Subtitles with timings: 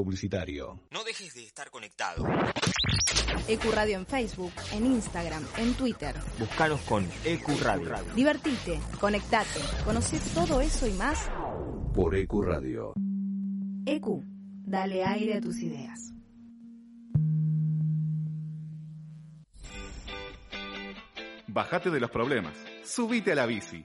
[0.00, 0.78] Publicitario.
[0.92, 2.24] No dejes de estar conectado.
[3.48, 6.14] Ecuradio en Facebook, en Instagram, en Twitter.
[6.38, 7.96] Búscanos con Ecuradio.
[8.14, 11.28] Divertite, conectate, conoce todo eso y más.
[11.92, 12.92] Por Ecuradio.
[13.86, 14.22] Ecu,
[14.64, 16.12] dale aire a tus ideas.
[21.48, 22.54] Bájate de los problemas.
[22.84, 23.84] Subite a la bici.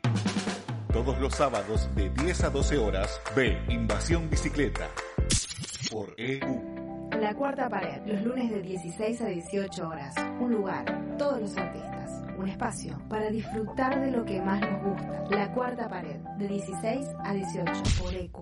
[0.94, 4.88] Todos los sábados de 10 a 12 horas, ve Invasión Bicicleta.
[5.94, 7.12] Por EU.
[7.22, 10.16] La cuarta pared, los lunes de 16 a 18 horas.
[10.40, 12.24] Un lugar, todos los artistas.
[12.36, 15.24] Un espacio para disfrutar de lo que más nos gusta.
[15.30, 18.38] La cuarta pared, de 16 a 18 por EQ.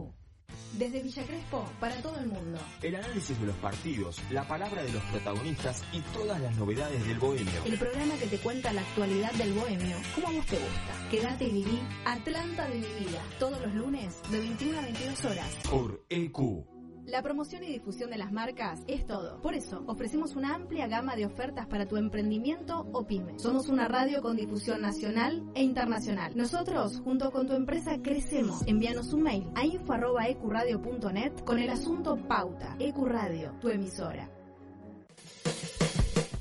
[0.77, 2.57] Desde Villa Crespo, para todo el mundo.
[2.81, 7.19] El análisis de los partidos, la palabra de los protagonistas y todas las novedades del
[7.19, 7.65] bohemio.
[7.65, 11.09] El programa que te cuenta la actualidad del bohemio, como a vos te gusta.
[11.11, 13.21] Quédate y viví Atlanta de mi vida.
[13.39, 15.55] Todos los lunes, de 21 a 22 horas.
[15.69, 16.80] Por EQ.
[17.11, 19.41] La promoción y difusión de las marcas es todo.
[19.41, 23.37] Por eso, ofrecemos una amplia gama de ofertas para tu emprendimiento o pyme.
[23.37, 26.31] Somos una radio con difusión nacional e internacional.
[26.37, 28.65] Nosotros, junto con tu empresa, crecemos.
[28.65, 32.77] Envíanos un mail a info.ecuradio.net con el asunto Pauta.
[32.79, 34.29] Ecuradio, tu emisora.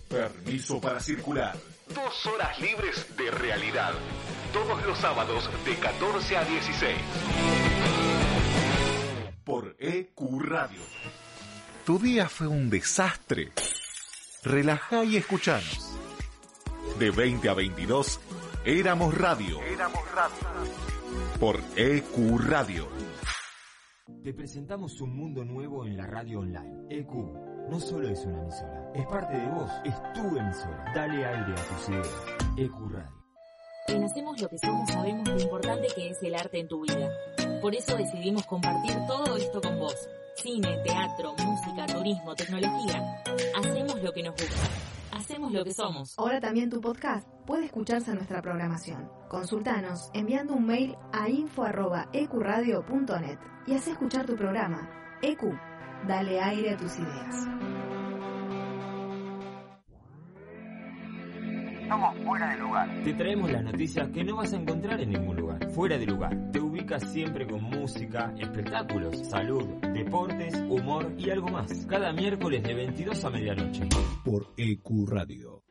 [0.09, 1.57] Permiso para circular.
[1.93, 3.91] Dos horas libres de realidad.
[4.53, 7.80] Todos los sábados de 14 a 16.
[9.45, 10.81] Por EQ Radio.
[11.87, 13.53] Tu día fue un desastre.
[14.45, 15.97] Relajá y escuchanos.
[16.99, 18.21] De 20 a 22,
[18.65, 19.61] éramos radio.
[19.63, 20.37] Éramos radio.
[21.39, 22.89] Por EQ Radio.
[24.23, 26.87] Te presentamos un mundo nuevo en la radio online.
[26.91, 27.11] EQ
[27.71, 30.93] no solo es una emisora, es parte de vos, es tu emisora.
[30.95, 32.25] Dale aire a tus ideas.
[32.57, 33.21] EQ Radio.
[33.89, 37.09] En Hacemos lo que somos sabemos lo importante que es el arte en tu vida.
[37.61, 39.95] Por eso decidimos compartir todo esto con vos.
[40.37, 43.23] Cine, teatro, música, turismo, tecnología.
[43.59, 44.57] Hacemos lo que nos gusta.
[45.13, 46.19] Hacemos lo que somos.
[46.19, 49.11] Ahora también tu podcast puede escucharse en nuestra programación.
[49.29, 54.89] Consultanos enviando un mail a info.ecuradio.net y haz escuchar tu programa.
[55.21, 55.43] EQ,
[56.09, 57.47] dale aire a tus ideas.
[61.91, 62.89] Somos fuera de lugar.
[63.03, 65.69] Te traemos las noticias que no vas a encontrar en ningún lugar.
[65.73, 66.53] Fuera de lugar.
[66.53, 71.85] Te ubicas siempre con música, espectáculos, salud, deportes, humor y algo más.
[71.87, 73.89] Cada miércoles de 22 a medianoche.
[74.25, 75.65] Por EQ Radio.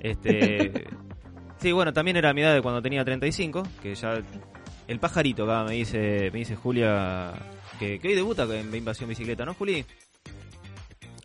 [0.00, 0.84] Este.
[1.58, 4.22] sí, bueno, también era mi edad de cuando tenía 35, que ya.
[4.86, 7.32] El pajarito acá me dice, me dice Julia
[7.80, 9.84] que, que hoy debuta en Invasión Bicicleta, ¿no, Juli?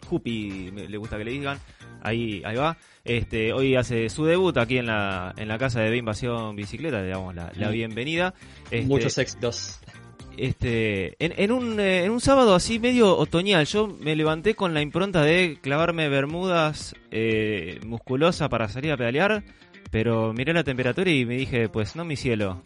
[0.09, 1.59] Jupi me- le gusta que le digan.
[2.03, 2.77] Ahí, ahí va.
[3.05, 7.07] Este, hoy hace su debut aquí en la, en la casa de Invasión Bicicleta, le
[7.09, 7.71] damos la, la Mm.
[7.73, 8.33] bienvenida.
[8.69, 9.79] Este, Muchos éxitos.
[10.37, 14.73] este, en, en un, eh, en un sábado así medio otoñal, yo me levanté con
[14.73, 19.43] la impronta de clavarme bermudas eh, musculosa para salir a pedalear,
[19.91, 22.63] pero miré la temperatura y me dije, pues no, mi cielo.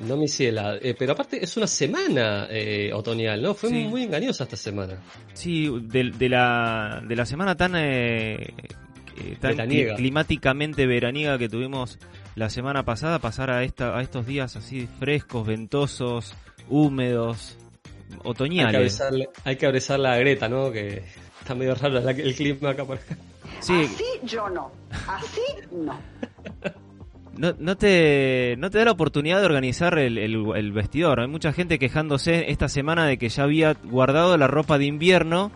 [0.00, 0.76] No, mi ciela.
[0.82, 3.54] Eh, pero aparte es una semana eh, otoñal, ¿no?
[3.54, 3.84] Fue Sí.
[3.84, 4.98] muy, engañosa esta semana.
[5.32, 8.34] Sí, de, de la, de la semana tan, eh,
[9.18, 9.94] eh, tan Veraniega.
[9.96, 11.98] climáticamente veraniega que tuvimos
[12.34, 16.34] la semana pasada, pasar a, esta, a estos días así frescos, ventosos,
[16.68, 17.56] húmedos,
[18.10, 19.02] Hay que, otoñales.
[19.44, 20.70] hay que avisarle a Greta, ¿no?
[20.70, 21.02] Que
[21.40, 23.16] está medio raro la- el clima acá por acá.
[23.60, 24.70] Sí, Así yo no.
[25.08, 25.40] Así
[25.72, 25.98] no.
[27.36, 31.20] No, no, te, no te da la oportunidad de organizar el, el, vestidor.
[31.20, 35.52] Hay mucha gente quejándose esta semana de que ya había guardado la ropa de invierno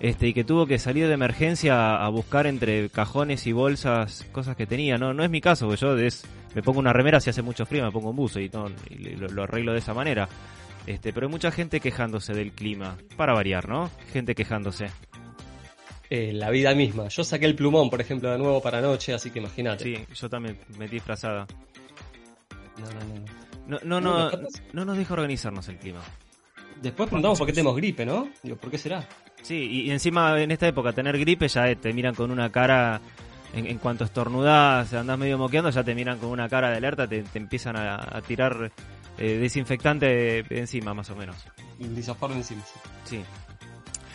[0.00, 4.56] este, y que tuvo que salir de emergencia a, buscar entre cajones y bolsas cosas
[4.56, 4.96] que tenía.
[4.96, 5.94] No, no es mi caso, porque yo
[6.54, 9.16] me pongo una remera si hace mucho frío, me pongo un buzo y, no, y
[9.16, 10.28] lo, lo arreglo de esa manera.
[10.86, 13.90] Este, pero hay mucha gente quejándose del clima, para variar, ¿no?
[14.12, 14.86] Gente quejándose.
[16.14, 17.08] Eh, la vida misma.
[17.08, 19.82] Yo saqué el plumón, por ejemplo, de nuevo para anoche, así que imagínate.
[19.82, 21.44] Sí, yo también me disfrazada.
[22.78, 22.86] No,
[23.84, 24.30] no, no, no.
[24.30, 25.98] No, no, No, nos deja organizarnos el clima.
[26.80, 28.28] Después preguntamos por qué tenemos gripe, ¿no?
[28.44, 29.08] Digo, ¿por qué será?
[29.42, 33.00] Sí, y, encima en esta época tener gripe ya eh, te miran con una cara,
[33.52, 37.08] en, en cuanto estornudás, andás medio moqueando, ya te miran con una cara de alerta,
[37.08, 38.70] te, te empiezan a, a tirar
[39.18, 41.36] eh, desinfectante encima más o menos.
[41.78, 42.62] Disaforme encima.
[43.04, 43.16] sí.
[43.16, 43.24] Sí.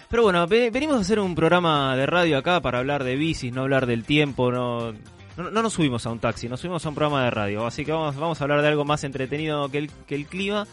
[0.09, 3.53] Pero bueno, ve- venimos a hacer un programa de radio acá para hablar de bicis,
[3.53, 4.91] no hablar del tiempo, no,
[5.37, 7.65] no, no nos subimos a un taxi, nos subimos a un programa de radio.
[7.67, 10.65] Así que vamos, vamos a hablar de algo más entretenido que el, que el clima.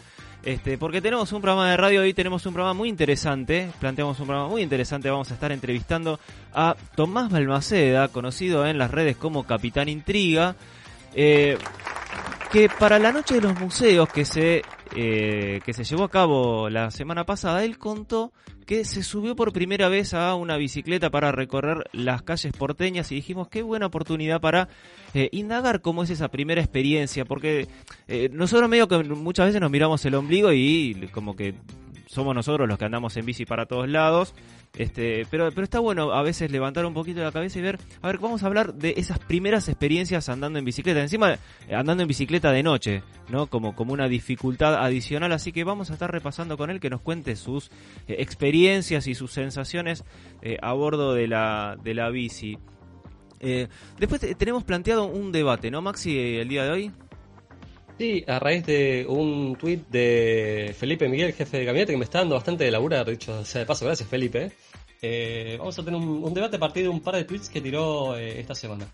[0.43, 4.27] Este, porque tenemos un programa de radio, hoy tenemos un programa muy interesante, planteamos un
[4.27, 6.19] programa muy interesante, vamos a estar entrevistando
[6.53, 10.55] a Tomás Balmaceda, conocido en las redes como Capitán Intriga,
[11.15, 11.57] eh,
[12.51, 14.61] que para la noche de los museos que se,
[14.95, 18.31] eh, que se llevó a cabo la semana pasada, él contó
[18.65, 23.15] que se subió por primera vez a una bicicleta para recorrer las calles porteñas y
[23.15, 24.67] dijimos qué buena oportunidad para
[25.13, 27.67] eh, indagar cómo es esa primera experiencia, porque
[28.07, 31.55] eh, nosotros medio que muchas veces nos miramos el ombligo y como que
[32.07, 34.33] somos nosotros los que andamos en bici para todos lados,
[34.77, 38.07] este, pero, pero está bueno a veces levantar un poquito la cabeza y ver, a
[38.07, 42.07] ver, vamos a hablar de esas primeras experiencias andando en bicicleta, encima eh, andando en
[42.07, 43.47] bicicleta de noche, ¿no?
[43.47, 47.01] Como, como una dificultad adicional, así que vamos a estar repasando con él que nos
[47.01, 47.69] cuente sus
[48.07, 50.03] eh, experiencias y sus sensaciones
[50.41, 52.57] eh, a bordo de la, de la bici.
[53.99, 56.91] Después te- tenemos planteado un debate, ¿no, Maxi, el día de hoy?
[57.99, 62.19] Sí, a raíz de un tuit de Felipe Miguel, jefe de gabinete, que me está
[62.19, 64.51] dando bastante de labura, dicho sea de paso, gracias Felipe.
[65.01, 68.17] Eh, vamos a tener un, debate a partir de un par de tweets que tiró
[68.17, 68.87] eh, esta semana.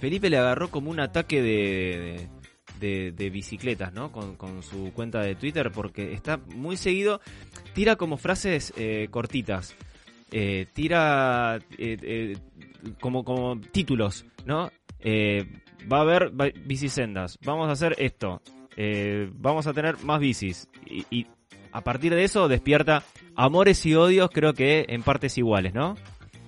[0.00, 2.28] Felipe le agarró como un ataque de,
[2.78, 4.12] de, bicicletas, ¿no?
[4.12, 7.20] Con, con su cuenta de Twitter, porque está muy seguido,
[7.74, 9.74] tira como frases eh, cortitas,
[10.72, 11.58] tira
[13.00, 14.70] como, como títulos, ¿no?
[15.90, 16.30] Va a haber
[16.64, 18.40] bicisendas, vamos a hacer esto,
[19.32, 21.26] vamos a tener más bicis, y
[21.72, 23.02] a partir de eso despierta
[23.36, 25.96] amores y odios, creo que en partes iguales, ¿no?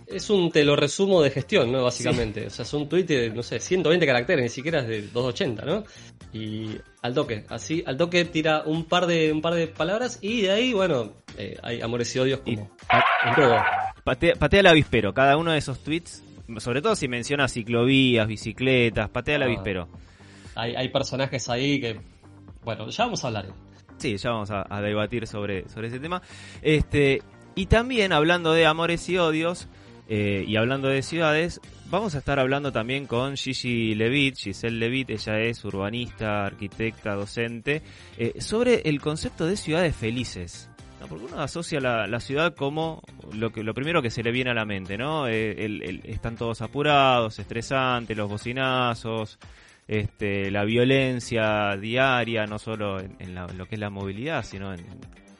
[0.06, 1.84] Es un te lo resumo de gestión, ¿no?
[1.84, 2.46] Básicamente.
[2.46, 5.64] O sea, es un tweet de, no sé, 120 caracteres, ni siquiera es de 280,
[5.64, 5.84] ¿no?
[6.32, 10.42] Y al toque, así, al toque tira un par de, un par de palabras y
[10.42, 12.70] de ahí, bueno, eh, hay amores y odios Y como
[13.36, 13.56] todo.
[14.02, 16.24] Patea, patea el avispero, cada uno de esos tweets,
[16.58, 19.46] sobre todo si menciona ciclovías, bicicletas, patea el Ah.
[19.46, 19.88] avispero.
[20.56, 22.00] Hay, hay personajes ahí que,
[22.64, 23.46] bueno, ya vamos a hablar.
[24.00, 26.22] Sí, ya vamos a, debatir sobre, sobre ese tema.
[26.62, 27.22] Este,
[27.54, 29.68] y también hablando de amores y odios,
[30.08, 35.10] eh, y hablando de ciudades, vamos a estar hablando también con Gigi Levitt, Giselle Levitt,
[35.10, 37.82] ella es urbanista, arquitecta, docente,
[38.16, 40.70] eh, sobre el concepto de ciudades felices.
[40.98, 41.06] ¿no?
[41.06, 43.02] Porque uno asocia la, ciudad como
[43.34, 45.28] lo, que, lo primero que se le viene a la mente, ¿no?
[45.28, 49.38] Eh, están todos apurados, estresantes, los bocinazos,
[49.90, 54.72] este, la violencia diaria, no solo en, en la- lo que es la movilidad, sino
[54.72, 54.86] en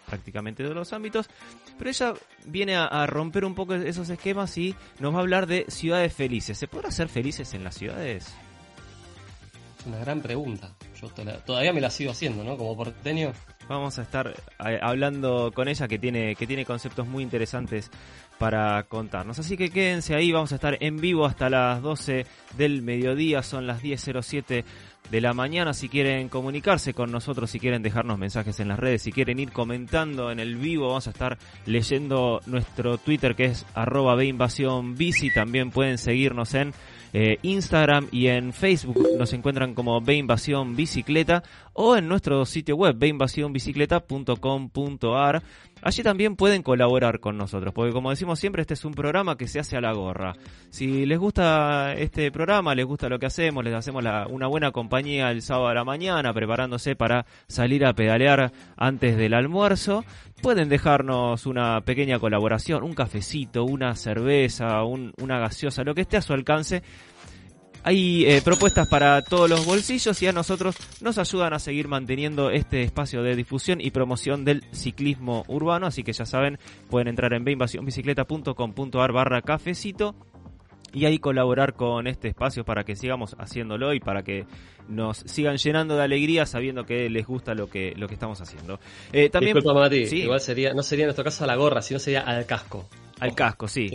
[0.07, 1.31] prácticamente todos los ámbitos.
[1.79, 2.15] Pero ella
[2.47, 6.13] viene a, a romper un poco esos esquemas y nos va a hablar de ciudades
[6.13, 6.59] felices.
[6.59, 8.35] ¿Se podrá ser felices en las ciudades?
[9.79, 10.75] Es una gran pregunta.
[11.01, 12.57] Yo la- todavía me la sigo haciendo, ¿no?
[12.57, 13.33] Como porteño.
[13.69, 14.35] Vamos a estar
[14.67, 17.89] eh, hablando con ella que tiene, que tiene conceptos muy interesantes
[18.41, 19.39] para contarnos.
[19.39, 22.25] Así que quédense ahí, vamos a estar en vivo hasta las 12
[22.57, 24.65] del mediodía, son las 10.07
[25.11, 25.75] de la mañana.
[25.75, 29.53] Si quieren comunicarse con nosotros, si quieren dejarnos mensajes en las redes, si quieren ir
[29.53, 34.17] comentando en el vivo, vamos a estar leyendo nuestro Twitter que es arroba.
[35.35, 36.73] También pueden seguirnos en
[37.13, 41.43] eh, Instagram y en Facebook nos encuentran como B Invasión Bicicleta
[41.73, 45.43] o en nuestro sitio web beinvasionbicicleta.com.ar
[45.83, 49.49] Allí también pueden colaborar con nosotros, porque como decimos siempre, este es un programa que
[49.49, 50.35] se hace a la gorra.
[50.71, 55.31] Si les gusta este programa, les gusta lo que hacemos, les hacemos una buena compañía
[55.31, 60.05] el sábado a la mañana, preparándose para salir a pedalear antes del almuerzo,
[60.43, 66.23] pueden dejarnos una pequeña colaboración, un cafecito, una cerveza, una gaseosa, lo que esté a
[66.23, 66.83] su alcance
[67.83, 72.51] hay eh, propuestas para todos los bolsillos y a nosotros nos ayudan a seguir manteniendo
[72.51, 75.87] este espacio de difusión y promoción del ciclismo urbano.
[75.87, 76.59] Así que ya saben,
[76.89, 80.15] pueden entrar en beinvasionbicicleta.com.ar barra cafecito
[80.93, 84.45] y ahí colaborar con este espacio para que sigamos haciéndolo y para que
[84.89, 88.81] nos sigan llenando de alegría sabiendo que les gusta lo que lo que estamos haciendo.
[89.13, 92.01] Eh, también, Disculpa, Mati, igual sería, no sería en nuestro caso a la gorra, sino
[92.01, 92.89] sería al casco.
[93.21, 93.89] Al casco, sí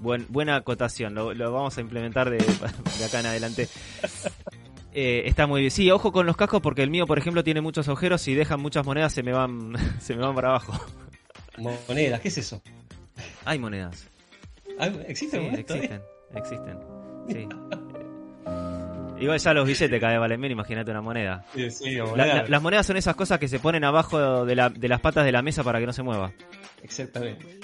[0.00, 2.38] buena acotación, lo, vamos a implementar de,
[3.04, 3.68] acá en adelante.
[4.92, 5.70] Eh, está muy bien.
[5.70, 8.60] Sí, ojo con los cascos porque el mío, por ejemplo, tiene muchos agujeros y dejan
[8.60, 10.72] muchas monedas, se me van, se me van para abajo.
[11.58, 12.62] Monedas, ¿qué es eso?
[13.44, 14.08] Hay monedas.
[15.06, 15.70] ¿Existen monedas?
[15.70, 16.02] Existen,
[16.34, 16.78] existen.
[17.28, 17.48] Sí.
[19.20, 21.44] Igual ya los billetes cada vez valen menos, imagínate una moneda.
[21.52, 21.98] Sí,
[22.48, 25.32] las monedas son esas cosas que se ponen abajo de, la, de las patas de
[25.32, 26.32] la mesa para que no se mueva.
[26.82, 27.60] Exactamente.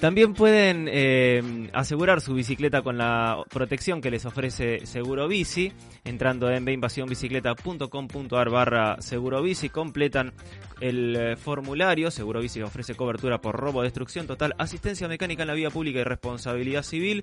[0.00, 6.50] También pueden eh, asegurar su bicicleta con la protección que les ofrece Seguro Bici, entrando
[6.50, 10.32] en beinvasionbicicleta.com.ar barra Seguro completan
[10.80, 15.54] el eh, formulario, Seguro Bici ofrece cobertura por robo, destrucción total, asistencia mecánica en la
[15.54, 17.22] vía pública y responsabilidad civil,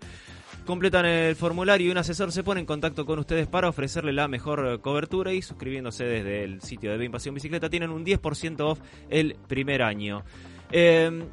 [0.68, 4.28] completan el formulario y un asesor se pone en contacto con ustedes para ofrecerle la
[4.28, 7.72] mejor cobertura y suscribiéndose desde el sitio de Beinvasión Bicicleta.
[7.72, 8.80] Tienen un 10% off
[9.10, 10.24] el primer año.
[10.72, 11.24] Eh,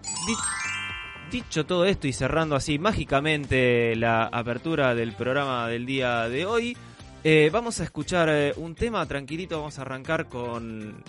[1.30, 6.76] dicho todo esto y cerrando así mágicamente la apertura del programa del día de hoy,
[7.22, 11.02] eh, vamos a escuchar eh, un tema tranquilito, vamos a arrancar con,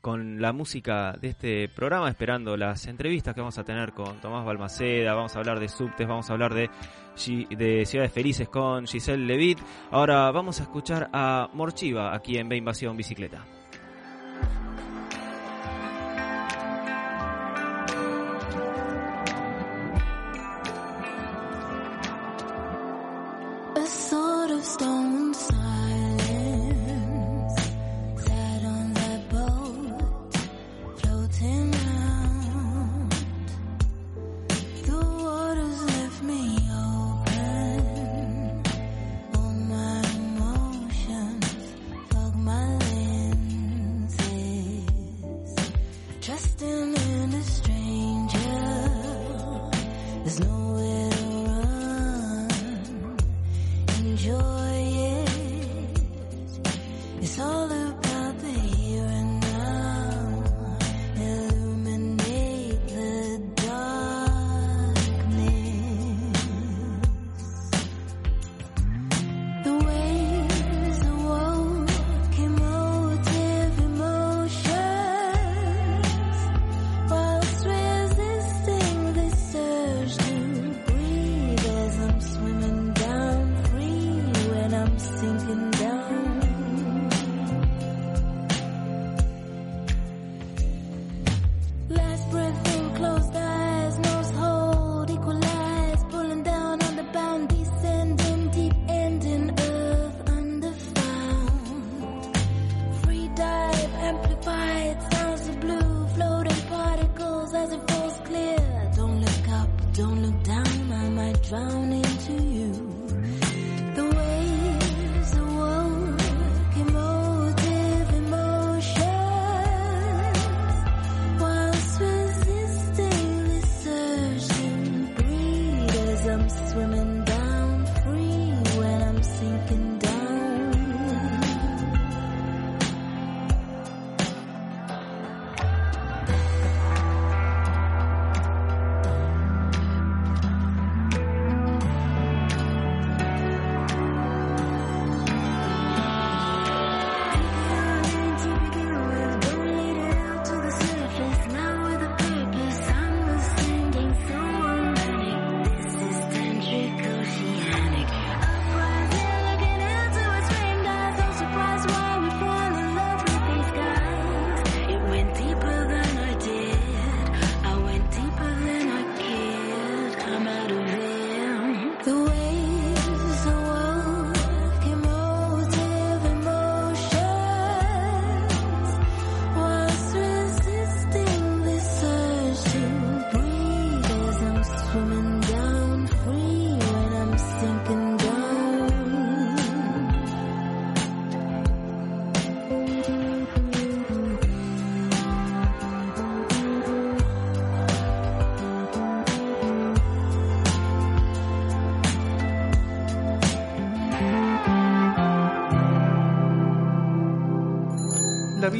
[0.00, 4.44] con la música de este programa, esperando las entrevistas que vamos a tener con Tomás
[4.44, 6.70] Balmaceda, vamos a hablar de subtes, vamos a hablar de,
[7.50, 9.58] de Ciudades Felices con Giselle Levitt.
[9.90, 13.44] Ahora vamos a escuchar a Morchiva aquí en B Invasión Bicicleta.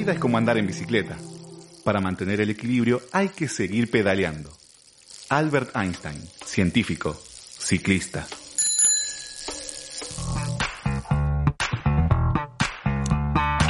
[0.01, 1.19] Vida es como andar en bicicleta.
[1.85, 4.51] Para mantener el equilibrio hay que seguir pedaleando.
[5.29, 8.27] Albert Einstein, científico, ciclista.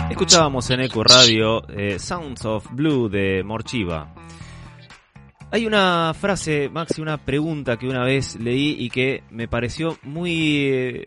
[0.09, 4.15] Escuchábamos en Eco Radio eh, Sounds of Blue de Morchiva.
[5.51, 10.69] Hay una frase, Maxi, una pregunta que una vez leí y que me pareció muy,
[10.69, 11.07] eh,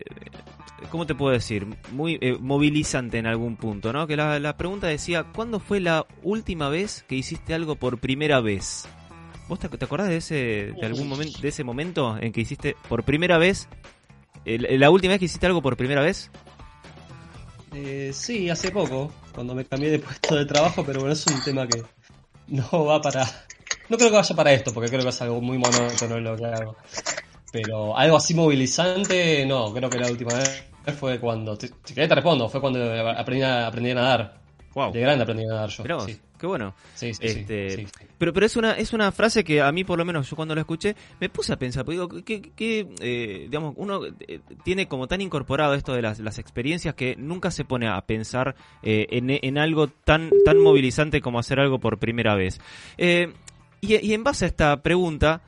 [0.90, 1.66] ¿cómo te puedo decir?
[1.92, 4.06] Muy eh, movilizante en algún punto, ¿no?
[4.06, 8.40] Que la, la pregunta decía, ¿cuándo fue la última vez que hiciste algo por primera
[8.40, 8.86] vez?
[9.48, 12.76] ¿Vos te, te acordás de ese, de algún momento, de ese momento en que hiciste
[12.88, 13.68] por primera vez,
[14.44, 16.30] la última vez que hiciste algo por primera vez?
[17.74, 21.42] Eh, sí, hace poco, cuando me cambié de puesto de trabajo, pero bueno, es un
[21.42, 21.82] tema que
[22.48, 23.24] no va para...
[23.88, 26.46] No creo que vaya para esto, porque creo que es algo muy monótono lo que
[26.46, 26.76] hago.
[27.54, 30.64] Pero algo así movilizante, no, creo que la última vez
[30.98, 31.54] fue cuando...
[31.54, 32.80] Si querés te respondo, fue cuando
[33.16, 34.40] aprendí a, aprendí a nadar.
[34.74, 34.90] Wow.
[34.90, 35.84] De grande aprendí a nadar yo.
[35.84, 36.18] Vos, sí.
[36.36, 36.74] qué bueno.
[36.96, 37.86] Sí, sí, sí, Este.
[38.18, 40.52] Pero, pero es una es una frase que a mí por lo menos yo cuando
[40.56, 44.88] la escuché me puse a pensar, porque digo que, que, eh, digamos uno eh, tiene
[44.88, 49.06] como tan incorporado esto de las, las experiencias que nunca se pone a pensar eh,
[49.10, 52.60] en, en algo tan tan movilizante como hacer algo por primera vez.
[52.98, 53.32] Eh,
[53.80, 55.40] y, y en base a esta pregunta,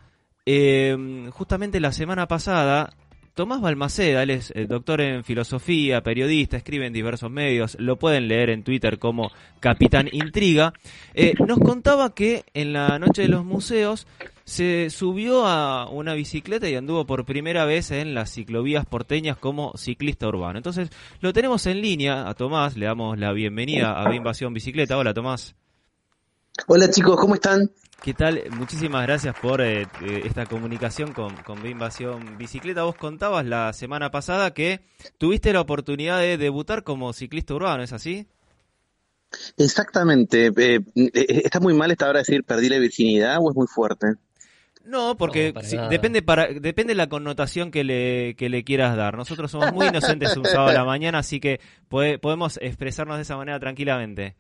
[0.47, 2.95] eh, justamente la semana pasada
[3.37, 8.29] Tomás Balmaceda, él es eh, doctor en filosofía, periodista, escribe en diversos medios, lo pueden
[8.29, 10.73] leer en Twitter como Capitán Intriga,
[11.13, 14.07] eh, nos contaba que en la noche de los museos
[14.45, 19.77] se subió a una bicicleta y anduvo por primera vez en las ciclovías porteñas como
[19.77, 20.57] ciclista urbano.
[20.57, 20.89] Entonces
[21.21, 24.97] lo tenemos en línea a Tomás, le damos la bienvenida a Invasión Bicicleta.
[24.97, 25.55] Hola Tomás.
[26.65, 27.71] Hola chicos, ¿cómo están?
[28.03, 28.43] ¿Qué tal?
[28.51, 32.85] Muchísimas gracias por eh, eh, esta comunicación con, con B Invasión Bicicleta.
[32.85, 34.81] Vos contabas la semana pasada que
[35.19, 38.27] tuviste la oportunidad de debutar como ciclista urbano, ¿es así?
[39.57, 40.47] Exactamente.
[40.57, 41.13] eh, eh,
[41.45, 44.15] ¿Está muy mal esta hora de decir perdí la virginidad o es muy fuerte?
[44.85, 49.17] No, porque No, para depende para depende la connotación que le, que le quieras dar.
[49.17, 53.23] Nosotros somos muy inocentes un sábado a la mañana, así que puede- podemos expresarnos de
[53.23, 54.37] esa manera tranquilamente.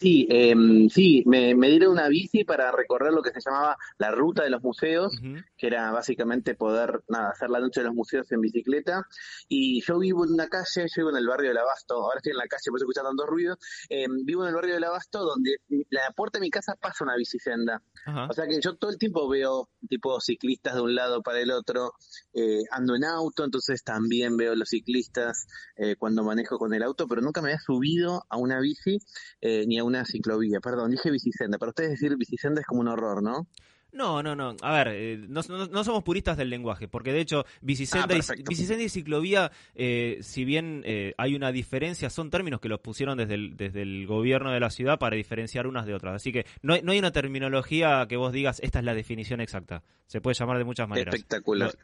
[0.00, 0.54] Sí, eh,
[0.88, 4.48] sí, me, me dieron una bici para recorrer lo que se llamaba la ruta de
[4.48, 5.12] los museos,
[5.58, 9.06] que era básicamente poder nada, hacer la noche de los museos en bicicleta.
[9.46, 12.32] Y yo vivo en una calle, yo vivo en el barrio del Abasto, ahora estoy
[12.32, 13.58] en la calle, por eso escuchan tantos ruidos.
[13.90, 15.56] eh, vivo en el barrio del Abasto, donde
[15.90, 17.82] la puerta de mi casa pasa una bicisenda.
[18.06, 18.26] Ajá.
[18.30, 21.50] O sea que yo todo el tiempo veo tipo ciclistas de un lado para el
[21.50, 21.92] otro,
[22.32, 27.06] eh, ando en auto, entonces también veo los ciclistas eh, cuando manejo con el auto,
[27.06, 28.98] pero nunca me había subido a una bici
[29.42, 30.60] eh, ni a una ciclovía.
[30.60, 31.58] Perdón, dije bicisenda.
[31.58, 33.46] Para ustedes decir bicisenda es como un horror, ¿no?
[33.92, 34.54] No, no, no.
[34.62, 38.34] A ver, eh, no, no- no somos puristas del lenguaje, porque de hecho, bicisenda, Ah,
[38.38, 42.78] y, bicisenda y ciclovía, eh, si bien eh, hay una diferencia, son términos que los
[42.78, 46.14] pusieron desde el, desde el gobierno de la ciudad para diferenciar unas de otras.
[46.14, 49.82] Así que no no hay una terminología que vos digas, esta es la definición exacta.
[50.06, 51.12] Se puede llamar de muchas maneras.
[51.12, 51.76] Espectacular.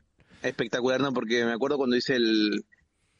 [0.42, 1.12] Espectacular, ¿no?
[1.12, 2.64] Porque me acuerdo cuando hice el,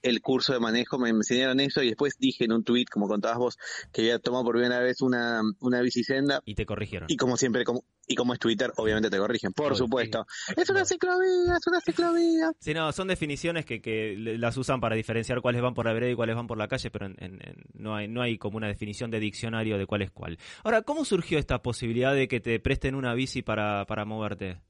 [0.08, 3.38] el curso de manejo, me enseñaron eso y después dije en un tuit, como contabas
[3.38, 3.58] vos,
[3.92, 7.06] que había tomado por primera vez una, una bicisenda Y te corrigieron.
[7.10, 10.26] Y como siempre, como, y como es Twitter, obviamente te corrigen, por supuesto.
[10.56, 12.52] Es una ciclovía, es una ciclovía.
[12.60, 16.12] Sí, no, son definiciones que, que las usan para diferenciar cuáles van por la vereda
[16.12, 18.56] y cuáles van por la calle, pero en- en- en- no, hay, no hay como
[18.58, 20.38] una definición de diccionario de cuál es cuál.
[20.64, 24.60] Ahora, ¿cómo surgió esta posibilidad de que te presten una bici para, para moverte?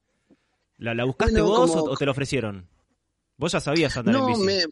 [0.79, 2.69] ¿La, la buscaste Bueno, vos como- o, te la ofrecieron?
[3.39, 4.43] Vos ya sabías andar en No, bici.
[4.43, 4.63] me...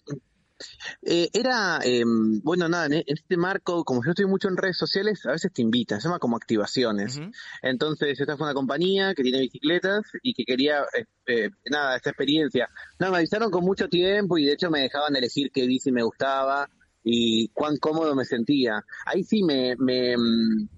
[1.03, 2.05] eh, era, eh,
[2.43, 5.53] bueno, nada, en, en este marco, como yo estoy mucho en redes sociales, a veces
[5.53, 7.19] te invitan, se llama como activaciones.
[7.19, 7.31] Ujú.
[7.63, 10.85] Entonces, esta fue una compañía que tiene bicicletas y que quería,
[11.27, 12.69] eh, nada, esta experiencia.
[12.99, 16.03] No, me avisaron con mucho tiempo y de hecho me dejaban elegir qué bici me
[16.03, 16.69] gustaba
[17.03, 18.85] y cuán cómodo me sentía.
[19.07, 20.69] Ahí sí me, me mm,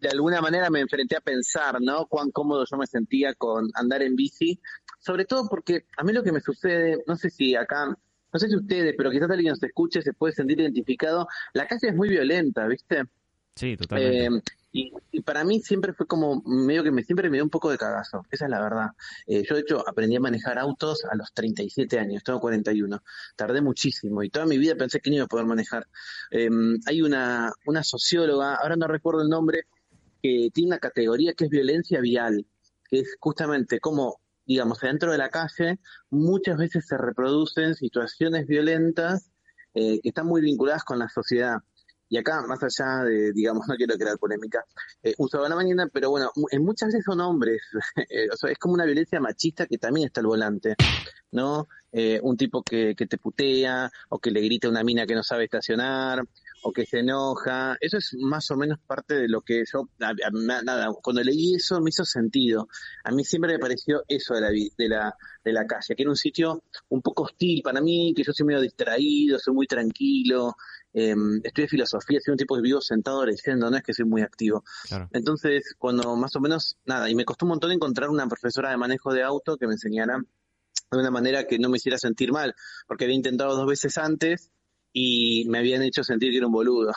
[0.00, 2.06] de alguna manera me enfrenté a pensar, ¿no?
[2.06, 4.60] Cuán cómodo yo me sentía con andar en bici,
[4.98, 7.96] sobre todo porque a mí lo que me sucede, no sé si acá,
[8.32, 11.88] no sé si ustedes, pero quizás alguien nos escuche, se puede sentir identificado, la calle
[11.88, 13.04] es muy violenta, ¿viste?
[13.54, 14.26] Sí, totalmente.
[14.26, 17.50] Eh, y, y para mí siempre fue como medio que me siempre me dio un
[17.50, 18.88] poco de cagazo, esa es la verdad.
[19.26, 23.02] Eh, yo de hecho aprendí a manejar autos a los 37 años, tengo 41,
[23.34, 25.86] tardé muchísimo y toda mi vida pensé que no iba a poder manejar.
[26.30, 26.50] Eh,
[26.86, 29.62] hay una, una socióloga, ahora no recuerdo el nombre,
[30.22, 32.46] que tiene una categoría que es violencia vial,
[32.88, 35.78] que es justamente como, digamos, dentro de la calle
[36.10, 39.30] muchas veces se reproducen situaciones violentas
[39.74, 41.58] eh, que están muy vinculadas con la sociedad.
[42.10, 44.64] Y acá, más allá de, digamos, no quiero crear polémica,
[45.02, 47.60] eh, un sábado mañana, pero bueno, en muchas veces son hombres,
[48.08, 50.74] eh, o sea, es como una violencia machista que también está al volante,
[51.30, 51.68] ¿no?
[51.92, 55.14] Eh, un tipo que, que te putea, o que le grita a una mina que
[55.14, 56.22] no sabe estacionar,
[56.62, 57.76] o que se enoja.
[57.80, 61.90] Eso es más o menos parte de lo que yo, nada, cuando leí eso me
[61.90, 62.68] hizo sentido.
[63.04, 66.10] A mí siempre me pareció eso de la, de la, de la calle, que era
[66.10, 70.56] un sitio un poco hostil para mí, que yo soy medio distraído, soy muy tranquilo,
[70.92, 74.22] eh, estudié filosofía, soy un tipo que vivo sentado leyendo, no es que soy muy
[74.22, 74.64] activo.
[75.12, 78.76] Entonces, cuando más o menos, nada, y me costó un montón encontrar una profesora de
[78.76, 80.20] manejo de auto que me enseñara
[80.90, 82.54] de una manera que no me hiciera sentir mal,
[82.86, 84.50] porque había intentado dos veces antes
[84.98, 86.92] y me habían hecho sentir que era un boludo.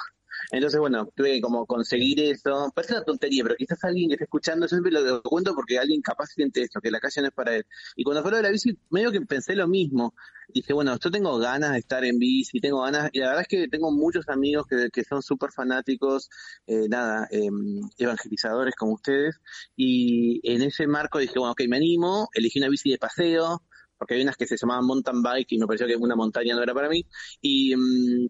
[0.51, 2.71] Entonces, bueno, tuve que como conseguir eso.
[2.73, 6.01] Parece una tontería, pero quizás alguien que esté escuchando, yo siempre lo cuento porque alguien
[6.01, 7.65] capaz siente esto, que la calle no es para él.
[7.95, 10.15] Y cuando fue de la bici, medio que pensé lo mismo.
[10.53, 13.47] Dije, bueno, yo tengo ganas de estar en bici, tengo ganas, y la verdad es
[13.47, 16.29] que tengo muchos amigos que, que son súper fanáticos,
[16.67, 19.39] eh, nada, em, evangelizadores como ustedes,
[19.77, 23.61] y en ese marco dije, bueno, ok, me animo, elegí una bici de paseo,
[24.01, 26.63] porque hay unas que se llamaban mountain bike y me pareció que una montaña no
[26.63, 27.05] era para mí.
[27.39, 28.29] Y, mm,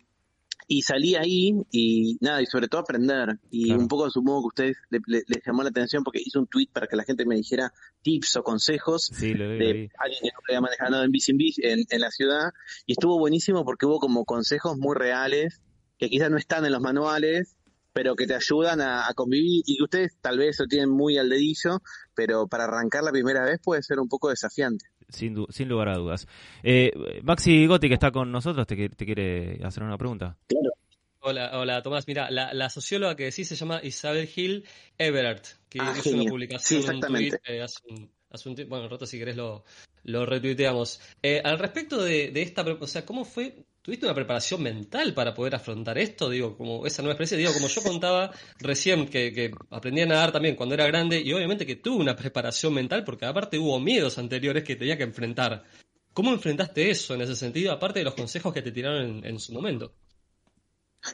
[0.68, 3.40] y salí ahí y nada, y sobre todo aprender.
[3.50, 6.68] Y un poco supongo que a ustedes les llamó la atención porque hice un tweet
[6.74, 11.06] para que la gente me dijera tips o consejos de alguien que no había manejado
[11.06, 11.32] en bici
[11.64, 12.50] en, en, la ciudad.
[12.86, 15.62] Y estuvo buenísimo porque hubo como consejos muy reales
[15.98, 17.56] que quizás no están en los manuales,
[17.94, 21.18] pero que te ayudan a, a, convivir y que ustedes tal vez lo tienen muy
[21.18, 21.82] al dedillo,
[22.14, 25.98] pero para arrancar la primera vez puede ser un poco desafiante sin, sin lugar a
[25.98, 26.28] dudas.
[26.64, 26.92] Eh,
[27.24, 30.38] Maxi Gotti, que está con nosotros, te, te quiere hacer una pregunta.
[31.24, 32.08] Hola, hola Tomás.
[32.08, 34.66] Mira, la, la, socióloga que decís se llama Isabel Hill
[34.98, 38.76] Everett, que ah, hizo una publicación en un tweet eh, hace, un, tiempo.
[38.76, 39.64] Bueno, rato si querés lo,
[40.04, 41.00] lo retuiteamos.
[41.22, 45.34] Eh, al respecto de, de, esta, o sea, ¿cómo fue ¿Tuviste una preparación mental para
[45.34, 46.30] poder afrontar esto?
[46.30, 50.32] Digo, como esa nueva experiencia, digo, como yo contaba recién que, que aprendí a nadar
[50.32, 54.20] también cuando era grande y obviamente que tuve una preparación mental porque aparte hubo miedos
[54.20, 55.64] anteriores que tenía que enfrentar.
[56.14, 59.52] ¿Cómo enfrentaste eso en ese sentido, aparte de los consejos que te tiraron en, su
[59.52, 59.94] momento?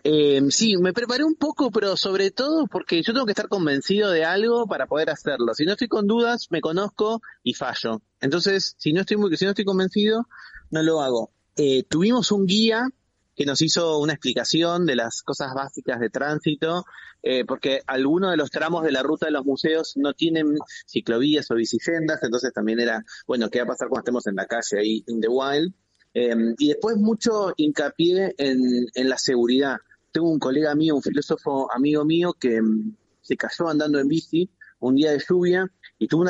[0.04, 4.12] Eh, sí, me preparé un poco, pero sobre todo porque yo tengo que estar convencido
[4.12, 5.54] de algo para poder hacerlo.
[5.54, 8.02] Si no estoy con dudas, me conozco y fallo.
[8.20, 10.28] Entonces, si no estoy muy, si no estoy convencido,
[10.72, 11.32] no lo hago.
[11.58, 12.88] Eh, tuvimos un guía
[13.36, 16.86] que nos hizo una explicación de las cosas básicas de tránsito,
[17.24, 21.50] eh, porque algunos de los tramos de la ruta de los museos no tienen ciclovías
[21.50, 24.80] o bicisendas, entonces también era, bueno, ¿qué va a pasar cuando estemos en la calle
[24.80, 25.74] ahí, in the wild?
[26.14, 29.78] Em, y después mucho hincapié en, la seguridad.
[30.12, 34.50] Tengo un colega mío, un filósofo amigo mío, que em, se cayó andando en bici
[34.80, 36.24] un día de lluvia y tuvo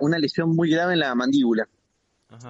[0.00, 1.68] una lesión muy grave en la mandíbula.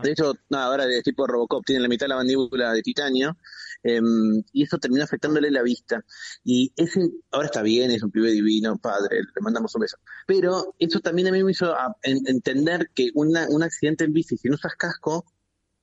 [0.03, 3.37] De hecho, nada, ahora de tipo Robocop tiene la mitad de la mandíbula de titanio
[3.85, 6.05] em, y eso terminó afectándole la vista.
[6.43, 9.97] Y ese, ahora está bien, es un pibe divino, padre, le mandamos un beso.
[10.27, 14.49] Pero eso también a mí me hizo entender que una, un accidente en bici, si
[14.49, 15.25] no usas casco,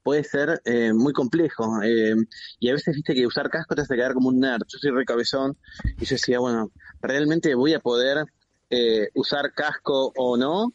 [0.03, 1.81] puede ser eh, muy complejo.
[1.81, 2.25] Em,
[2.60, 4.63] y a veces viste que usar casco te hace quedar como un nerd.
[4.67, 5.58] Yo soy recabezón
[5.97, 8.25] y yo decía, bueno, realmente voy a poder
[8.69, 10.73] eh, usar casco o no.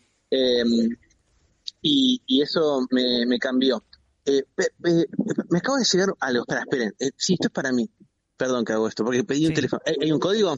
[1.82, 3.84] Eh, y, y eso me, me cambió.
[4.24, 4.44] Eh,
[5.48, 7.88] me acabo de llegar algo, espera, esperen, eh, sí, esto es para mí.
[8.36, 9.82] Perdón que hago esto, porque pedí un teléfono.
[9.84, 10.56] ¿Hay, un código?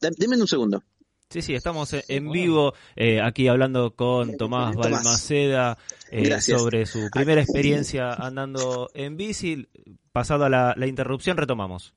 [0.00, 0.82] Deme un segundo.
[1.30, 5.78] Sí, sí, estamos en vivo eh, aquí hablando con Tomás Balmaceda
[6.10, 9.68] eh, sobre su primera experiencia andando en bici.
[10.12, 11.94] Pasado a la, la interrupción, retomamos.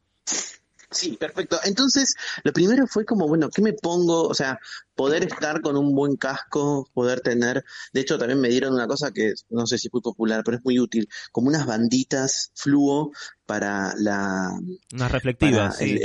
[0.89, 1.59] Sí, perfecto.
[1.65, 4.23] Entonces, lo primero fue como, bueno, ¿qué me pongo?
[4.23, 4.57] O sea,
[4.95, 9.11] poder estar con un buen casco, poder tener, de hecho también me dieron una cosa
[9.11, 13.11] que no sé si es muy popular, pero es muy útil, como unas banditas fluo
[13.45, 14.49] para la...
[14.93, 15.99] Unas reflectivas, sí.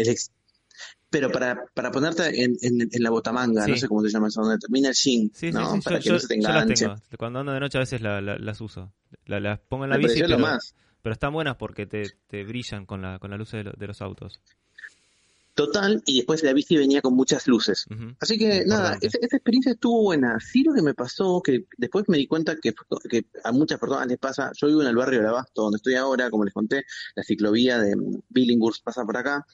[1.08, 4.58] pero para, para ponerte en, en, la botamanga, no sé cómo se llama eso, donde
[4.58, 5.80] termina el jean, ¿no?
[5.80, 6.88] para que no se te enganche.
[7.16, 8.92] Cuando ando de noche a veces las uso.
[9.26, 10.38] las pongo en la bici, pero,
[11.02, 14.40] pero, están buenas porque te, te brillan con la, con la luz de los autos
[15.54, 17.86] total y después la bici venía con muchas luces.
[18.20, 20.38] Así que nada, esa, experiencia estuvo buena.
[20.40, 22.72] Sí lo que me pasó, que después me di cuenta que,
[23.08, 25.94] que, a muchas personas les pasa, yo vivo en el barrio de Abasto, donde estoy
[25.94, 26.84] ahora, como les conté,
[27.14, 27.94] la ciclovía de
[28.30, 29.46] Billinghurst pasa por acá.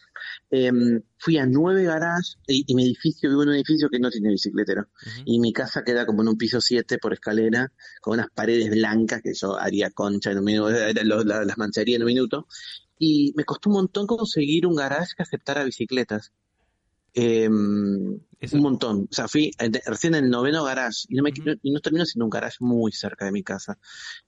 [0.51, 4.31] Em, fui a nueve garages y, mi edificio, vivo en un edificio que no tiene
[4.31, 4.89] bicicletero.
[5.25, 9.21] Y mi casa queda como en un piso siete por escalera, con unas paredes blancas
[9.23, 12.47] que yo haría concha en un minuto, eh, las mancharía en un minuto
[12.99, 16.33] y me costó un montón conseguir un garage que aceptara bicicletas.
[17.15, 17.49] Eh,
[18.53, 19.09] un montón.
[19.11, 19.51] O sea, fui
[19.87, 21.33] recién en el noveno garage y no, me,
[21.63, 23.79] y no termino siendo un garage muy cerca de mi casa.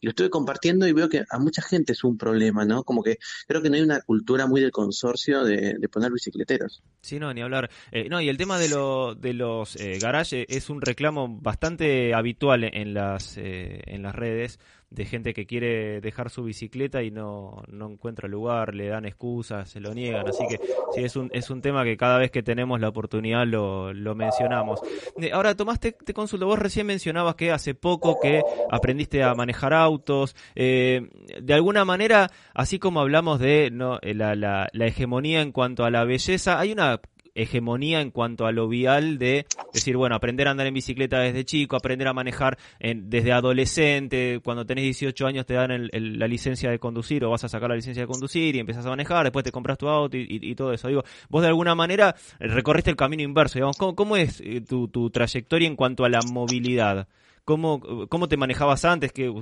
[0.00, 2.82] Y lo estuve compartiendo y veo que a mucha gente es un problema, ¿no?
[2.82, 6.82] Como que creo que no hay una cultura muy del consorcio de, poner bicicleteros.
[7.02, 7.70] Sí, no, ni hablar.
[7.92, 12.14] Eh, no, y el tema de, lo, de los eh, garages es un reclamo bastante
[12.14, 14.58] habitual en las, eh, en las redes
[14.90, 19.70] de gente que quiere dejar su bicicleta y no, no encuentra lugar, le dan excusas,
[19.70, 20.56] se lo niegan, así que
[20.94, 24.16] sí, es un, es un tema que cada vez que tenemos la oportunidad lo, lo
[24.16, 24.80] mencionamos.
[25.20, 29.34] Eh, ahora, Tomás, te, te, consulto, vos recién mencionabas que hace poco que aprendiste a
[29.34, 31.08] manejar autos, eh,
[31.40, 34.00] de alguna manera, así como hablamos de ¿no?
[34.02, 37.00] la, la, la hegemonía en cuanto a la belleza, hay una
[37.34, 41.44] hegemonía en cuanto a lo vial de decir, bueno, aprender a andar en bicicleta desde
[41.44, 46.18] chico, aprender a manejar en, desde adolescente, cuando tenés 18 años te dan el, el,
[46.18, 48.90] la licencia de conducir o vas a sacar la licencia de conducir y empiezas a
[48.90, 50.88] manejar, después te compras tu auto y, y, y todo eso.
[50.88, 54.88] Digo, vos de alguna manera recorriste el camino inverso, digamos, ¿cómo, cómo es eh, tu,
[54.88, 57.08] tu trayectoria en cuanto a la movilidad?
[57.44, 59.12] ¿Cómo, ¿Cómo te manejabas antes?
[59.12, 59.32] Que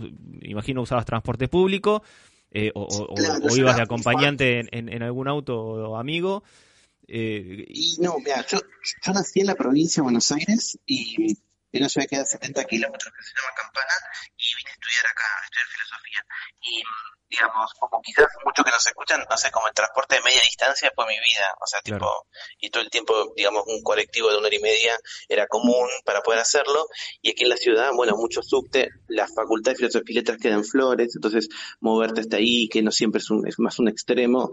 [0.42, 2.02] imagino usabas transporte público
[2.50, 6.42] eh, o, o, claro, o, ibas de acompañante en, en, en, algún auto amigo.
[7.08, 11.38] Eh, y no, mira, yo, yo nací en la provincia de Buenos Aires y
[11.72, 13.94] en una ciudad que queda a 70 kilómetros que se llama Campana
[14.36, 16.26] y vine a estudiar acá, a estudiar filosofía.
[16.60, 16.82] Y
[17.28, 20.92] digamos, como quizás muchos que nos escuchan, no sé, como el transporte de media distancia
[20.94, 22.26] fue mi vida, o sea, tipo, claro.
[22.58, 24.96] y todo el tiempo, digamos, un colectivo de una hora y media
[25.28, 26.86] era común para poder hacerlo,
[27.20, 30.54] y aquí en la ciudad, bueno, mucho subte, la facultad de filosofía y letras queda
[30.54, 31.48] en Flores, entonces
[31.80, 34.50] moverte hasta ahí, que no siempre es, un, es más un extremo,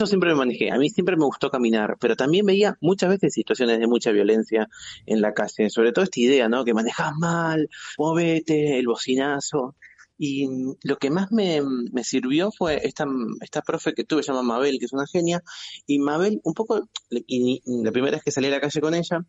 [0.00, 3.34] yo siempre me manejé, a mí siempre me gustó caminar, pero también veía muchas veces
[3.34, 4.68] situaciones de mucha violencia
[5.06, 6.64] en la calle, sobre todo esta idea, ¿no?
[6.64, 9.74] Que manejas mal, movete, el bocinazo.
[10.18, 10.48] Y
[10.82, 13.06] lo que más me, me, sirvió fue esta,
[13.40, 15.42] esta profe que tuve, se llama Mabel, que es una genia,
[15.86, 19.24] y Mabel, un poco, y, la primera vez que salí a la calle con ella,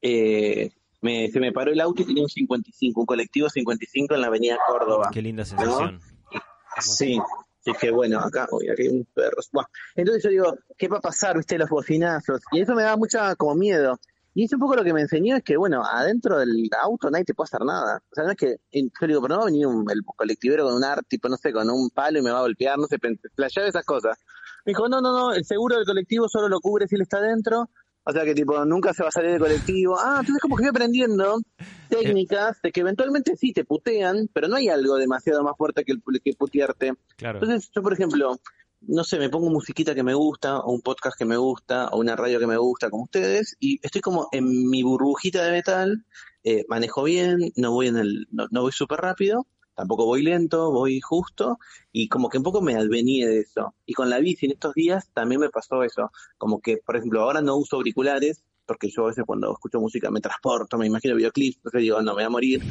[0.00, 4.20] eh, me, se me paró el auto y tenía un 55, un colectivo 55 en
[4.20, 5.10] la avenida Córdoba.
[5.12, 5.94] Qué linda sensación.
[5.94, 6.40] ¿no?
[6.80, 7.20] Sí,
[7.64, 9.36] dije, bueno, acá, uy, aquí hay un perro.
[9.52, 12.40] Bueno, entonces yo digo, ¿qué va a pasar, viste, los bocinazos?
[12.52, 13.98] Y eso me da mucha como miedo.
[14.34, 17.24] Y es un poco lo que me enseñó es que, bueno, adentro del auto nadie
[17.24, 18.02] te puede hacer nada.
[18.10, 20.64] O sea, no es que, yo digo, pero no va a venir un, el colectivero
[20.64, 22.86] con un art, tipo, no sé, con un palo y me va a golpear, no
[22.86, 24.18] sé, playar esas cosas.
[24.64, 27.18] Me dijo, no, no, no, el seguro del colectivo solo lo cubre si él está
[27.18, 27.68] adentro.
[28.04, 29.96] O sea que tipo, nunca se va a salir del colectivo.
[29.98, 31.40] Ah, entonces como que voy aprendiendo
[31.88, 35.92] técnicas de que eventualmente sí te putean, pero no hay algo demasiado más fuerte que,
[35.92, 36.94] el, que putearte.
[37.16, 37.38] Claro.
[37.38, 38.40] Entonces yo, por ejemplo,
[38.86, 41.98] no sé, me pongo musiquita que me gusta, o un podcast que me gusta, o
[41.98, 46.04] una radio que me gusta, como ustedes, y estoy como en mi burbujita de metal,
[46.44, 50.70] eh, manejo bien, no voy en el, no, no voy súper rápido, tampoco voy lento,
[50.70, 51.58] voy justo,
[51.92, 53.74] y como que un poco me advení de eso.
[53.86, 57.22] Y con la bici en estos días también me pasó eso, como que, por ejemplo,
[57.22, 61.14] ahora no uso auriculares, porque yo a veces cuando escucho música me transporto, me imagino
[61.16, 62.62] videoclips, entonces digo, no, me voy a morir.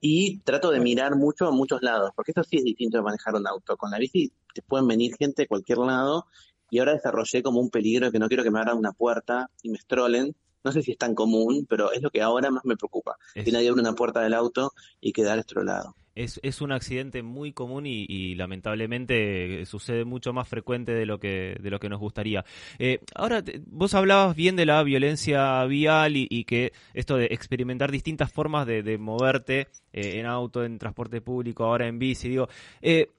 [0.00, 3.34] Y trato de mirar mucho a muchos lados, porque eso sí es distinto de manejar
[3.34, 3.76] un auto.
[3.76, 6.26] Con la bici te pueden venir gente de cualquier lado,
[6.70, 9.70] y ahora desarrollé como un peligro que no quiero que me abran una puerta y
[9.70, 10.34] me estrolen.
[10.64, 13.16] No sé si es tan común, pero es lo que ahora más me preocupa.
[13.34, 13.44] Es...
[13.44, 15.94] Que nadie abre una puerta del auto y quedar estrolado.
[16.14, 21.18] Es, es, un accidente muy común y, y, lamentablemente sucede mucho más frecuente de lo
[21.18, 22.44] que, de lo que nos gustaría.
[22.78, 27.90] Eh, ahora, vos hablabas bien de la violencia vial y, y que esto de experimentar
[27.90, 32.28] distintas formas de, de moverte eh, en auto, en transporte público, ahora en bici.
[32.28, 32.48] Digo,
[32.80, 33.10] eh,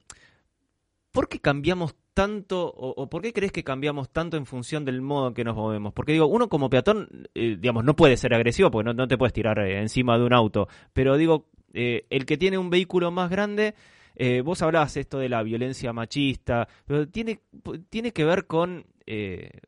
[1.11, 5.01] ¿por qué cambiamos tanto o, o, por qué crees que cambiamos tanto en función del
[5.01, 5.93] modo en que nos movemos?
[5.93, 9.17] Porque digo, uno como peatón, eh, digamos, no puede ser agresivo porque no, no te
[9.17, 13.11] puedes tirar eh, encima de un auto, pero digo, eh, el que tiene un vehículo
[13.11, 13.75] más grande,
[14.45, 17.41] vos hablabas esto de la violencia machista, pero tiene,
[17.89, 18.85] tiene que ver con,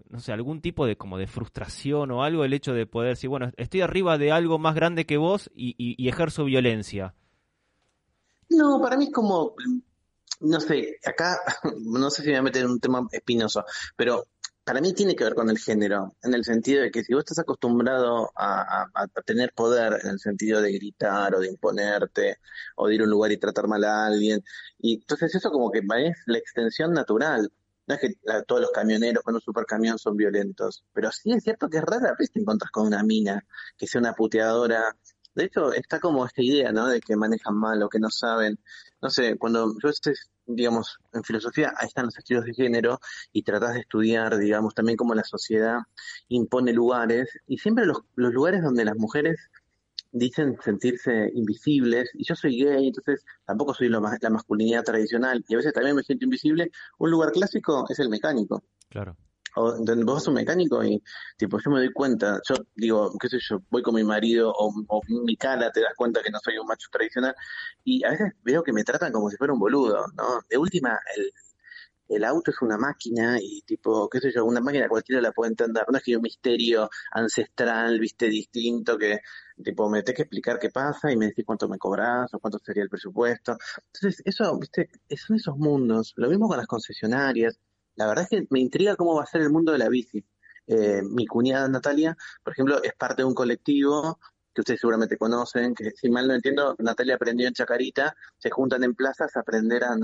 [0.09, 3.29] no sé, algún tipo de como de frustración o algo, el hecho de poder decir,
[3.29, 7.13] bueno, estoy arriba de algo más grande que vos y ejerzo violencia.
[8.49, 9.53] No, para mí es como,
[10.39, 11.39] no sé, acá,
[11.81, 13.63] no sé si me voy a meter en un tema espinoso,
[13.95, 14.27] pero
[14.67, 17.21] para mí tiene que ver con el género, en el sentido de que si vos
[17.21, 22.39] estás acostumbrado a, a, tener poder, en el sentido de gritar o de imponerte,
[22.75, 24.43] o de ir a un lugar y tratar mal a alguien,
[24.77, 27.49] y entonces eso como que es la extensión natural.
[27.87, 31.69] No es que todos los camioneros con un supercamión son violentos, pero sí es cierto
[31.69, 33.45] que es rara vez te encuentras con una mina
[33.77, 34.93] que sea una puteadora.
[35.37, 36.87] De hecho, está como esta idea, ¿no?
[36.87, 38.57] De que manejan mal o que no saben.
[39.03, 39.91] No sé, cuando yo
[40.47, 42.99] digamos, en filosofía, ahí están los estudios de género
[43.31, 45.81] y tratas de estudiar, digamos, también cómo la sociedad
[46.29, 49.37] impone lugares y siempre los, los lugares donde las mujeres
[50.11, 55.45] dicen sentirse invisibles y yo soy gay, entonces tampoco soy lo más, la masculinidad tradicional
[55.47, 56.71] y a veces también me siento invisible.
[56.97, 58.63] Un lugar clásico es el mecánico.
[58.89, 59.15] Claro
[59.57, 61.01] o vos sos mecánico y
[61.37, 64.71] tipo yo me doy cuenta, yo digo, qué sé yo, voy con mi marido o,
[64.87, 67.35] o, mi cara te das cuenta que no soy un macho tradicional
[67.83, 70.41] y a veces veo que me tratan como si fuera un boludo, ¿no?
[70.49, 71.31] De última, el,
[72.09, 75.51] el auto es una máquina y tipo, qué sé yo, una máquina cualquiera la puede
[75.51, 79.19] entender, no es que hay un misterio ancestral, viste, distinto, que
[79.63, 82.59] tipo me tenés que explicar qué pasa y me decís cuánto me cobras o cuánto
[82.59, 83.57] sería el presupuesto.
[83.93, 86.13] Entonces, eso, viste, son esos mundos.
[86.15, 87.59] Lo mismo con las concesionarias.
[87.97, 90.23] La verdad es que me intriga cómo va a ser el mundo de la bici.
[90.67, 94.19] Eh, mi cuñada Natalia, por ejemplo, es parte de un colectivo
[94.57, 98.83] que ustedes seguramente conocen, que si mal no entiendo, Natalia aprendió en Chacarita, se juntan
[98.83, 99.95] en plazas a aprender a,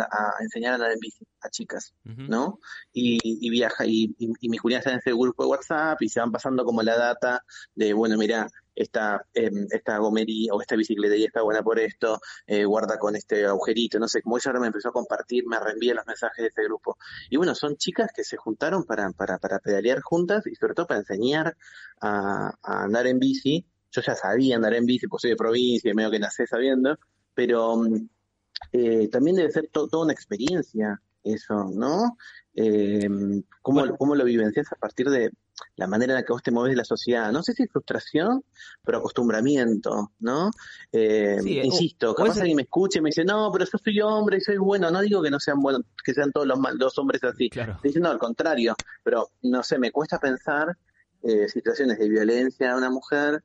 [0.42, 2.60] enseñar a andar en bici a chicas, ¿no?
[2.92, 6.32] Y, viaja, y, y, mi cuñada está en ese grupo de WhatsApp y se van
[6.32, 11.42] pasando como la data de, bueno, mira, esta, eh, esta gomería o esta bicicletería está
[11.42, 14.90] buena por esto, eh, guarda con este agujerito, no sé, como ella ahora me empezó
[14.90, 17.00] a compartir, me reenvía los mensajes de ese grupo.
[17.32, 20.86] Y bueno, son chicas que se juntaron para, para, para pedalear juntas y sobre todo
[20.86, 21.58] para enseñar
[22.02, 25.92] a, a andar en bici yo ya sabía andar en bici, pues soy de provincia
[25.92, 26.98] y medio que nací sabiendo,
[27.34, 28.10] pero mm,
[28.74, 32.18] eh, también debe ser toda una experiencia eso, ¿no?
[32.56, 33.08] Eh,
[33.62, 35.32] ¿cómo, ¿Cómo lo vivencias a partir de
[35.76, 37.32] la manera en la que vos te mueves de la sociedad?
[37.32, 38.44] No sé si es frustración,
[38.84, 40.52] pero acostumbramiento, ¿no?
[40.92, 44.42] Eh, insisto, capaz alguien me escuche y me dice, no, pero yo soy hombre y
[44.42, 44.92] soy bueno.
[44.92, 47.50] No digo que no sean buenos, que sean todos los, los hombres así.
[47.50, 47.74] Claro.
[47.74, 50.78] Estoy diciendo al contrario, pero no sé, me cuesta pensar
[51.24, 53.44] eh, situaciones de violencia a una mujer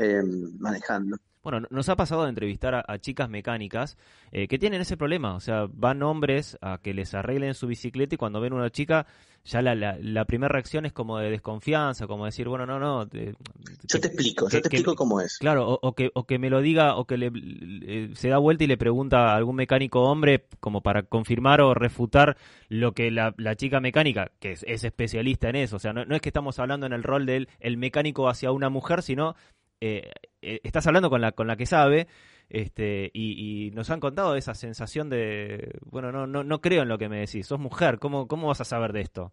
[0.00, 0.22] eh,
[0.58, 1.18] manejando.
[1.42, 3.96] Bueno, nos ha pasado de entrevistar a, chicas mecánicas
[4.30, 8.14] eh, que tienen ese problema, o sea, van hombres a que les arreglen su bicicleta
[8.14, 9.06] y cuando ven una chica,
[9.44, 13.08] ya la, la, primera reacción es como de desconfianza, como decir, bueno, no, no.
[13.10, 15.38] yo te explico, yo te explico cómo es.
[15.38, 18.66] Claro, o, que, o que me lo diga, o que le, se da vuelta y
[18.66, 22.36] le pregunta a algún mecánico hombre como para confirmar o refutar
[22.68, 26.20] lo que la, chica mecánica, que es, especialista en eso, o sea, no, no, es
[26.20, 29.36] que estamos hablando en el rol del el mecánico hacia una mujer, sino
[29.80, 30.10] eh,
[30.42, 32.08] eh, estás hablando con la, con la que sabe
[32.48, 36.98] este, y, nos han contado esa sensación de, bueno, no, no, no creo en lo
[36.98, 39.32] que me decís, sos mujer, ¿cómo, cómo vas a saber de esto?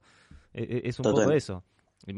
[0.54, 1.64] E, e, es un poco eso.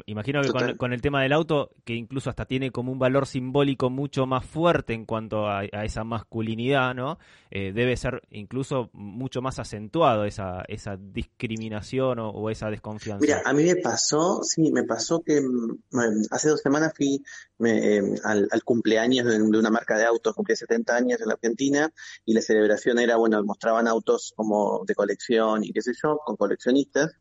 [0.05, 3.89] Imagino que con, el tema del auto, que incluso hasta tiene como un valor simbólico
[3.89, 7.17] mucho más fuerte en cuanto a, esa masculinidad, ¿no?
[7.49, 13.21] Eh, debe ser incluso mucho más acentuado esa, esa discriminación o, esa desconfianza.
[13.21, 17.23] Mira, a mí me pasó, sí, me pasó que mm, hace dos semanas fui
[17.59, 21.91] em, al, cumpleaños de, una marca de autos, cumplí 70 años en la Argentina
[22.25, 26.35] y la celebración era, bueno, mostraban autos como de colección y qué sé yo, con
[26.35, 27.15] coleccionistas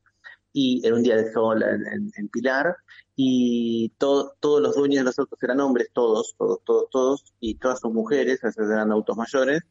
[0.52, 2.76] y era un día de sol en, Pilar
[3.16, 7.80] y todos los dueños de los autos eran hombres, todos, todos, todos, todos, y todas
[7.80, 9.62] sus mujeres, esos eran autos mayores,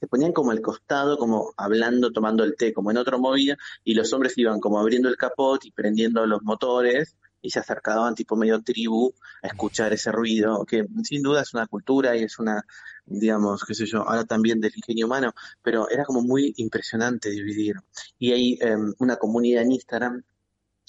[0.00, 3.94] se ponían como al costado, como hablando, tomando el té, como en otra movida, y
[3.94, 8.36] los hombres iban como abriendo el capot y prendiendo los motores, y se acercaban tipo
[8.36, 12.64] medio tribu a escuchar ese ruido, que sin duda es una cultura y es una,
[13.06, 17.76] digamos, qué sé yo, ahora también del ingenio humano, pero era como muy impresionante dividir.
[18.18, 20.22] Y hay em, una comunidad en Instagram,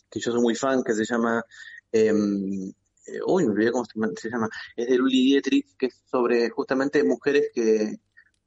[0.10, 1.44] que yo soy muy fan, que se llama,
[1.92, 2.70] em,
[3.06, 7.04] eh, uy, me olvidé cómo se llama, es de Luli Dietrich, que es sobre justamente
[7.04, 8.00] mujeres que,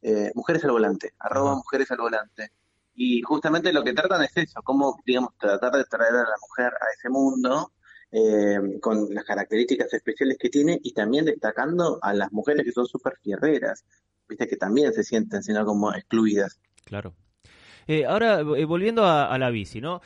[0.02, 2.52] eh, mujeres al volante, arroba mujeres al volante.
[2.94, 6.72] Y justamente lo que tratan es eso, cómo, digamos, tratar de traer a la mujer
[6.74, 7.72] a ese mundo
[8.14, 12.84] eh, con las características especiales que tiene y también destacando a las mujeres que son
[12.84, 13.86] súper fierreras,
[14.28, 16.60] viste que también se sienten sino como excluidas.
[16.84, 17.14] Claro.
[17.86, 20.02] Eh, ahora, eh, volviendo a, la bici, ¿no?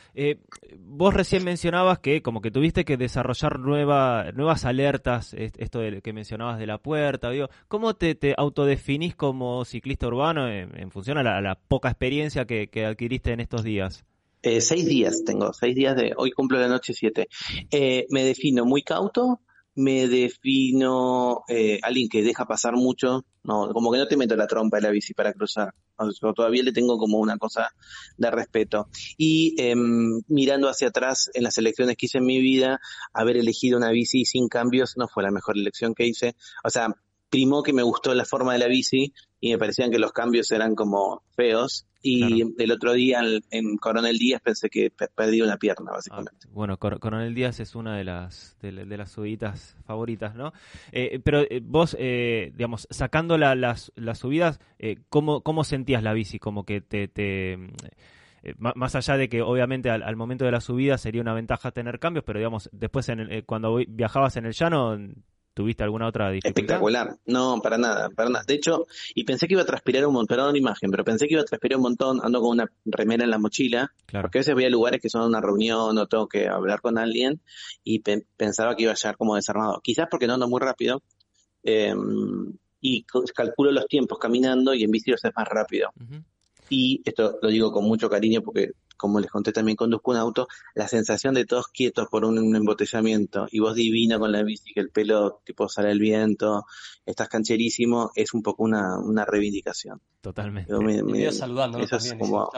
[0.79, 6.13] vos recién mencionabas que como que tuviste que desarrollar nueva, nuevas alertas, esto de, que
[6.13, 7.31] mencionabas de la puerta,
[7.67, 13.33] ¿cómo te, te autodefinís como ciclista urbano en, función a la, poca experiencia que adquiriste
[13.33, 14.07] en estos días?
[14.47, 17.27] Eh, seis días tengo, seis días de, hoy cumplo la noche siete.
[17.69, 19.41] Eh, me defino muy cauto,
[19.75, 24.47] me defino eh, alguien que deja pasar mucho, no, como que no te meto la
[24.47, 27.71] trompa de la bici para cruzar, yo todavía le tengo como una cosa
[28.19, 28.89] de respeto.
[29.17, 32.79] Y em, mirando hacia atrás en las elecciones que hice en mi vida,
[33.13, 36.37] haber elegido una bici sin cambios no fue la mejor elección que hice.
[36.63, 36.95] O sea,
[37.31, 40.51] primó que me gustó la forma de la bici y me parecían que los cambios
[40.51, 41.87] eran como feos.
[42.03, 43.21] Y el otro día
[43.51, 46.47] en, Coronel Díaz pensé que perdí una pierna, básicamente.
[46.47, 50.53] Ah, bueno, Coronel Díaz es una de las de, las subidas favoritas, ¿no?
[50.93, 54.61] Eh, pero eh, vos, eh, digamos, sacando las, las subidas,
[55.09, 56.39] ¿cómo, ¿cómo sentías la bici?
[56.39, 57.09] Como que te...
[57.09, 57.59] te
[58.59, 62.25] más allá de que obviamente al, momento de la subida sería una ventaja tener cambios,
[62.25, 64.97] pero digamos, después en cuando viajabas en el llano,
[65.57, 66.61] ¿Tuviste alguna otra dificultad?
[66.61, 67.17] Espectacular.
[67.25, 68.45] No, para nada, para nada.
[68.47, 71.27] De hecho, y pensé que iba a transpirar un montón, perdón la imagen, pero pensé
[71.27, 73.91] que iba a transpirar un montón, ando con una remera en la mochila,
[74.21, 76.99] porque a veces voy a lugares que son una reunión o tengo que hablar con
[76.99, 77.41] alguien
[77.83, 79.81] y pensaba que iba a llegar como desarmado.
[79.83, 81.03] Quizás porque no ando muy rápido
[81.63, 82.53] em,
[82.83, 85.89] y calculo los tiempos caminando y en bici es más rápido.
[86.69, 90.49] Y esto lo digo con mucho cariño porque como les conté también conduzco un auto,
[90.75, 94.81] la sensación de todos quietos por un, embotellamiento y vos divino con la bici, que
[94.81, 96.67] el pelo tipo sale el viento,
[97.05, 100.01] estás cancherísimo, es un poco una, una reivindicación.
[100.21, 100.73] Totalmente.
[100.79, 102.51] Me, saludando, eso es como...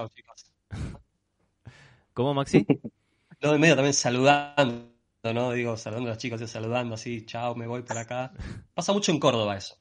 [2.14, 2.66] ¿Cómo, Maxi?
[3.42, 4.90] no, en medio también saludando,
[5.22, 5.52] ¿no?
[5.52, 8.32] Digo, saludando a los chicos, saludando así, chao, me voy por acá.
[8.74, 9.76] Pasa mucho en Córdoba eso.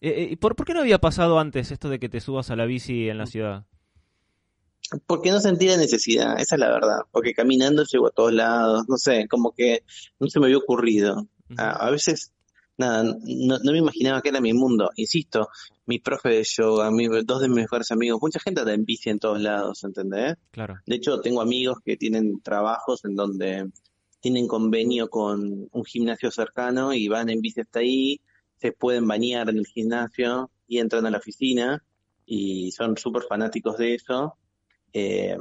[0.00, 2.56] Eh, eh, ¿por, ¿Por qué no había pasado antes esto de que te subas a
[2.56, 3.66] la bici en la ciudad?
[5.06, 6.98] Porque no sentía necesidad, esa es la verdad.
[7.10, 9.82] Porque caminando llego a todos lados, no sé, como que
[10.20, 11.26] no se me había ocurrido.
[11.56, 12.32] a, veces,
[12.78, 14.90] nada, no, me imaginaba que era mi mundo.
[14.96, 15.48] Insisto,
[15.86, 19.10] mi profe de yoga, mi, dos de mis mejores amigos, mucha gente anda en bici
[19.10, 20.36] en todos lados, ¿entendés?
[20.52, 20.76] Claro.
[20.86, 23.70] De hecho, tengo amigos que tienen trabajos en donde
[24.20, 28.20] tienen convenio con un gimnasio cercano y van en bici hasta ahí,
[28.56, 31.84] se pueden bañar en el gimnasio y entran a la oficina
[32.24, 34.36] y son súper fanáticos de eso
[34.98, 35.36] eh,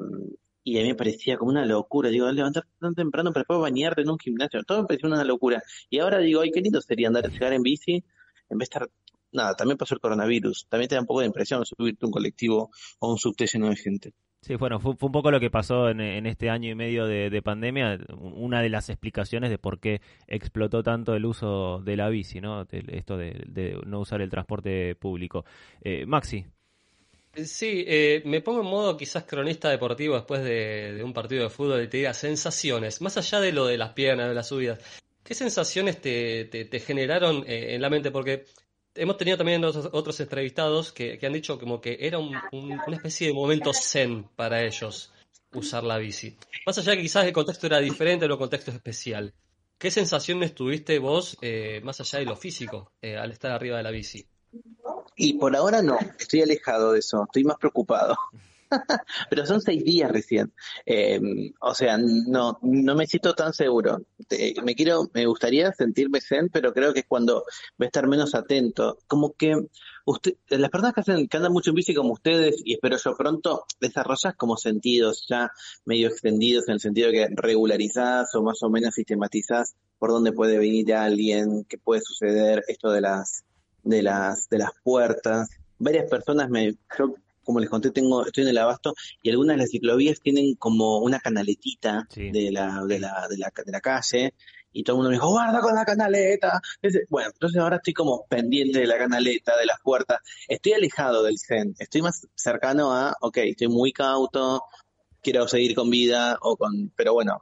[0.66, 2.10] y a mí me parecía como una locura.
[2.10, 4.64] Digo, levantarte tan temprano para después bañarte en un gimnasio.
[4.64, 5.64] Todo me parecía una locura.
[5.90, 8.04] Y ahora digo, ay, qué lindo sería andar, llegar en bici
[8.50, 8.90] en vez de estar.
[9.32, 10.68] Nada, también pasó el coronavirus.
[10.68, 13.76] También te da un poco de impresión subirte un colectivo o un subte lleno de
[13.78, 14.14] gente.
[14.42, 17.98] Sí, bueno, fue, un poco lo que pasó en, este año y medio de, pandemia,
[18.14, 22.66] una de las explicaciones de por qué explotó tanto el uso de la bici, ¿no?
[22.70, 25.46] esto de, no usar el transporte público.
[25.82, 26.46] Eh, Maxi.
[27.44, 31.84] Sí, eh, me pongo en modo quizás cronista deportivo después de, un partido de fútbol
[31.84, 34.80] y te diga sensaciones, más allá de lo de las piernas, de las subidas.
[35.24, 38.12] ¿Qué sensaciones te, te, generaron eh, en la mente?
[38.12, 38.46] Porque
[38.94, 43.74] hemos tenido también otros, entrevistados que, han dicho como que era una especie de momento
[43.74, 45.12] zen para ellos
[45.52, 46.38] usar la bici.
[46.66, 49.34] Más allá de que quizás el contexto era diferente, el contexto especial.
[49.78, 53.92] ¿Qué sensaciones tuviste vos, eh, más allá de lo físico, al estar arriba de la
[53.92, 54.26] bici?
[55.16, 58.16] Y por ahora no, estoy alejado de eso, estoy más preocupado.
[59.30, 60.54] pero son seis días recién.
[60.86, 61.20] Eh,
[61.60, 64.02] o sea, no, no me siento tan seguro.
[64.64, 67.46] me quiero, me gustaría sentirme zen, pero creo que es cuando
[67.78, 68.98] voy a estar menos atento.
[69.08, 69.56] Como que
[70.06, 73.16] usted, las personas que hacen, que andan mucho en bici como ustedes, y espero yo
[73.16, 75.52] pronto, desarrollas como sentidos ya
[75.86, 80.58] medio extendidos en el sentido que regularizás o más o menos sistematizás por dónde puede
[80.58, 83.46] venir alguien, qué puede suceder, esto de las
[83.86, 85.50] de las, de las puertas.
[85.80, 89.62] Varias personas me, yo como les conté, tengo, estoy en el abasto y algunas de
[89.62, 94.34] las ciclovías tienen como una canaletita de, la, de, la, de, la, de la calle
[94.74, 96.60] y todo el mundo me dijo, guarda con la canaleta.
[97.08, 100.20] Bueno, entonces ahora estoy como pendiente de la canaleta, de las puertas.
[100.50, 104.64] Estoy alejado del zen, estoy más cercano a, ok, estoy muy cauto,
[105.22, 107.40] quiero seguir con vida, o con, pero bueno,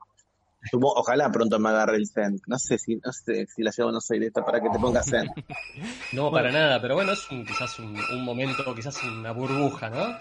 [0.71, 2.39] Ojalá pronto me agarre el Zen.
[2.47, 4.79] No sé si, no sé si la llevo no soy de esta para que te
[4.79, 5.29] pongas Zen.
[6.13, 10.15] No, para nada, pero bueno, es quizás un, momento, quizás una burbuja, ¿no?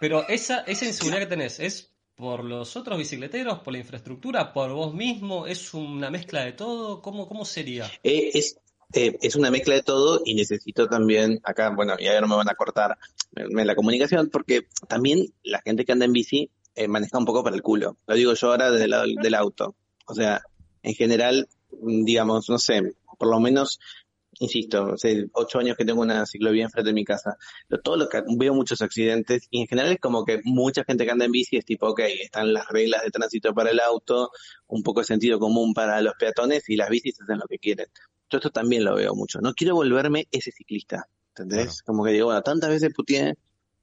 [0.00, 4.72] Pero esa, esa inseguridad que tenés, ¿es por los otros bicicleteros, por la infraestructura, por
[4.72, 5.46] vos mismo?
[5.46, 7.02] ¿Es una mezcla de todo?
[7.02, 7.84] ¿Cómo, cómo sería?
[8.02, 8.58] Eh, es,
[8.94, 12.36] eh, es una mezcla de todo y necesito también, acá, bueno, y ahora no me
[12.36, 12.96] van a cortar
[13.32, 17.56] la comunicación, porque también la gente que anda en bici eh, maneja un poco para
[17.56, 17.96] el culo.
[18.06, 19.74] Lo digo yo ahora desde el lado del auto.
[20.06, 20.42] O sea,
[20.82, 23.80] en general, digamos, no sé, por lo menos,
[24.38, 27.36] insisto, hace ocho años que tengo una ciclovía enfrente de mi casa.
[27.82, 31.10] todo lo que veo muchos accidentes y en general es como que mucha gente que
[31.10, 34.30] anda en bici es tipo, ok, están las reglas de tránsito para el auto,
[34.66, 37.86] un poco de sentido común para los peatones y las bicis hacen lo que quieren.
[38.28, 39.40] Yo esto también lo veo mucho.
[39.40, 41.82] No quiero volverme ese ciclista, ¿entendés?
[41.82, 43.34] Como que digo, bueno, tantas veces putié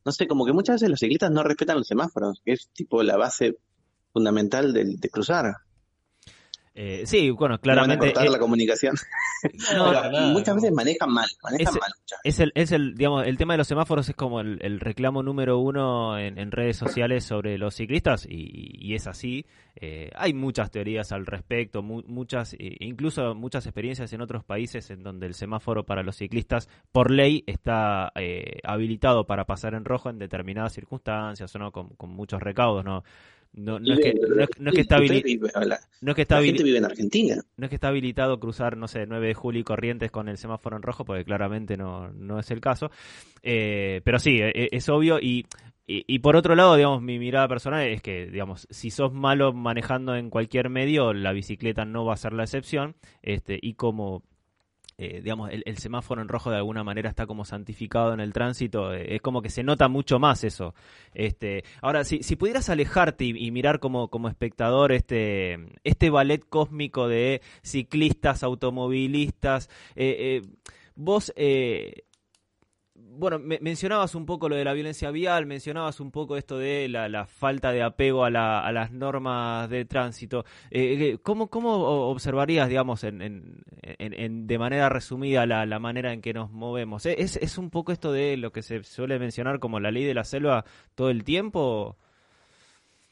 [0.05, 3.03] no sé, como que muchas veces los ciclistas no respetan los semáforos, que es tipo
[3.03, 3.57] la base
[4.11, 5.55] fundamental de, de cruzar.
[6.75, 8.07] Eh, sí, bueno, claramente.
[8.07, 8.95] cortar la comunicación.
[10.33, 11.91] muchas veces manejan mal, manejan mal.
[12.23, 15.59] Es el, es el, digamos, el tema de los semáforos es como el, reclamo número
[15.59, 19.45] uno en, redes sociales sobre los ciclistas y, es así.
[19.75, 25.27] Eh, hay muchas teorías al respecto, muchas, incluso muchas experiencias en otros países en donde
[25.27, 30.17] el semáforo para los ciclistas por ley está eh, habilitado para pasar en rojo en
[30.17, 31.71] determinadas circunstancias, ¿no?
[31.71, 33.03] Con, con muchos recaudos, ¿no?
[33.53, 34.13] No, no, es que,
[34.59, 35.77] no, es que está habilitado.
[36.01, 37.35] No es que está vive en Argentina.
[37.55, 40.37] No es que está habilitado cruzar, no sé, 9 de julio y Corrientes con el
[40.37, 42.89] semáforo en rojo, porque claramente no, no es el caso.
[43.43, 45.19] Eh, pero sí, e, e, es, obvio.
[45.19, 45.45] Y,
[45.85, 49.53] y, y, por otro lado, digamos, mi mirada personal es que, digamos, si sos malo
[49.53, 52.95] manejando en cualquier medio, la bicicleta no va a ser la excepción.
[53.21, 54.23] Este, y como
[54.97, 58.93] eh, digamos, el, semáforo en rojo de alguna manera está como santificado en el tránsito,
[58.93, 60.75] eh, es como que se nota mucho más eso.
[61.13, 67.07] Este, ahora, si, si pudieras alejarte y, mirar como, como espectador este, este ballet cósmico
[67.07, 70.41] de ciclistas, automovilistas, eh,
[70.95, 71.33] vos
[73.15, 77.25] bueno, mencionabas un poco lo de la violencia vial, mencionabas un poco esto de la,
[77.25, 80.45] falta de apego a, las normas de tránsito.
[80.71, 83.63] Eh, ¿cómo, ¿Cómo observarías, digamos, en,
[84.47, 87.05] de manera resumida la, manera en que nos movemos?
[87.05, 90.13] ¿Es, ¿Es un poco esto de lo que se suele mencionar como la ley de
[90.13, 91.97] la selva todo el tiempo?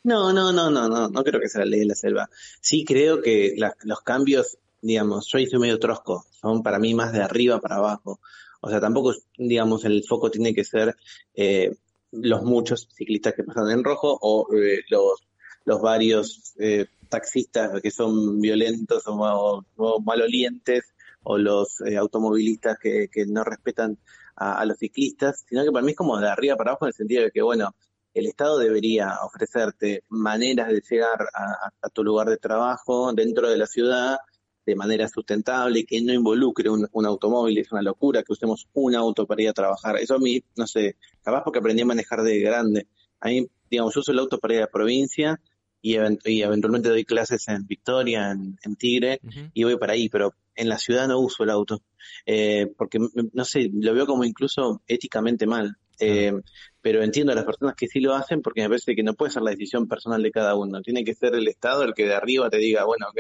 [0.03, 2.29] No, no, no, no, no, no creo que sea la ley de la selva.
[2.59, 7.21] Sí creo que los cambios, digamos, yo hice medio trosco, son para mí más de
[7.21, 8.19] arriba para abajo.
[8.61, 10.95] O sea, tampoco, digamos, el foco tiene que ser
[11.33, 11.75] eh,
[12.11, 15.27] los muchos ciclistas que pasan en rojo o eh, los,
[15.65, 19.63] los varios eh, taxistas que son violentos o,
[20.03, 20.93] malolientes
[21.23, 23.97] o los automovilistas que, que, no respetan
[24.35, 26.93] a, los ciclistas, sino que para mí es como de arriba para abajo en el
[26.93, 27.75] sentido de que, bueno,
[28.13, 33.67] el Estado debería ofrecerte maneras de llegar a, tu lugar de trabajo dentro de la
[33.67, 34.17] ciudad
[34.65, 39.25] de manera sustentable, que no involucre un, automóvil, es una locura que usemos un auto
[39.25, 39.97] para ir a trabajar.
[39.97, 42.87] Eso a mí, no sé, capaz porque aprendí a manejar de grande.
[43.19, 45.39] A mí, digamos, yo uso el auto para ir a la provincia
[45.81, 49.19] y, eventualmente doy clases en Victoria, en, Tigre,
[49.53, 51.81] y voy para ahí, pero en la ciudad no uso el auto,
[52.25, 52.99] eh, porque,
[53.33, 55.75] no sé, lo veo como incluso éticamente mal.
[55.99, 56.33] Eh,
[56.81, 59.31] pero entiendo a las personas que sí lo hacen porque me parece que no puede
[59.31, 60.81] ser la decisión personal de cada uno.
[60.81, 63.19] Tiene que ser el Estado el que de arriba te diga, bueno, ok,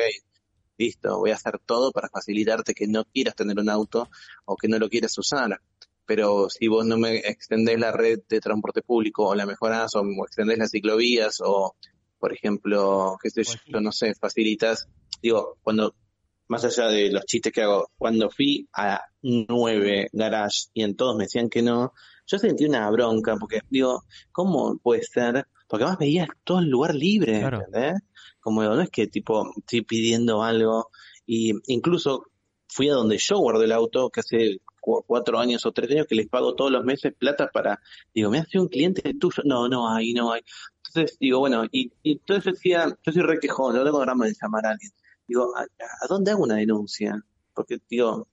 [0.81, 4.09] listo, voy a hacer todo para facilitarte que no quieras tener un auto
[4.45, 5.61] o que no lo quieras usar.
[6.05, 10.03] Pero si vos no me extendés la red de transporte público o la mejorás o
[10.25, 11.75] extendés las ciclovías o,
[12.19, 14.87] por ejemplo, qué sé yo, no sé, facilitas,
[15.21, 15.93] digo, cuando,
[16.47, 21.15] más allá de los chistes que hago, cuando fui a nueve garage y en todos
[21.15, 21.93] me decían que no,
[22.25, 25.47] yo sentí una bronca porque digo, ¿cómo puede ser?
[25.71, 28.01] Porque además veías todo el lugar libre, ¿entendés?
[28.41, 30.89] Como no es que tipo estoy pidiendo algo
[31.25, 32.25] y incluso
[32.67, 36.15] fui a donde yo guardo el auto, que hace cuatro años o tres años que
[36.15, 37.79] les pago todos los meses plata para,
[38.13, 40.41] digo, me hace un cliente tuyo, no, no hay, no hay.
[40.87, 44.71] Entonces digo, bueno, y, entonces decía, yo soy requejón, no tengo drama de llamar a
[44.71, 44.91] alguien.
[45.25, 47.23] Digo, ¿a, ¿a, dónde hago una denuncia?
[47.53, 48.27] Porque digo,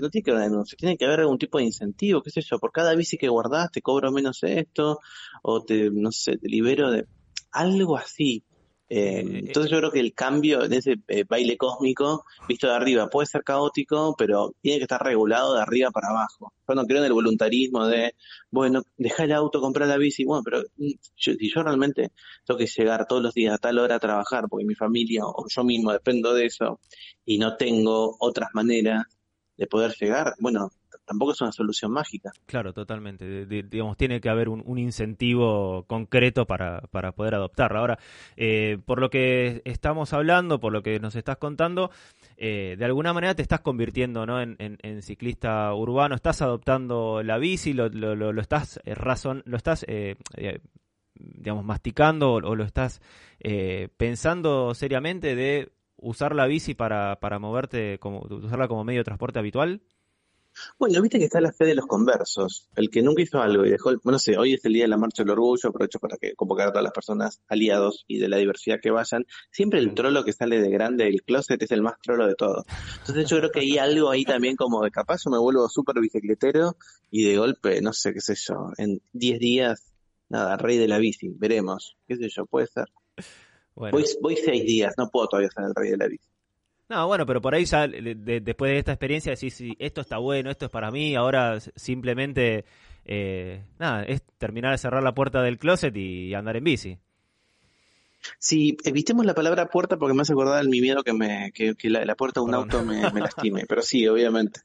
[0.00, 2.40] no tiene que haber una denuncia, tiene que haber algún tipo de incentivo, qué sé
[2.42, 5.00] yo, por cada bici que guardás te cobro menos esto,
[5.42, 7.06] o te, no sé, te libero de
[7.52, 8.44] algo así.
[8.86, 13.08] Eh, entonces yo creo que el cambio de ese eh, baile cósmico visto de arriba
[13.08, 16.52] puede ser caótico, pero tiene que estar regulado de arriba para abajo.
[16.68, 18.14] Yo no creo en el voluntarismo de,
[18.50, 22.12] bueno, deja el auto, comprar la bici, bueno, pero mm, si yo realmente
[22.44, 25.46] tengo que llegar todos los días a tal hora a trabajar, porque mi familia o
[25.48, 26.78] yo mismo dependo de eso,
[27.24, 29.06] y no tengo otras maneras
[29.56, 30.70] de poder llegar, bueno,
[31.04, 32.32] tampoco es una solución mágica.
[32.46, 33.46] Claro, totalmente.
[33.46, 37.78] digamos, tiene que haber un, incentivo concreto para, para poder adoptarla.
[37.78, 37.98] Ahora,
[38.36, 41.90] eh, por lo que estamos hablando, por lo que nos estás contando,
[42.36, 44.40] eh, de alguna manera te estás convirtiendo ¿no?
[44.40, 49.56] en, en, ciclista urbano, estás adoptando la bici, lo, lo, lo, estás eh, razón, lo
[49.56, 49.86] estás
[51.14, 53.00] digamos masticando o, lo estás
[53.96, 55.70] pensando seriamente de
[56.04, 59.82] usar la bici para, para moverte, como, usarla como medio de transporte habitual?
[60.78, 62.68] Bueno, viste que está la fe de los conversos.
[62.76, 64.88] El que nunca hizo algo y dejó, bueno, no sé, hoy es el día de
[64.88, 68.28] la marcha del orgullo, aprovecho para que convocar a todas las personas aliados y de
[68.28, 69.24] la diversidad que vayan.
[69.50, 72.64] Siempre el trolo que sale de grande del closet es el más trolo de todos.
[73.00, 76.00] Entonces yo creo que hay algo ahí también como de capaz yo me vuelvo súper
[76.00, 76.76] bicicletero
[77.10, 79.92] y de golpe, no sé, qué sé yo, en 10 días,
[80.28, 82.86] nada, rey de la bici, veremos, qué sé yo, puede ser.
[83.74, 86.28] Voy, seis días, no puedo todavía ser el rey de la bici.
[86.88, 90.50] No, bueno, pero por ahí ya después de esta experiencia decís, sí, esto está bueno,
[90.50, 92.66] esto es para mí, ahora simplemente,
[93.06, 96.98] eh, nada, es terminar de cerrar la puerta del closet y andar en bici.
[98.38, 102.14] Sí, evitemos la palabra puerta porque me hace acordar mi miedo que, me, que, la,
[102.14, 104.60] puerta de un auto me, me lastime, pero sí, obviamente.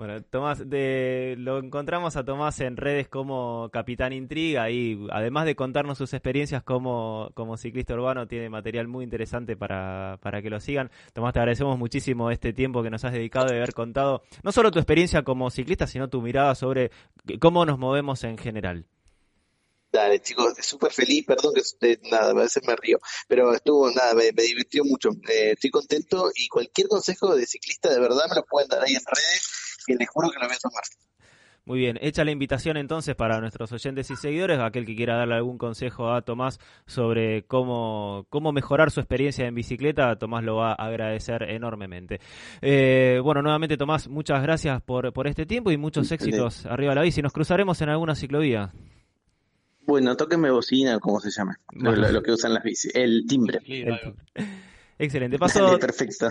[0.00, 5.54] Bueno, Tomás, de, lo encontramos a Tomás en redes como Capitán Intriga y además de
[5.54, 10.58] contarnos sus experiencias como, como ciclista urbano, tiene material muy interesante para, para que lo
[10.58, 10.90] sigan.
[11.12, 14.70] Tomás, te agradecemos muchísimo este tiempo que nos has dedicado de haber contado no solo
[14.70, 16.90] tu experiencia como ciclista, sino tu mirada sobre
[17.38, 18.86] cómo nos movemos en general.
[19.92, 22.98] Dale, chicos, súper feliz, perdón que nada, a veces me río,
[23.28, 28.00] pero estuvo, nada, me, divirtió mucho, eh, estoy contento y cualquier consejo de ciclista de
[28.00, 30.58] verdad me lo pueden dar ahí en redes que les juro que lo voy a
[30.58, 30.82] tomar.
[31.66, 35.34] Muy bien, hecha la invitación entonces para nuestros oyentes y seguidores, aquel que quiera darle
[35.34, 40.72] algún consejo a Tomás sobre cómo, cómo mejorar su experiencia en bicicleta, Tomás lo va
[40.72, 42.18] a agradecer enormemente.
[42.62, 46.96] Eh, bueno, nuevamente Tomás, muchas gracias por, por este tiempo y muchos éxitos arriba de
[46.96, 47.20] la bici.
[47.20, 48.72] Nos cruzaremos en alguna ciclovía.
[49.82, 53.60] Bueno, tóqueme bocina, como se llama, lo, que usan las bici, el timbre.
[54.98, 55.78] Excelente, paso.
[55.78, 56.30] Perfecto.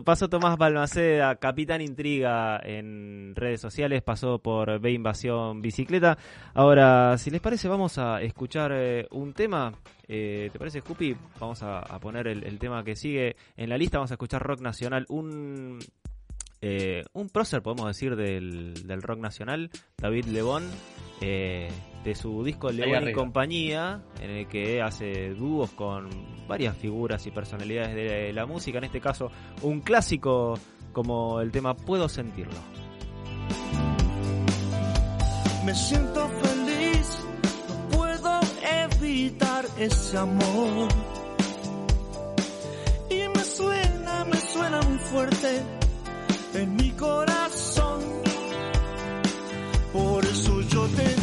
[0.00, 6.16] Pasó Tomás Balmaceda, Capitán Intriga en redes sociales, pasó por B Invasión Bicicleta.
[6.54, 9.74] Ahora, si les parece, vamos a escuchar eh, un tema.
[10.08, 11.14] Eh, ¿Te parece, Jupi?
[11.38, 13.98] Vamos a, poner el, el tema que sigue en la lista.
[13.98, 15.04] Vamos a escuchar rock nacional.
[15.10, 15.78] Un,
[16.64, 19.68] eh, un prócer, podemos decir, del, del rock nacional,
[19.98, 20.70] David Lebón,
[21.20, 21.68] eh,
[22.04, 26.08] de su disco Lebón y compañía, en el que hace dúos con
[26.48, 29.30] varias figuras y personalidades de la música, en este caso
[29.62, 30.58] un clásico
[30.92, 32.58] como el tema Puedo sentirlo.
[35.64, 37.18] Me siento feliz,
[37.68, 40.88] no puedo evitar ese amor.
[43.08, 45.62] Y me suena, me suena muy fuerte
[46.54, 48.00] en mi corazón.
[49.92, 51.21] Por eso yo te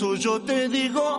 [0.00, 1.18] yo te digo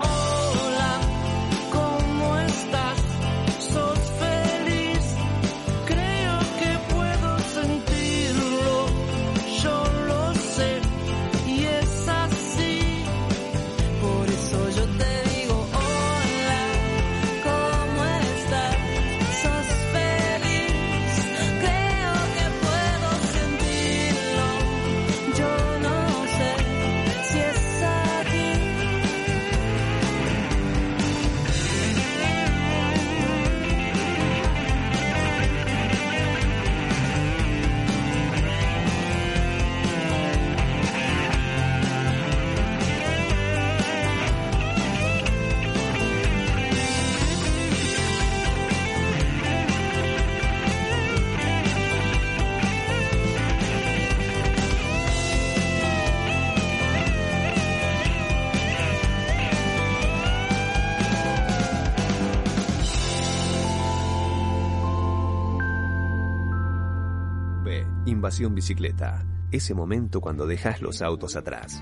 [68.21, 69.25] Invasión bicicleta.
[69.51, 71.81] Ese momento cuando dejas los autos atrás.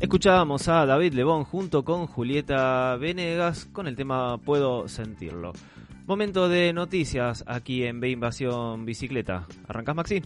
[0.00, 5.54] Escuchábamos a David Lebón junto con Julieta Venegas con el tema Puedo sentirlo.
[6.06, 9.48] Momento de noticias aquí en B Invasión Bicicleta.
[9.66, 10.22] ¿Arrancás, Maxi?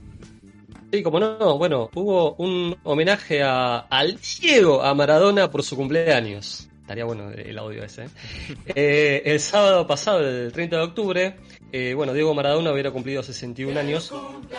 [0.92, 6.68] Sí, como no, bueno, hubo un homenaje a, al Diego, a Maradona por su cumpleaños.
[6.86, 8.04] Estaría bueno el audio ese.
[8.04, 8.08] ¿eh?
[8.76, 11.36] Eh, el sábado pasado, el 30 de octubre,
[11.72, 14.14] eh, bueno, Diego Maradona hubiera cumplido 61 años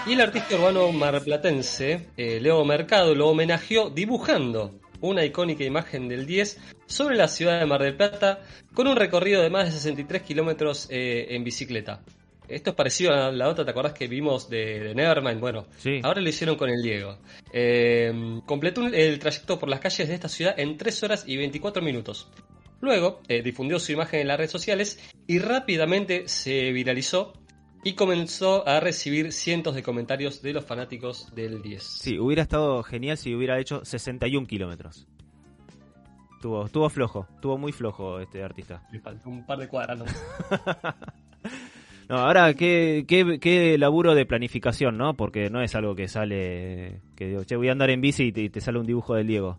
[0.05, 6.25] y el artista urbano marplatense, eh, Leo Mercado, lo homenajeó dibujando una icónica imagen del
[6.25, 8.41] 10 sobre la ciudad de Mar del Plata
[8.73, 12.01] con un recorrido de más de 63 kilómetros en bicicleta.
[12.47, 15.39] Esto es parecido a la otra, ¿te acordás que vimos de, de Nevermind?
[15.39, 15.99] Bueno, Sí.
[16.03, 17.17] ahora lo hicieron con el Diego.
[17.51, 21.81] Eh, completó el trayecto por las calles de esta ciudad en 3 horas y 24
[21.81, 22.29] minutos.
[22.79, 27.33] Luego eh, difundió su imagen en las redes sociales y rápidamente se viralizó
[27.83, 31.83] y comenzó a recibir cientos de comentarios de los fanáticos del 10.
[31.83, 35.07] Sí, hubiera estado genial si hubiera hecho 61 kilómetros.
[36.35, 38.87] Estuvo, estuvo flojo, estuvo muy flojo este artista.
[38.91, 39.97] Le faltó un par de cuadras.
[39.99, 40.05] ¿no?
[42.09, 45.15] No, ahora, ¿qué, qué, qué laburo de planificación, ¿no?
[45.15, 48.49] Porque no es algo que sale, que digo, che, voy a andar en bici y
[48.49, 49.57] te, sale un dibujo del Diego.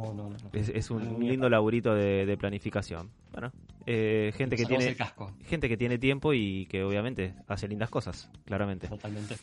[0.00, 0.36] No, no, no.
[0.52, 3.10] Es, es un lindo laburito de, de planificación.
[3.32, 3.52] Bueno,
[3.86, 4.96] eh, gente que tiene
[5.44, 8.88] gente que tiene tiempo y que obviamente hace lindas cosas, claramente.
[8.88, 9.36] Totalmente.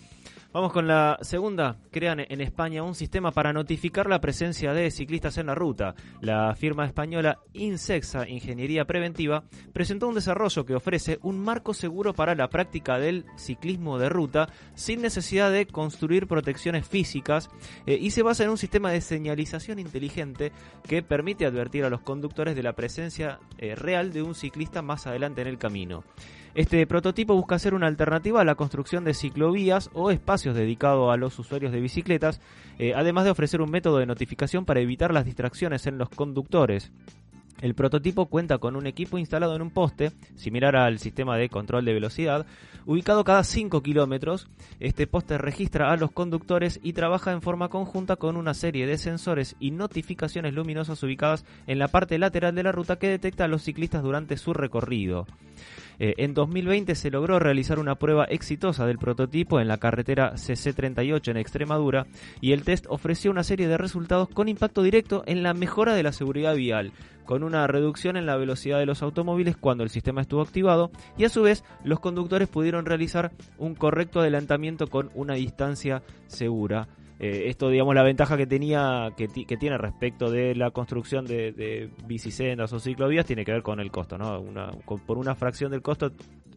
[0.52, 1.78] Vamos con la segunda.
[1.91, 5.93] Crean en España un sistema para notificar la presencia de ciclistas en la ruta.
[6.22, 9.43] La firma española Insexa Ingeniería Preventiva
[9.74, 14.50] presentó un desarrollo que ofrece un marco seguro para la práctica del ciclismo de ruta
[14.74, 17.52] sin necesidad de construir protecciones físicas
[17.86, 22.02] eh, y se basa en un sistema de señalización inteligente que permite advertir a los
[22.02, 26.04] conductores de la presencia eh, real de un ciclista más adelante en el camino.
[26.56, 31.18] Este prototipo busca ser una alternativa a la construcción de ciclovías o espacios dedicados a
[31.18, 32.41] los usuarios de bicicletas,
[32.80, 36.91] eh, además de ofrecer un método de notificación para evitar las distracciones en los conductores.
[37.62, 41.84] El prototipo cuenta con un equipo instalado en un poste, similar al sistema de control
[41.84, 42.45] de velocidad,
[42.86, 44.47] ubicado cada 5 kilómetros.
[44.80, 48.97] Este poste registra a los conductores y trabaja en forma conjunta con una serie de
[48.97, 53.50] sensores y notificaciones luminosas ubicadas en la parte lateral de la ruta que detecta a
[53.50, 55.28] los ciclistas durante su recorrido.
[56.00, 61.30] Eh, en 2020 se logró realizar una prueba exitosa del prototipo en la carretera CC38
[61.30, 62.08] en Extremadura
[62.39, 66.04] y el test ofreció una serie de resultados con impacto directo en la mejora de
[66.04, 66.93] la seguridad vial,
[67.26, 71.26] con una reducción en la velocidad de los automóviles cuando el sistema estuvo activado y
[71.26, 76.88] a su vez los conductores pudieron realizar un correcto adelantamiento con una distancia segura.
[77.20, 81.51] Eh, esto, digamos, la ventaja que tenía, que, que tiene respecto de la construcción de,
[81.51, 84.39] de bicisendas o ciclovías tiene que ver con el costo, ¿no?
[84.39, 86.11] Una- con- por una fracción del costo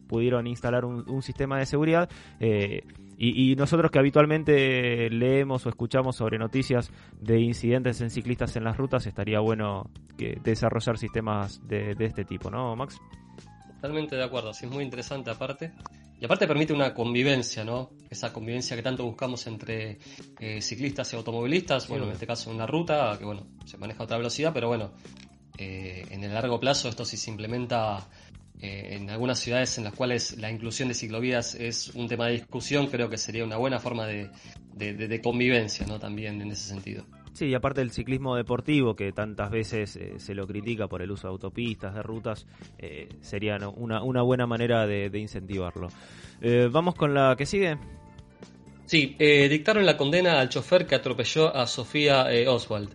[0.07, 2.09] pudieron instalar un, un sistema de seguridad
[2.39, 2.83] eh,
[3.17, 8.63] y, y nosotros que habitualmente leemos o escuchamos sobre noticias de incidentes en ciclistas en
[8.63, 12.99] las rutas, estaría bueno que desarrollar sistemas de, de este tipo, ¿no, Max?
[13.83, 15.73] Totalmente de acuerdo, sí, es muy interesante aparte.
[16.17, 17.91] Y aparte permite una convivencia, ¿no?
[18.09, 19.97] Esa convivencia que tanto buscamos entre
[20.39, 24.05] eh, ciclistas y automovilistas, bueno, en este caso una ruta, que bueno, se maneja a
[24.05, 24.93] otra velocidad, pero bueno,
[25.57, 28.07] eh, en el largo plazo esto si se implementa
[28.61, 32.35] eh, en algunas ciudades en las cuales la inclusión de ciclovías es un tema de
[32.35, 34.29] discusión, creo que sería una buena forma de,
[34.75, 35.99] de- de- de convivencia, ¿no?
[35.99, 37.03] También en ese sentido.
[37.33, 41.09] Sí, y aparte del ciclismo deportivo, que tantas veces eh, se lo critica por el
[41.09, 42.45] uso de autopistas, de rutas,
[42.77, 45.87] eh, sería una, buena manera de, incentivarlo.
[46.41, 47.77] Eh, Vamos con la que sigue.
[48.85, 52.89] Sí, dictaron la condena al chofer que atropelló a Sofía Oswald.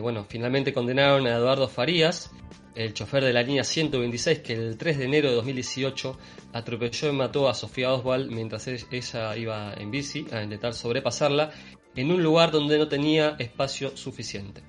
[0.00, 2.30] Bueno, finalmente condenaron a Eduardo Farías,
[2.76, 6.16] el chofer de la línea 126, que el 3 de enero de 2018
[6.52, 11.50] atropelló y mató a Sofía Oswald mientras ella iba en bici a intentar sobrepasarla
[11.96, 14.62] en un lugar donde no tenía espacio suficiente.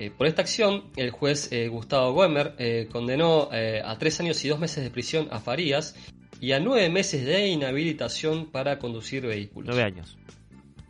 [0.00, 4.48] Eh, por esta acción, el juez eh, Gustavo Goemer eh, condenó a tres años y
[4.48, 5.94] dos meses de prisión a Farías
[6.40, 9.68] y a nueve meses de inhabilitación para conducir vehículos.
[9.68, 10.16] Nueve años.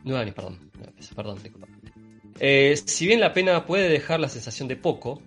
[0.05, 0.71] Nueve años, perdón.
[1.17, 1.67] Perdón, disculpa.
[2.87, 5.21] Si bien la pena puede dejar la sensación de poco,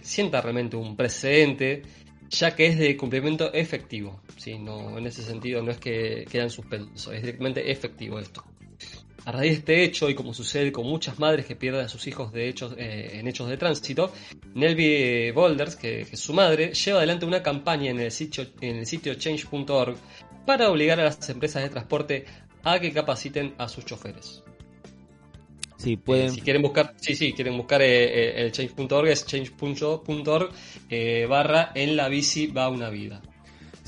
[0.00, 1.82] sienta realmente un precedente,
[2.30, 4.22] ya que es de cumplimiento efectivo.
[4.38, 4.58] ¿sí?
[4.58, 8.42] No, en ese sentido no es que queda en suspenso, es directamente efectivo esto.
[9.24, 12.06] A raíz de este hecho, y como sucede con muchas madres que pierden a sus
[12.06, 14.12] hijos de hechos, eh, en hechos de tránsito,
[14.54, 18.76] Nelby Boulders, que, que es su madre, lleva adelante una campaña en el sitio, en
[18.76, 19.96] el sitio change.org
[20.46, 22.24] para obligar a las empresas de transporte
[22.62, 24.42] a que capaciten a sus choferes.
[25.76, 26.26] Sí, pueden.
[26.26, 30.50] Eh, si quieren buscar, sí, sí, quieren buscar eh, eh, el change.org, es change.org
[30.90, 33.22] eh, barra en la bici va una vida.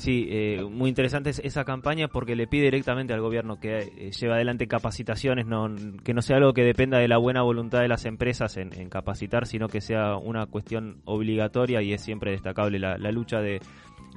[0.03, 4.11] Sí, eh, muy interesante es esa campaña porque le pide directamente al gobierno que eh,
[4.11, 5.73] lleve adelante capacitaciones, no,
[6.03, 8.89] que no sea algo que dependa de la buena voluntad de las empresas en, en
[8.89, 13.61] capacitar, sino que sea una cuestión obligatoria y es siempre destacable la, la lucha de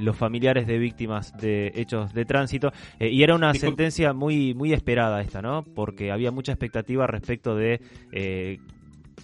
[0.01, 2.72] los familiares de víctimas de hechos de tránsito.
[2.99, 5.62] Eh, y era una sentencia muy, muy esperada esta, ¿no?
[5.62, 7.80] Porque había mucha expectativa respecto de...
[8.11, 8.59] Eh,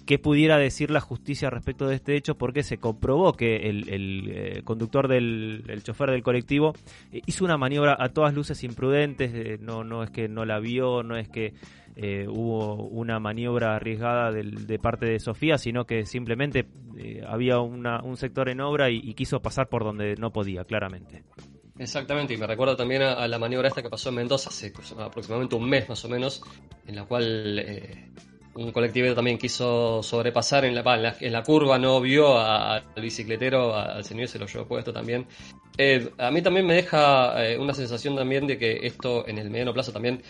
[0.06, 4.62] qué pudiera decir la justicia respecto de este hecho porque se comprobó que el, eh,
[4.64, 6.74] conductor del el chofer del colectivo
[7.12, 11.02] eh, hizo una maniobra a todas luces imprudentes, eh, no, es que no la vio,
[11.02, 11.54] no es que
[12.26, 16.66] hubo una maniobra arriesgada de parte de Sofía, sino que simplemente
[17.26, 21.22] había un sector en obra y, quiso pasar por donde no podía, claramente.
[21.78, 24.92] Exactamente, y me recuerdo también a, la maniobra esta que pasó en Mendoza hace pues,
[24.92, 26.42] aproximadamente un mes más o menos,
[26.86, 27.58] en la cual
[28.54, 34.38] un colectivo también quiso sobrepasar en la, curva, no vio al bicicletero, al señor se
[34.38, 35.26] lo llevó puesto también.
[35.78, 39.48] Eh, a mí también me deja eh, una sensación también de que esto en el
[39.48, 40.22] mediano plazo también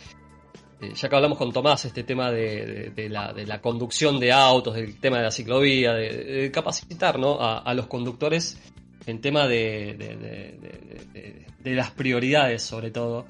[0.80, 5.18] eh, ya que hablamos con Tomás, este tema de, la, conducción de autos, del tema
[5.18, 7.38] de la ciclovía, de, capacitar ¿no?
[7.40, 8.56] a, los conductores
[9.06, 10.56] en tema de
[11.64, 13.26] las prioridades, sobre todo,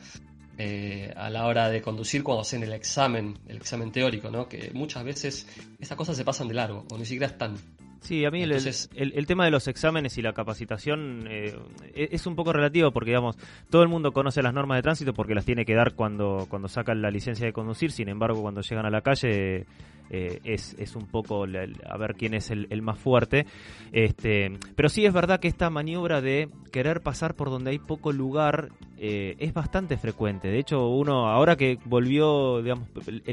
[0.64, 4.48] eh, a la hora de conducir cuando hacen el examen, el examen teórico, ¿no?
[4.48, 5.46] Que muchas veces
[5.80, 7.56] estas cosas se pasan de largo o ni siquiera están.
[8.00, 11.54] Sí, a mí el- Entonces- el, el tema de los exámenes y la capacitación eh,
[11.94, 13.36] e- es un poco relativo porque, digamos,
[13.70, 16.66] todo el mundo conoce las normas de tránsito porque las tiene que dar cuando, cuando
[16.68, 19.66] sacan la licencia de conducir, sin embargo, cuando llegan a la calle
[20.10, 23.46] eh, es, es un poco a ver quién es el, más fuerte.
[23.92, 28.12] Este, pero sí es verdad que esta maniobra de querer pasar por donde hay poco
[28.12, 30.48] lugar eh, es bastante frecuente.
[30.48, 32.88] De hecho, uno, ahora que volvió, digamos,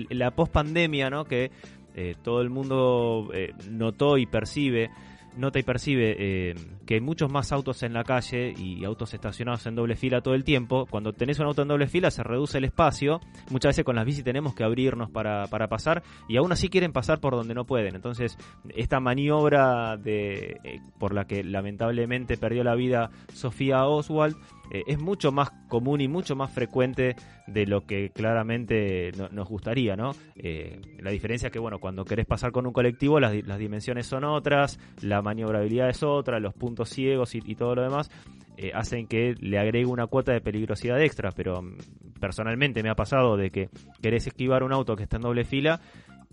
[0.09, 1.25] la post-pandemia, ¿no?
[1.25, 1.51] Que
[1.95, 3.29] eh, todo el mundo
[3.69, 4.89] notó y percibe,
[5.37, 6.55] nota y percibe eh,
[6.85, 10.33] que hay muchos más autos en la calle y autos estacionados en doble fila todo
[10.33, 10.85] el tiempo.
[10.89, 13.19] Cuando tenés un auto en doble fila se reduce el espacio.
[13.49, 16.91] Muchas veces con las bici tenemos que abrirnos para, para pasar y aún así quieren
[16.91, 17.95] pasar por donde no pueden.
[17.95, 18.37] Entonces,
[18.75, 24.35] esta maniobra de, eh, por la que lamentablemente perdió la vida Sofía Oswald
[24.71, 27.15] eh, es mucho más común y mucho más frecuente
[27.47, 30.11] de lo que claramente no- nos gustaría, ¿no?
[30.35, 34.05] Eh, la diferencia es que, bueno, cuando querés pasar con un colectivo, las, las dimensiones
[34.07, 38.09] son otras, la maniobrabilidad es otra, los puntos ciegos y, y todo lo demás
[38.57, 41.77] eh, hacen que le agregue una cuota de peligrosidad extra, pero mm,
[42.19, 43.69] personalmente me ha pasado de que
[44.01, 45.79] querés esquivar un auto que está en doble fila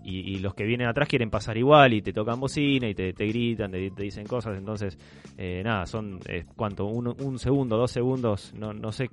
[0.06, 3.12] y, y los que vienen atrás quieren pasar igual y te tocan bocina y te,
[3.12, 4.98] te gritan, te, te dicen cosas, entonces,
[5.36, 6.84] eh, nada, son, eh, ¿cuánto?
[6.86, 9.10] Un, un segundo, dos segundos, no, no sé.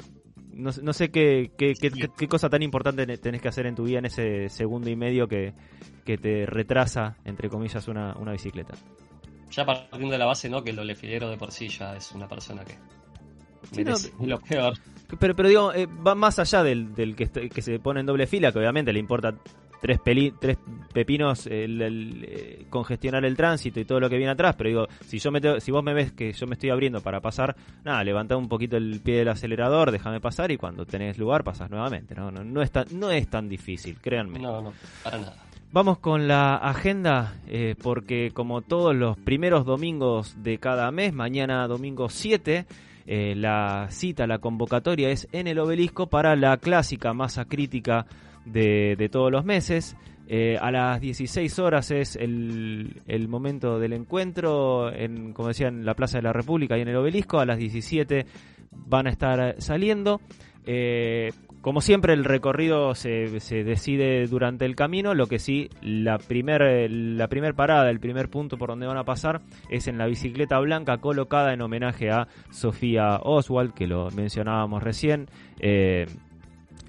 [0.54, 3.74] No, sé- no sé qué, qué, qué, qué- cosa tan importante tenés que hacer en
[3.74, 5.54] tu vida en ese segundo y medio que,
[6.06, 8.76] que te retrasa, entre comillas, una, una bicicleta.
[9.50, 10.64] Ya partiendo de la base, ¿no?
[10.64, 12.74] Que el doble filero de por sí ya es una persona que
[13.72, 14.74] Sí, merece lo peor.
[15.20, 18.28] Pero, pero digo, eh, va más allá del, del que, que se pone en doble
[18.28, 19.34] fila, que obviamente le importa
[19.84, 20.58] tres, peli, tres
[20.94, 24.88] pepinos el, el, eh, congestionar el tránsito y todo lo que viene atrás, pero digo,
[25.06, 27.54] si yo me te- si vos me ves que yo me estoy abriendo para pasar,
[27.84, 31.70] nada, levantá un poquito el pie del acelerador, déjame pasar y cuando tenés lugar pasas
[31.70, 32.32] nuevamente, ¿no?
[32.32, 34.40] No, no, es, tan, no es tan difícil, créanme.
[34.40, 34.74] No, no,
[35.04, 35.36] para nada.
[35.74, 41.68] Vamos con la agenda, eh, porque como todos los primeros domingos de cada mes, mañana
[41.68, 42.66] domingo 7,
[43.06, 48.06] eh, la cita, la convocatoria es en el obelisco para la clásica masa crítica
[48.46, 49.96] de, todos los meses.
[50.28, 55.86] Eh, a las 16 horas es el, el momento del encuentro, en, como decía, en
[55.86, 57.40] la Plaza de la República y en el obelisco.
[57.40, 58.26] A las 17
[58.72, 60.22] van a estar saliendo.
[60.66, 61.32] Eh,
[61.62, 65.14] como siempre, el recorrido se, se decide durante el camino.
[65.14, 69.06] Lo que sí, la primer, la primer parada, el primer punto por donde van a
[69.06, 74.84] pasar es en la bicicleta blanca colocada en homenaje a Sofía Oswald, que lo mencionábamos
[74.84, 75.28] recién.
[75.60, 76.06] eh,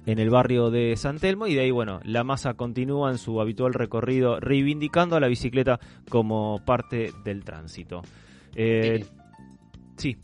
[0.05, 3.41] en el barrio de San Telmo y de ahí, bueno, la masa continúa en su
[3.41, 5.79] habitual recorrido reivindicando a la bicicleta
[6.09, 8.01] como parte del tránsito.
[8.55, 9.03] Eh,
[9.97, 10.17] sí,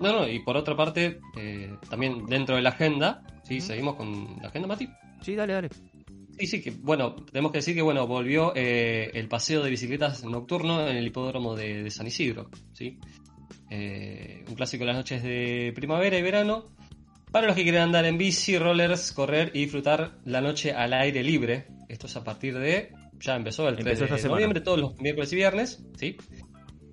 [0.00, 3.60] No, no, y por otra parte, eh, también dentro de la agenda, ¿sí?
[3.60, 4.88] Seguimos con la agenda, Mati.
[5.20, 5.68] sí, dale, dale.
[6.38, 10.24] Sí, sí, que bueno, tenemos que decir que bueno, volvió eh, el paseo de bicicletas
[10.24, 12.98] nocturno en el hipódromo de, de San Isidro, ¿sí?
[13.70, 16.70] Eh, un clásico de las noches de primavera y verano.
[17.34, 21.20] Para los que quieren andar en bici, rollers, correr y disfrutar la noche al aire
[21.24, 21.66] libre.
[21.88, 22.92] Esto es a partir de.
[23.18, 24.36] Ya empezó el 3 Empezó esta de semana.
[24.36, 26.16] noviembre, todos los miércoles y viernes, ¿sí?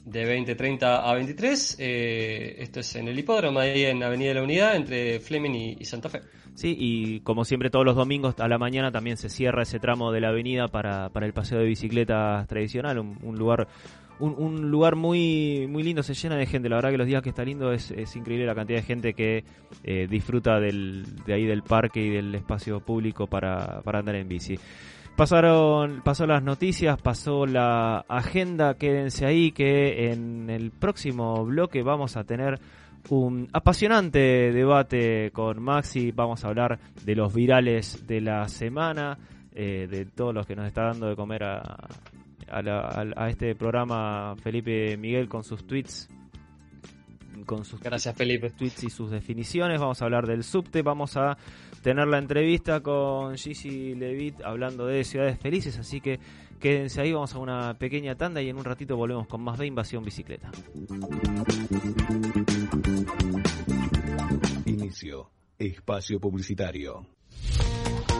[0.03, 1.75] De 20.30 a 23.
[1.79, 5.77] eh, esto es en el hipódromo, ahí en Avenida de la Unidad, entre Fleming y,
[5.79, 6.21] y Santa Fe.
[6.55, 10.11] Sí, y como siempre todos los domingos a la mañana también se cierra ese tramo
[10.11, 13.67] de la avenida para, para el paseo de bicicletas tradicional, un, un lugar
[14.21, 17.29] un, lugar muy muy lindo, se llena de gente, la verdad que los días que
[17.29, 19.43] está lindo es, es increíble la cantidad de gente que
[19.83, 24.27] eh, disfruta del, de ahí del parque y del espacio público para, para andar en
[24.27, 24.57] bici.
[25.15, 32.15] Pasaron, pasó las noticias, pasó la agenda, quédense ahí que en el próximo bloque vamos
[32.15, 32.59] a tener
[33.09, 34.19] un apasionante
[34.51, 36.11] debate con Maxi.
[36.11, 39.17] Vamos a hablar de los virales de la semana,
[39.53, 41.77] eh, de todos los que nos está dando de comer a,
[42.51, 46.09] a, la- a- a este programa Felipe Miguel con sus tweets.
[47.45, 48.51] Con sus Gracias, Felipe.
[48.51, 49.79] tweets y sus definiciones.
[49.79, 50.83] Vamos a hablar del subte.
[50.83, 51.37] Vamos a
[51.81, 55.79] tener la entrevista con Gigi Levitt hablando de ciudades felices.
[55.79, 56.19] Así que
[56.59, 57.11] quédense ahí.
[57.13, 60.51] Vamos a una pequeña tanda y en un ratito volvemos con más de Invasión Bicicleta.
[64.65, 65.31] Inicio.
[65.57, 67.05] Espacio publicitario.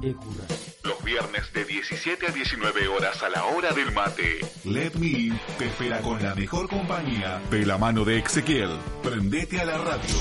[0.00, 4.38] Los viernes de 17 a 19 horas a la hora del mate.
[4.64, 8.70] Let Me In te espera con la mejor compañía de la mano de Ezequiel.
[9.02, 10.14] Prendete a la radio.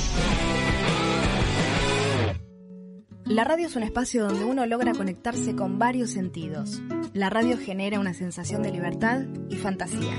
[3.25, 6.81] La radio es un espacio donde uno logra conectarse con varios sentidos.
[7.13, 10.13] La radio genera una sensación de libertad y fantasía.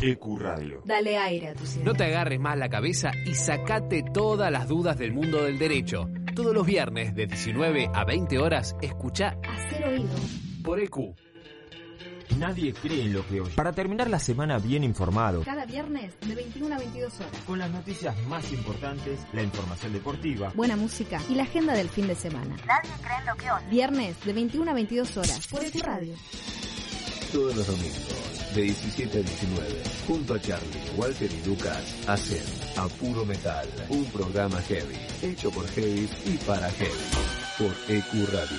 [0.00, 0.82] Ecuradio.
[0.84, 1.86] Dale aire a tus ideas.
[1.86, 6.08] No te agarres más la cabeza y sacate todas las dudas del mundo del derecho.
[6.34, 10.08] Todos los viernes de 19 a 20 horas, escucha Hacer oído.
[10.64, 11.14] por EQ.
[12.38, 13.54] Nadie cree en lo que oye.
[13.54, 17.32] Para terminar la semana bien informado, Cada viernes de 21 a 22 horas.
[17.46, 22.06] con las noticias más importantes, la información deportiva, Buena música y la agenda del fin
[22.06, 22.56] de semana.
[22.66, 23.66] Nadie cree en lo que oye.
[23.70, 26.14] Viernes de 21 a 22 horas por tu radio.
[27.32, 32.42] Todos los domingos, de 17 a 19, junto a Charlie, Walter y Lucas, hacen
[32.76, 36.90] A Puro Metal, un programa heavy, hecho por heavy y para heavy,
[37.58, 38.58] por EQ Radio.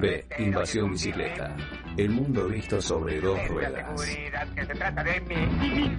[0.00, 0.24] B.
[0.38, 1.56] Invasión bicicleta.
[1.96, 4.02] El mundo visto sobre dos ruedas.
[4.54, 5.96] que se trata de mí.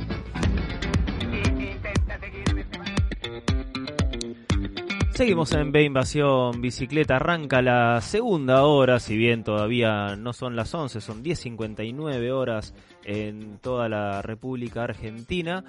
[5.13, 10.73] Seguimos en B Invasión Bicicleta, arranca la segunda hora, si bien todavía no son las
[10.73, 12.73] 11, son 10.59 horas
[13.03, 15.63] en toda la República Argentina.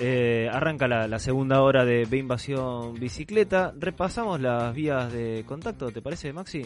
[0.00, 3.74] Eh, arranca la, la segunda hora de B Invasión Bicicleta.
[3.78, 6.62] Repasamos las vías de contacto, ¿te parece, Maxi?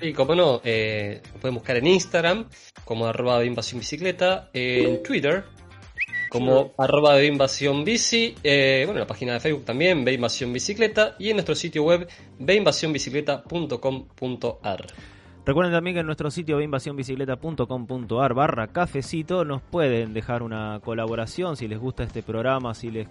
[0.00, 2.48] Y como no, eh, nos pueden buscar en Instagram
[2.84, 5.44] como arroba de invasión bicicleta, en Twitter
[6.34, 10.52] como arroba de invasión bici, eh, bueno, en la página de Facebook también, Ve Invasión
[10.52, 12.08] Bicicleta, y en nuestro sitio web,
[12.40, 14.86] veinvasionbicicleta.com.ar.
[15.46, 21.68] Recuerden también que en nuestro sitio invasiónbicicleta.com.ar barra cafecito nos pueden dejar una colaboración si
[21.68, 23.06] les gusta este programa, si les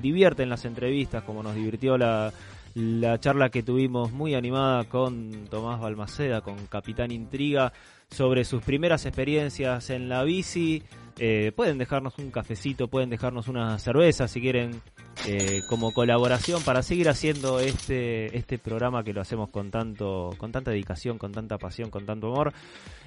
[0.00, 2.32] divierten las entrevistas, como nos divirtió la,
[2.74, 7.72] la charla que tuvimos muy animada con Tomás Balmaceda, con Capitán Intriga,
[8.10, 10.82] sobre sus primeras experiencias en la bici.
[11.22, 14.80] Eh, pueden dejarnos un cafecito, pueden dejarnos una cerveza si quieren
[15.28, 20.50] eh, como colaboración para seguir haciendo este este programa que lo hacemos con tanto con
[20.50, 22.54] tanta dedicación, con tanta pasión, con tanto amor.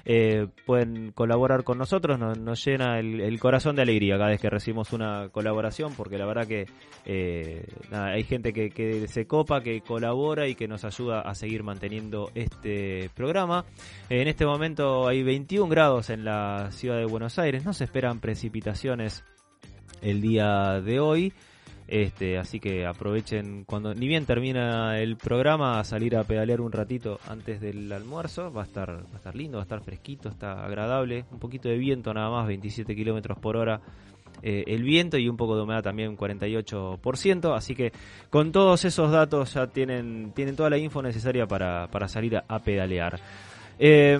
[0.04, 4.92] Eh, pueden colaborar con nosotros, nos, llena el, corazón de alegría cada vez que recibimos
[4.92, 6.66] una colaboración, porque la verdad que
[7.90, 12.30] hay gente que, que se copa, que colabora y que nos ayuda a seguir manteniendo
[12.34, 13.64] este programa.
[14.10, 17.84] En este momento hay 21 grados en la ciudad de Buenos Aires, no se
[18.20, 19.24] precipitaciones
[20.02, 21.32] el día de hoy.
[21.86, 26.72] Este, así que aprovechen cuando ni bien termina el programa a salir a pedalear un
[26.72, 28.52] ratito antes del almuerzo.
[28.52, 31.26] Va a estar, va a estar lindo, va a estar fresquito, está agradable.
[31.30, 33.80] Un poquito de viento nada más, 27 kilómetros por hora.
[34.42, 37.54] eh, el viento y un poco de humedad también, un 48%.
[37.54, 37.92] Así que
[38.30, 42.58] con todos esos datos ya tienen, tienen toda la info necesaria para, para salir a,
[42.60, 43.20] pedalear.
[43.78, 44.18] Eh,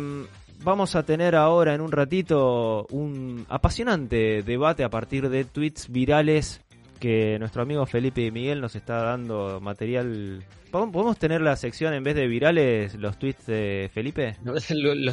[0.64, 6.60] vamos a tener ahora en un ratito un apasionante debate a partir de tweets virales
[7.00, 10.42] que nuestro amigo Felipe Miguel nos está dando material.
[10.70, 14.36] ¿Podemos tener la sección en vez de virales los tweets de Felipe?
[14.44, 14.66] Los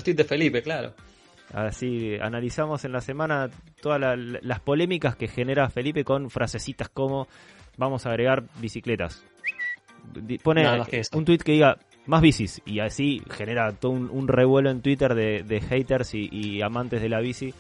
[0.04, 0.94] tweets de Felipe, claro.
[1.54, 3.50] Así analizamos en la semana
[3.82, 7.28] todas la- las polémicas que genera Felipe con frasecitas como
[7.78, 9.24] vamos a agregar bicicletas.
[10.44, 10.66] Pone
[11.14, 15.62] un tweet que diga más bicis y así genera todo un, revuelo en Twitter de,
[15.62, 17.54] haters y, amantes de la bici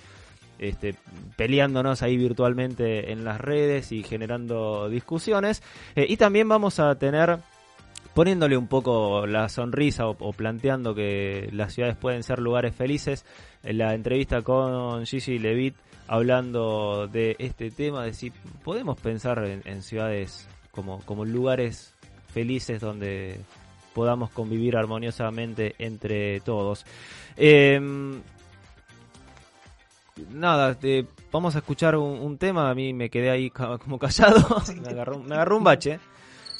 [0.59, 0.95] este,
[1.37, 5.63] peleándonos ahí virtualmente en las redes y generando discusiones.
[5.95, 7.39] Eh, y también vamos a tener,
[8.13, 13.25] poniéndole un poco la sonrisa o, planteando que las ciudades pueden ser lugares felices,
[13.63, 15.75] en la entrevista con Gigi Levitt
[16.07, 18.31] hablando de este tema, de si
[18.63, 21.95] podemos pensar en, en ciudades como, como lugares
[22.31, 23.39] felices donde
[23.93, 26.85] podamos convivir armoniosamente entre todos.
[27.37, 28.21] Em,
[30.31, 32.69] nada, te- vamos a escuchar un, tema.
[32.69, 34.61] A mí me quedé ahí como callado.
[34.81, 35.99] me, agarró, me agarró un bache.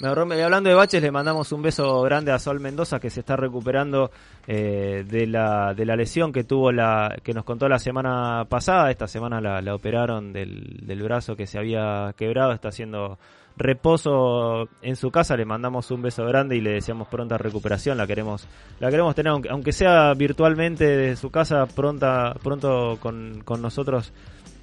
[0.02, 3.20] Me y hablando de baches, le mandamos un beso grande a Sol Mendoza que se
[3.20, 4.10] está recuperando
[4.48, 8.90] eh, de, la, de la lesión que tuvo la que nos contó la semana pasada.
[8.90, 12.52] Esta semana la, la operaron del, del brazo que se había quebrado.
[12.52, 13.20] Está haciendo
[13.58, 15.36] reposo en su casa.
[15.38, 17.98] Le mandamos un beso grande y le deseamos pronta recuperación.
[17.98, 18.48] La queremos
[18.80, 24.14] la queremos tener, aunque, aunque sea virtualmente de su casa, pronta pronto con, con nosotros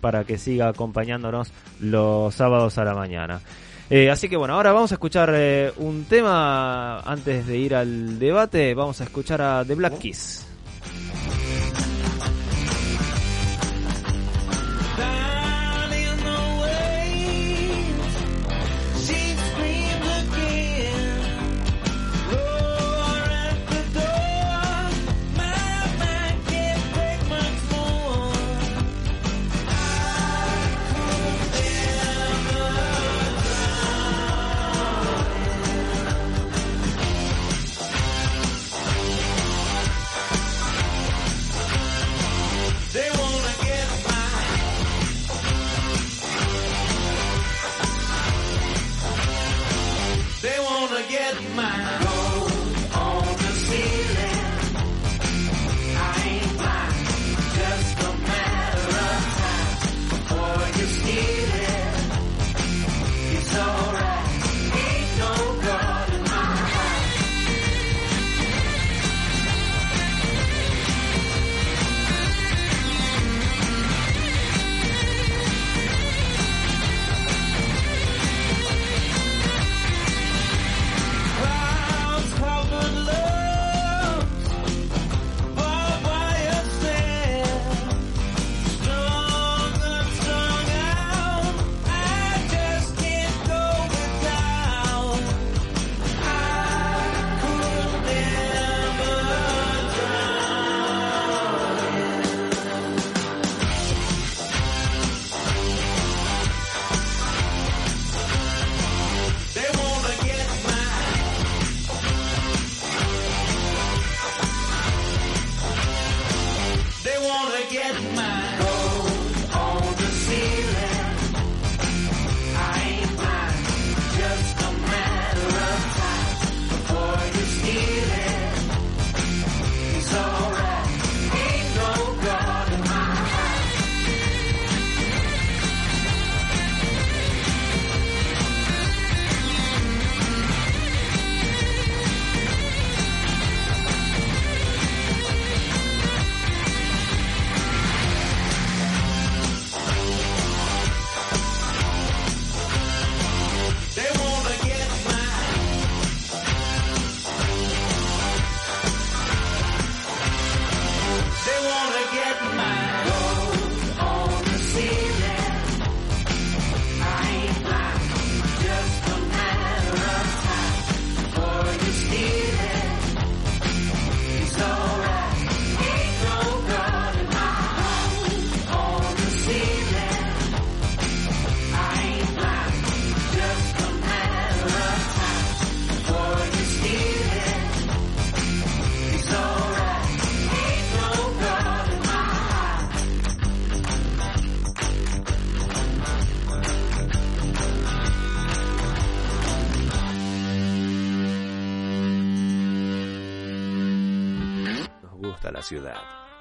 [0.01, 3.41] para que siga acompañándonos los sábados a la mañana.
[3.91, 8.19] Eh, así que bueno, ahora vamos a escuchar eh, un tema antes de ir al
[8.19, 8.75] debate.
[8.75, 10.48] Vamos a escuchar a The Black Keys.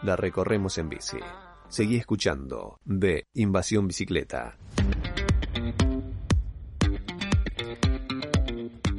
[0.07, 1.17] La recorremos en bici.
[1.67, 4.55] Seguí escuchando de Invasión Bicicleta.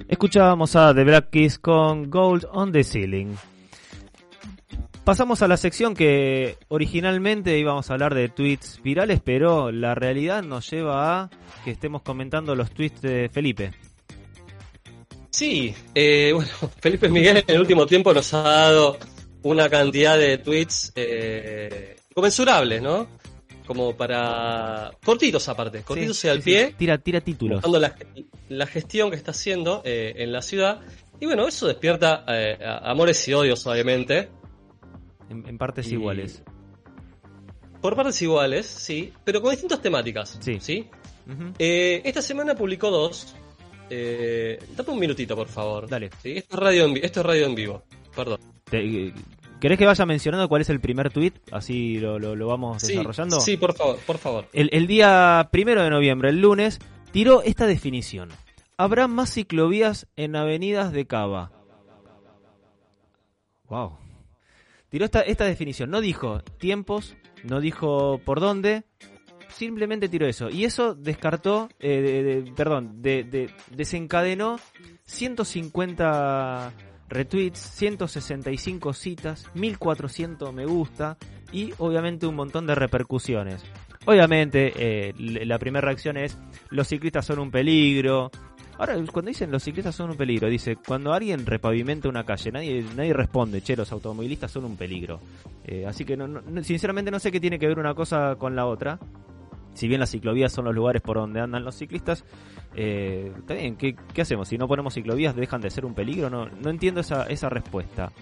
[0.06, 3.35] Escuchábamos a The Black Keys con Gold on the Ceiling.
[5.02, 10.43] Pasamos a la sección que originalmente íbamos a hablar de tweets virales, pero la realidad
[10.43, 11.30] nos lleva a
[11.64, 13.72] que estemos comentando los tweets de Felipe.
[15.30, 18.98] Sí, eh, bueno, Felipe Miguel en el último tiempo nos ha dado
[19.43, 23.06] una cantidad de tweets eh, conmensurables, ¿no?
[23.66, 24.90] Como para...
[25.05, 26.51] Cortitos aparte, cortitos y al sí, sí.
[26.51, 26.74] pie.
[26.78, 27.62] Tira, tira títulos.
[27.70, 27.94] la,
[28.48, 30.81] la gestión que está haciendo eh, en la ciudad.
[31.20, 34.31] Y bueno, eso despierta eh, amores y odios, obviamente.
[35.28, 36.43] En, en partes Y- iguales.
[37.82, 40.39] Por partes iguales, sí, pero con distintas temáticas.
[40.40, 40.89] Sí.
[41.31, 41.52] Ujú.
[41.59, 43.36] Eh, esta semana publicó dos.
[43.90, 45.89] Eh, dame un minutito, por favor.
[45.89, 46.10] Dale.
[46.23, 47.85] Sí, esto, es radio en, esto es radio en vivo.
[48.16, 48.40] Perdón.
[48.70, 49.12] Te-
[49.60, 51.32] ¿Querés que vaya mencionando cuál es el primer tweet?
[51.50, 53.40] Así lo, lo- lo vamos Sí, desarrollando.
[53.40, 54.46] sí, por favor, por favor.
[54.52, 56.78] El, el día primero de noviembre, el lunes,
[57.10, 58.28] tiró esta definición.
[58.76, 61.50] habrá más ciclovías en avenidas de Cava.
[63.68, 63.96] Wow.
[64.88, 65.90] Tiró esta, esta definición.
[65.90, 68.84] No dijo tiempos, no dijo por dónde,
[69.48, 70.48] simplemente tiró eso.
[70.50, 74.60] Y eso descartó, eh, de- de- perdón, de- desencadenó
[75.04, 76.72] 150
[77.09, 81.16] retweets, 165 citas, 1400 me gusta
[81.52, 83.62] y obviamente un montón de repercusiones.
[84.06, 86.39] Obviamente eh, la primera reacción es
[86.70, 88.30] los ciclistas son un peligro.
[88.78, 92.85] Ahora cuando dicen los ciclistas son un peligro, dice cuando alguien repavimenta una calle, nadie,
[92.97, 95.20] nadie responde, che, los automovilistas son un peligro.
[95.64, 98.55] Eh, así que no- no- sinceramente no sé qué tiene que ver una cosa con
[98.55, 98.98] la otra
[99.74, 102.24] si bien las ciclovías son los lugares por donde andan los ciclistas,
[102.74, 104.48] eh, bien, ¿qué, hacemos?
[104.48, 106.30] Si no ponemos ciclovías, ¿dejan de ser un peligro?
[106.30, 108.12] No, entiendo esa, respuesta.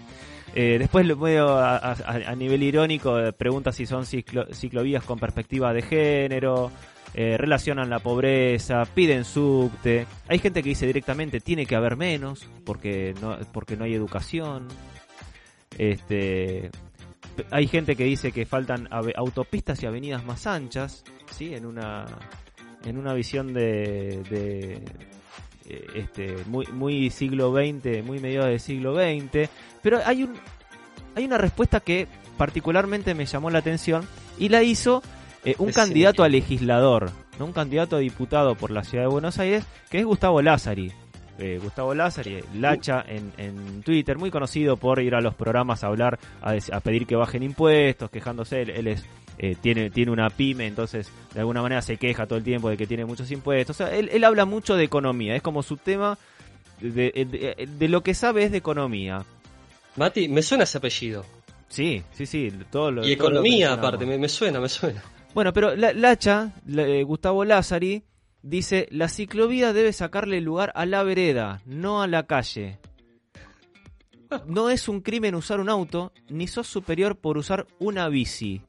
[0.55, 1.17] Eh, después lo
[1.57, 6.71] a, nivel irónico, eh, pregunta si son ciclo- ciclovías con perspectiva de género,
[7.13, 10.05] eh, relacionan la pobreza, piden subte.
[10.27, 14.67] Hay gente que dice directamente tiene que haber menos porque no, porque no hay educación.
[15.77, 16.69] Este,
[17.51, 21.53] hay gente que dice que faltan autopistas y avenidas más anchas, ¿sí?
[21.53, 22.05] En una
[22.85, 24.73] en una visión de, de,
[25.69, 29.49] eh, este muy muy siglo XX, muy mediados del siglo XX,
[29.81, 30.35] pero hay un
[31.15, 32.07] hay una respuesta que
[32.37, 34.07] particularmente me llamó la atención
[34.37, 35.01] y la hizo
[35.43, 39.39] eh, un candidato a legislador, no un candidato a diputado por la ciudad de Buenos
[39.39, 40.91] Aires, que es Gustavo Lázari.
[41.39, 45.87] Eh, Gustavo Lázari, Lacha en, en Twitter, muy conocido por ir a los programas a
[45.87, 48.63] hablar, a, pedir que bajen impuestos, quejándose.
[48.63, 49.05] Él, él es,
[49.37, 52.77] eh, tiene, tiene una pyme, entonces de alguna manera se queja todo el tiempo de
[52.77, 53.75] que tiene muchos impuestos.
[53.75, 56.17] O sea, él, él habla mucho de economía, es como su tema,
[56.81, 59.23] de, de- de lo que sabe es de economía.
[59.95, 61.23] Mati, me suena ese apellido.
[61.69, 62.51] Sí, sí, sí.
[62.71, 65.03] Todo lo, Y todo economía, aparte, me, me suena, me suena.
[65.35, 68.01] Bueno, pero la, Lacha, la- eh, Gustavo Lázari,
[68.41, 72.79] dice, la ciclovía debe sacarle lugar a la vereda, no a la calle.
[74.45, 78.61] No es un crimen usar un auto, ni sos superior por usar una bici.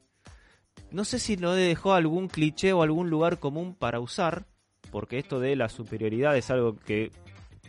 [0.91, 4.45] No sé si lo dejó algún cliché o algún lugar común para usar,
[4.89, 7.11] porque esto de la superioridad es algo que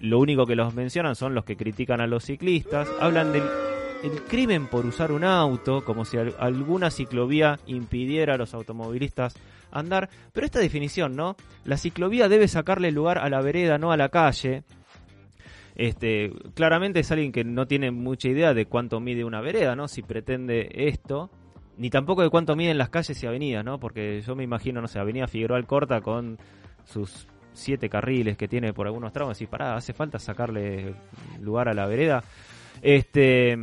[0.01, 2.89] lo único que los mencionan son los que critican a los ciclistas.
[3.01, 3.43] Hablan del
[4.03, 9.35] el crimen por usar un auto, como si al- alguna ciclovía impidiera a los automovilistas
[9.73, 10.09] andar.
[10.33, 11.37] Pero esta definición, ¿no?
[11.65, 14.65] La ciclovía debe sacarle lugar a la vereda, no a la calle.
[15.77, 19.89] Este, claramente es alguien que no tiene mucha idea de cuánto mide una vereda, ¿no?
[19.89, 21.31] Si pretende esto.
[21.79, 23.81] Ni tampoco de cuánto miden las calles y avenidas, ¿no?
[23.81, 26.39] Porque yo me imagino, no sé, Avenida Figueroa Alcorta con
[26.85, 30.95] sus siete carriles que tiene por algunos tramos y pará, hace falta sacarle
[31.41, 32.23] lugar a la vereda.
[32.83, 33.57] Este,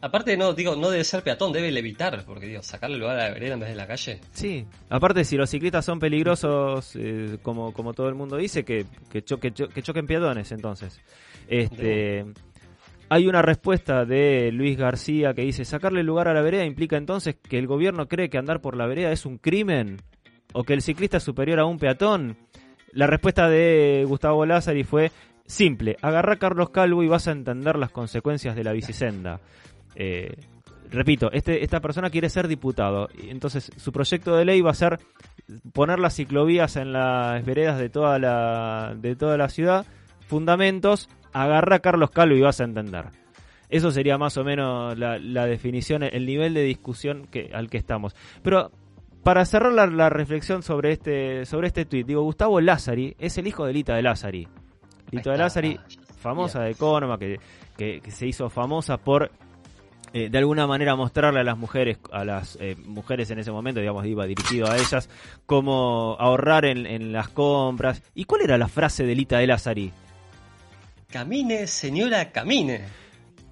[0.00, 3.34] Aparte, no, digo, no debe ser peatón, debe levitar, porque digo, sacarle lugar a la
[3.34, 4.20] vereda en vez de la calle.
[4.32, 8.86] Sí, aparte si los ciclistas son peligrosos, eh, como, como todo el mundo dice, que,
[9.10, 11.00] que, cho- que choquen peatones entonces.
[11.48, 12.24] Este,
[13.08, 17.36] hay una respuesta de Luis García que dice, sacarle lugar a la vereda implica entonces
[17.36, 19.96] que el gobierno cree que andar por la vereda es un crimen
[20.52, 22.36] o que el ciclista es superior a un peatón.
[22.92, 25.10] La respuesta de Gustavo Lázari fue
[25.46, 29.40] simple, agarra a Carlos Calvo y vas a entender las consecuencias de la bicisenda.
[29.94, 30.36] Eh,
[30.90, 33.08] repito, este, esta persona quiere ser diputado.
[33.28, 34.98] Entonces, su proyecto de ley va a ser
[35.72, 39.86] poner las ciclovías en las veredas de toda la, de toda la ciudad.
[40.26, 43.06] Fundamentos, agarra a Carlos Calvo y vas a entender.
[43.70, 47.76] Eso sería más o menos la, la definición, el nivel de discusión que, al que
[47.76, 48.16] estamos.
[48.42, 48.70] Pero
[49.22, 53.46] para cerrar la, la reflexión sobre este, sobre este tweet, digo, Gustavo Lázari es el
[53.46, 54.48] hijo de Lita de Lázari.
[55.10, 55.78] Lita de Lázari,
[56.18, 57.38] famosa de Economa, que,
[57.76, 59.30] que, que se hizo famosa por
[60.12, 63.80] eh, de alguna manera mostrarle a las mujeres, a las eh, mujeres en ese momento,
[63.80, 65.08] digamos, iba dirigido a ellas,
[65.46, 68.02] cómo ahorrar en, en las compras.
[68.14, 69.92] ¿Y cuál era la frase de Lita de Lázari?
[71.10, 72.82] Camine, señora, camine.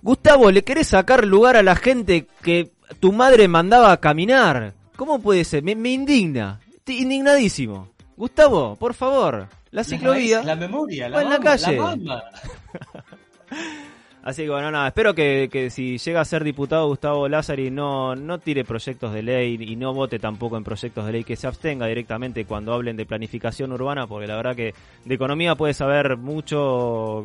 [0.03, 4.75] Gustavo, ¿le querés sacar lugar a la gente que tu madre mandaba a caminar?
[4.97, 5.63] ¿Cómo puede ser?
[5.63, 6.61] Me, me indigna.
[6.75, 7.89] Estoy indignadísimo.
[8.17, 10.43] Gustavo, por favor, la ciclovía.
[10.43, 11.79] La, memoria, la va en la calle.
[12.03, 12.31] la.
[14.27, 18.17] Así que bueno, nada, espero que, que si llega a ser diputado Gustavo Lázari no,
[18.17, 21.47] no tire proyectos de ley y no vote tampoco en proyectos de ley, que se
[21.47, 24.75] abstenga directamente cuando hablen de planificación urbana, porque la verdad que
[25.05, 27.25] de economía puede saber mucho,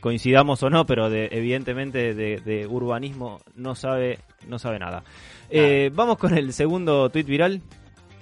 [0.00, 5.04] coincidamos o no, pero de, evidentemente de, de urbanismo no sabe, no sabe nada.
[5.48, 7.62] Eh, vamos con el segundo tuit viral.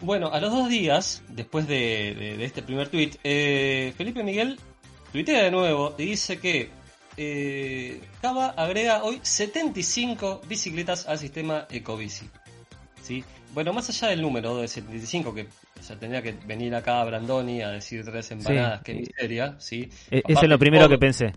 [0.02, 4.57] Bueno, a los dos días, después de, de- este primer tweet, eh, Felipe Miguel
[5.11, 6.70] tuitea de nuevo y dice que
[7.23, 12.27] eh, Cava agrega hoy 75 bicicletas al sistema Ecobici.
[13.03, 13.23] ¿sí?
[13.53, 17.61] Bueno, más allá del número de 75, que o sea, tendría que venir acá Brandoni
[17.63, 18.85] a decir tres empanadas, Sí.
[18.85, 19.91] qué miseria, ¿sí?
[20.11, 21.33] E- Eso es lo primero que pensé.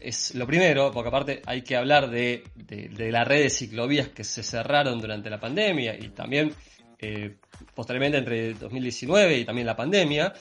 [0.00, 4.08] es lo primero, porque aparte hay que hablar de, de- de la red de ciclovías
[4.08, 6.52] que se cerraron durante la pandemia y también
[6.98, 7.36] eh,
[7.74, 10.32] posteriormente entre 2019 y también la pandemia.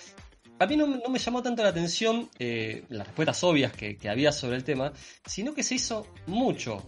[0.60, 4.10] A mí no, no me llamó tanto la atención eh, las respuestas obvias que, que
[4.10, 4.94] había sobre el tema,
[5.26, 6.82] sino que se hizo mucho,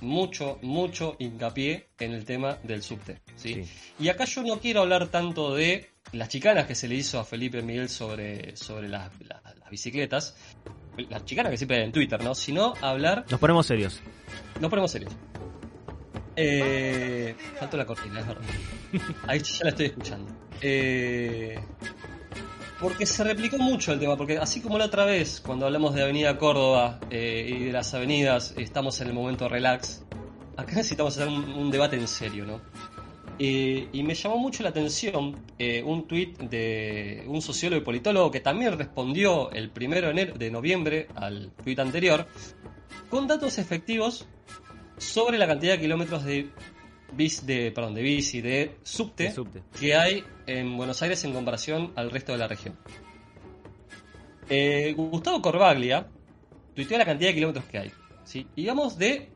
[0.00, 3.20] mucho, mucho hincapié en el tema del subte.
[3.36, 3.62] ¿sí?
[4.00, 7.24] Y acá yo no quiero hablar tanto de las chicanas que se le hizo a
[7.24, 10.36] Felipe Miguel sobre, sobre las, las- las bicicletas,
[11.08, 12.34] las chicanas que siempre hay en Twitter, ¿no?
[12.34, 14.00] Sino hablar, Nos ponemos serios.
[14.60, 15.12] nos ponemos serios.
[16.34, 18.42] Eh, faltó la cortina, es verdad.
[19.28, 20.32] Ahí ya la estoy escuchando.
[20.60, 21.58] Eh,
[22.82, 26.02] porque se replicó mucho el tema, porque así como la otra vez, cuando hablamos de
[26.02, 30.04] Avenida Córdoba eh, y de las avenidas, estamos en el momento relax,
[30.56, 32.60] acá necesitamos hacer un, debate en serio, ¿no?
[33.38, 38.30] Eh, y me llamó mucho la atención eh, un tuit de un sociólogo y politólogo
[38.30, 42.26] que también respondió el primero de, enero- de noviembre al tuit anterior,
[43.08, 44.26] con datos efectivos
[44.98, 46.50] sobre la cantidad de kilómetros de
[47.12, 49.62] bici, de, perdón, de bici, de subte, De subte.
[49.78, 52.76] que hay en Buenos Aires en comparación al resto de la región.
[54.48, 56.06] Eh, Gustavo Corbaglia
[56.74, 57.92] tuiteó la cantidad de kilómetros que hay.
[58.24, 58.46] ¿sí?
[58.56, 59.28] Y vamos de...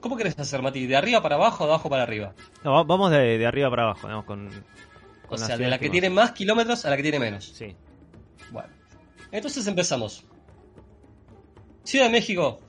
[0.00, 0.86] ¿Cómo querés hacer, Mati?
[0.86, 2.32] ¿De arriba para abajo o de abajo para arriba?
[2.62, 4.24] No, va- vamos de, de arriba para abajo, ¿no?
[4.24, 4.48] Con,
[5.28, 7.44] O sea, de la que más- tiene más kilómetros a la que tiene menos.
[7.46, 7.74] Sí.
[8.52, 8.68] Bueno.
[9.32, 10.24] Entonces empezamos.
[11.84, 12.60] Ciudad de México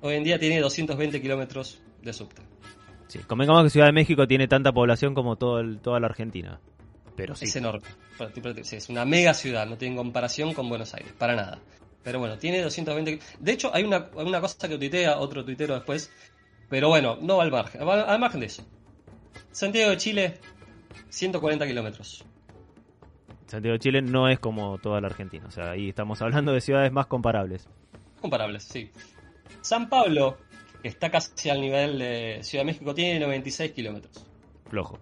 [0.00, 2.42] hoy en día tiene 220 kilómetros de subte.
[3.08, 6.60] Sí, convengamos que Ciudad de México tiene tanta población como todo el- toda la Argentina.
[7.16, 7.46] Pero sí.
[7.46, 7.86] Es enorme.
[8.72, 11.58] Es una mega ciudad, no tiene comparación con Buenos Aires, para nada.
[12.02, 13.18] Pero bueno, tiene 220.
[13.40, 16.12] De hecho, hay una, una cosa que tuitea otro tuitero después.
[16.68, 17.80] Pero bueno, no al margen.
[17.88, 18.64] Al margen de eso.
[19.50, 20.34] Santiago de Chile,
[21.08, 22.24] 140 kilómetros.
[23.46, 25.46] Santiago de Chile no es como toda la Argentina.
[25.46, 27.68] O sea, ahí estamos hablando de ciudades más comparables.
[28.20, 28.90] Comparables, sí.
[29.60, 30.36] San Pablo,
[30.86, 34.24] que está casi al nivel de Ciudad de México, tiene 96 kilómetros.
[34.70, 35.00] Flojo.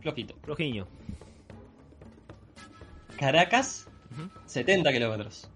[0.00, 0.36] Flojito.
[0.44, 0.86] Flojiño.
[3.18, 3.88] Caracas,
[4.46, 5.50] 70 kilómetros.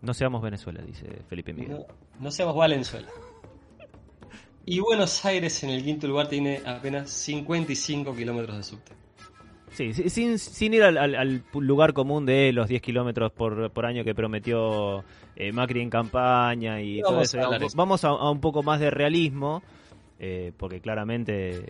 [0.00, 1.70] No seamos Venezuela, dice Felipe Miguel.
[1.70, 1.86] No,
[2.18, 3.06] no seamos Valenzuela.
[4.66, 8.92] Y Buenos Aires en el quinto lugar tiene apenas 55 kilómetros de subte.
[9.72, 13.86] Sí, sin, sin ir al, al- al lugar común de los 10 kilómetros por, por
[13.86, 15.02] año que prometió
[15.34, 17.38] eh, Macri en campaña y todo vamos eso.
[17.76, 19.62] Vamos a, a un poco más de realismo,
[20.18, 21.64] eh, porque claramente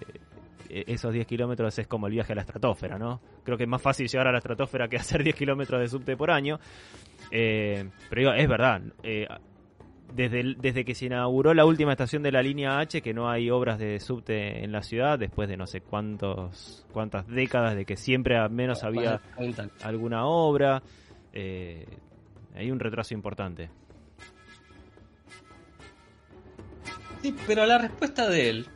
[0.69, 3.21] eh, esos 10 kilómetros es como el viaje a la estratosfera, ¿no?
[3.45, 6.17] Creo que es más fácil llegar a la estratosfera que hacer 10 kilómetros de subte
[6.17, 6.59] por año.
[7.31, 8.83] Eh, pero digo, es verdad.
[10.15, 13.29] Desde, el- desde que se inauguró la última estación de la línea H, que no
[13.31, 17.85] hay obras de subte en la ciudad, después de no sé cuántos cuántas décadas de
[17.85, 19.73] que siempre al menos había Más de 40 años.
[19.83, 20.83] alguna obra,
[21.33, 21.87] eh,
[22.55, 23.71] hay un retraso importante.
[27.23, 28.67] Sí, pero la respuesta de él,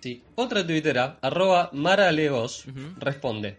[0.00, 2.64] sí, otra tuitera, arroba maralegos,
[2.98, 3.58] responde.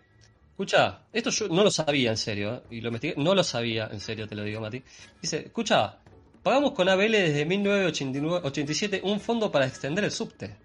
[0.51, 2.61] Escucha, esto yo no lo sabía en serio, ¿eh?
[2.77, 4.83] y lo investigué, no lo sabía en serio, te lo digo, Mati.
[5.21, 6.02] Dice, escucha,
[6.43, 10.57] pagamos con ABL desde 1987 un fondo para extender el subte.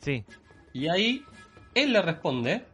[0.00, 0.24] Sí.
[0.72, 1.24] Y ahí
[1.74, 2.64] él le responde,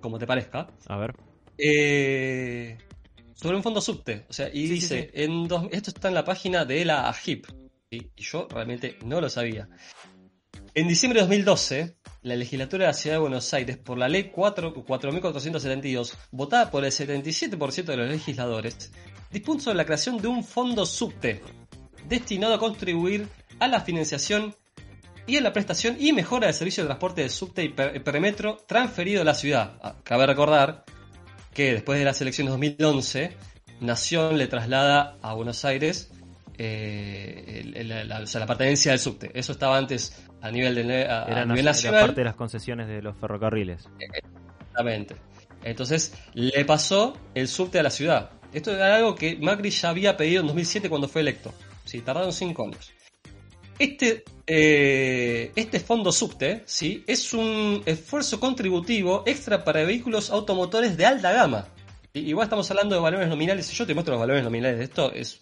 [0.00, 1.14] como te parezca, A ver.
[1.56, 2.78] eh,
[3.34, 4.26] sobre un fondo subte.
[4.28, 7.08] O sea, y Sí, sí, dice, En dos- esto está en la página de la
[7.08, 7.46] AGIP.
[7.90, 9.68] Y yo realmente no lo sabía.
[10.74, 14.30] En diciembre de 2012, la legislatura de la Ciudad de Buenos Aires, por la ley
[14.30, 18.92] 4 4.472, votada por el 77% de los legisladores,
[19.30, 21.42] dispuso la creación de un fondo subte,
[22.08, 23.28] destinado a contribuir
[23.60, 24.54] a la financiación
[25.26, 28.56] y a la prestación y mejora del servicio de transporte de subte y per- perimetro
[28.66, 29.78] transferido a la ciudad.
[29.82, 30.84] Ah, Cabe recordar
[31.52, 33.36] que después de las elecciones 2011,
[33.80, 36.10] Nación le traslada a Buenos Aires
[36.56, 39.30] eh, el- el- la, pertenencia del subte.
[39.34, 42.00] Eso estaba antes a nivel, de, a, a Era, nivel era nacional.
[42.06, 43.84] parte de las concesiones de los ferrocarriles.
[44.00, 45.16] Exactamente.
[45.62, 48.30] Entonces le pasó el subte a la ciudad.
[48.52, 51.52] Esto era algo que Macri ya había pedido en 2007 cuando fue electo.
[51.84, 52.92] Sí, tardaron cinco años.
[53.78, 57.04] Este, eh, este fondo subte ¿sí?
[57.06, 61.68] es un esfuerzo contributivo extra para vehículos automotores de alta gama.
[62.12, 63.66] Igual estamos hablando de valores nominales.
[63.66, 65.40] Si yo te muestro los valores nominales de esto, es.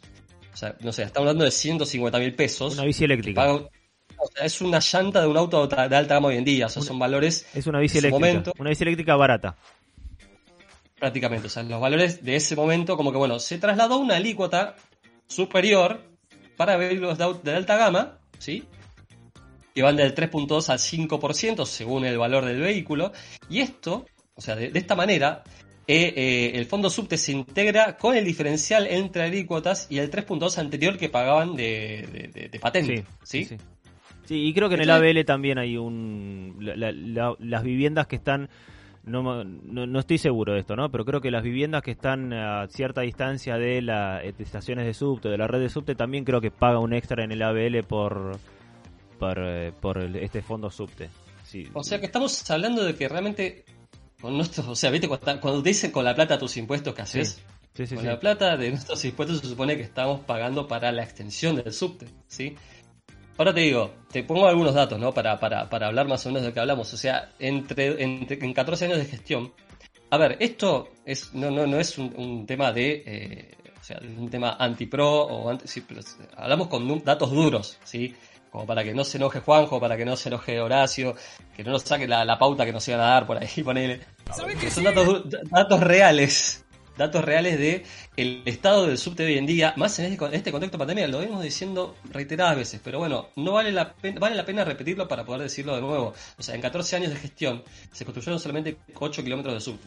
[0.53, 2.75] O sea, no sé, estamos hablando de 150 mil pesos.
[2.75, 3.53] Una bici eléctrica.
[3.53, 6.67] O sea, es una llanta de un auto de alta gama hoy en día.
[6.67, 7.47] O sea, son valores.
[7.55, 8.27] Es una bici eléctrica.
[8.27, 9.57] momento Una bici eléctrica barata.
[11.07, 11.47] Prácticamente.
[11.47, 14.75] O sea, los valores de ese momento, como que bueno, se trasladó una alícuota
[15.29, 16.01] superior
[16.57, 18.65] para vehículos de, alta gama, ¿sí?
[19.75, 23.13] que van del 3.2 al 5% según el valor del vehículo.
[23.49, 25.45] Y esto, o sea, de, de esta manera,
[25.87, 30.59] eh, eh, el fondo subte se integra con el diferencial entre alícuotas y el 3.2
[30.59, 33.05] anterior que pagaban de, de- de- de patente.
[33.23, 33.45] ¿sí?
[33.45, 33.57] sí.
[34.25, 36.57] Sí, y creo que en el ABL también hay un...
[36.59, 38.49] la- la- la- las viviendas que están...
[39.07, 40.91] No, no, no estoy seguro de esto, ¿no?
[40.91, 45.29] Pero creo que las viviendas que están a cierta distancia de las estaciones de subte,
[45.29, 48.37] de la red de subte, también creo que paga un extra en el ABL por,
[49.21, 51.09] por, eh, por este fondo subte.
[51.45, 51.69] Sí.
[51.73, 53.65] O sea que estamos hablando de que realmente
[54.21, 57.03] con nuestros, o sea, viste cuando, cuando te dicen con la plata tus impuestos que
[57.03, 57.41] haces,
[57.77, 61.03] Sí, sí, con la plata de nuestros impuestos se supone que estamos pagando para la
[61.03, 62.57] extensión del subte, ¿sí?
[63.39, 65.13] Ahora te digo, te pongo algunos datos, ¿no?
[65.13, 66.93] Para, para, para hablar más o menos de lo que hablamos.
[66.93, 69.53] O sea, entre, entre- en 14 años de gestión.
[70.11, 73.03] A ver, esto es no, no, no es un, un tema de.
[73.07, 75.69] eh, o sea, un tema anti-pro o anti.
[75.69, 76.01] sí, pero
[76.37, 78.15] hablamos con datos duros, ¿sí?
[78.51, 81.15] Como para que no se enoje Juanjo, para que no se enoje Horacio,
[81.55, 84.01] que no nos saque la, la pauta que nos iban a dar por ahí, ponele.
[84.61, 86.65] Que son datos, du- datos reales.
[86.97, 87.85] Datos reales de
[88.17, 91.09] el estado del subte de hoy en día, más en este, este contexto de pandemia,
[91.09, 95.07] lo venimos diciendo reiteradas veces, pero bueno, no vale la, pena, vale la pena repetirlo
[95.07, 96.15] para poder decirlo de nuevo.
[96.39, 97.63] O sea, en 14 años de gestión
[97.93, 99.87] se construyeron solamente 8 kilómetros de subte.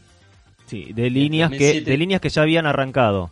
[0.67, 1.91] Sí, de líneas, que, 2007.
[1.91, 3.31] de líneas que ya habían arrancado.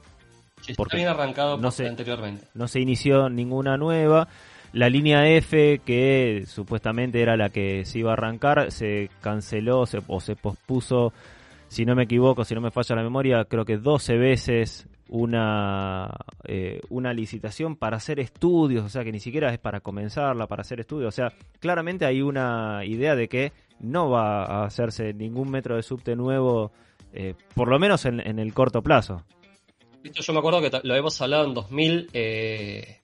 [0.65, 2.47] Que Porque bien arrancado no por- se- anteriormente.
[2.55, 4.27] no se inició ninguna nueva.
[4.73, 10.01] La línea F, que supuestamente era la que se iba a arrancar, se canceló se-
[10.07, 11.13] o se pospuso,
[11.67, 16.09] si no me equivoco, si no me falla la memoria, creo que 12 veces una,
[16.45, 20.61] eh, una licitación para hacer estudios, o sea que ni siquiera es para comenzarla, para
[20.61, 21.09] hacer estudios.
[21.09, 25.83] O sea, claramente hay una idea de que no va a hacerse ningún metro de
[25.83, 26.71] subte nuevo,
[27.13, 29.23] eh, por lo menos en, en el corto plazo.
[30.03, 32.99] Yo me acuerdo que lo hemos hablado en 2000, eh,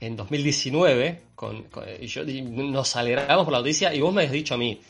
[0.00, 4.30] en 2019, con, con- y yo, nos alegramos por la noticia y vos me has
[4.32, 4.80] dicho a mí,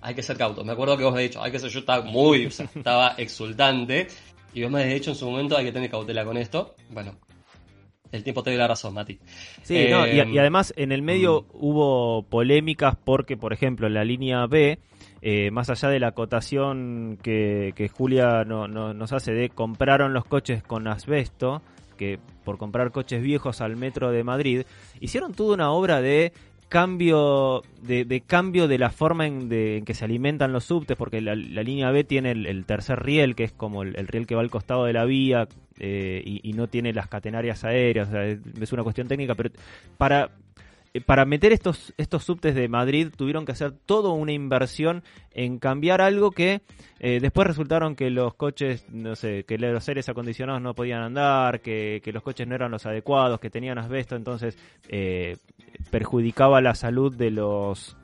[0.00, 0.64] hay que ser cauto.
[0.64, 2.66] Me acuerdo que vos me has dicho, hay que ser, yo estaba muy, o sea,
[2.74, 4.08] estaba exultante
[4.54, 6.74] y vos me has dicho en su momento hay que tener cautela con esto.
[6.90, 7.14] Bueno,
[8.12, 9.18] el tiempo te dio la razón, Mati.
[9.62, 14.04] Sí, no, y, y además en el medio hubo polémicas porque, por ejemplo, en la
[14.04, 14.78] línea B,
[15.20, 20.14] eh, más allá de la acotación que, que Julia no- no- nos hace de compraron
[20.14, 21.60] los coches con asbesto,
[21.98, 24.62] que por comprar coches viejos al metro de Madrid,
[25.00, 26.32] hicieron toda una obra de
[26.68, 30.96] cambio de, de cambio de la forma en, de- en que se alimentan los subtes
[30.96, 34.26] porque la, la línea B tiene el, tercer riel que es como el, el riel
[34.26, 38.08] que va al costado de la vía eh, y, y no tiene las catenarias aéreas
[38.08, 39.50] o sea, es, una cuestión técnica pero
[39.96, 40.30] para
[41.00, 45.02] para meter estos estos subtes de Madrid tuvieron que hacer toda una inversión
[45.32, 46.62] en cambiar algo que
[47.00, 51.60] eh, después resultaron que los coches, no sé, que los aires acondicionados no podían andar,
[51.60, 54.58] que, que los coches no eran los adecuados, que tenían asbesto, entonces
[54.88, 55.36] eh,
[55.90, 57.96] perjudicaba la salud de los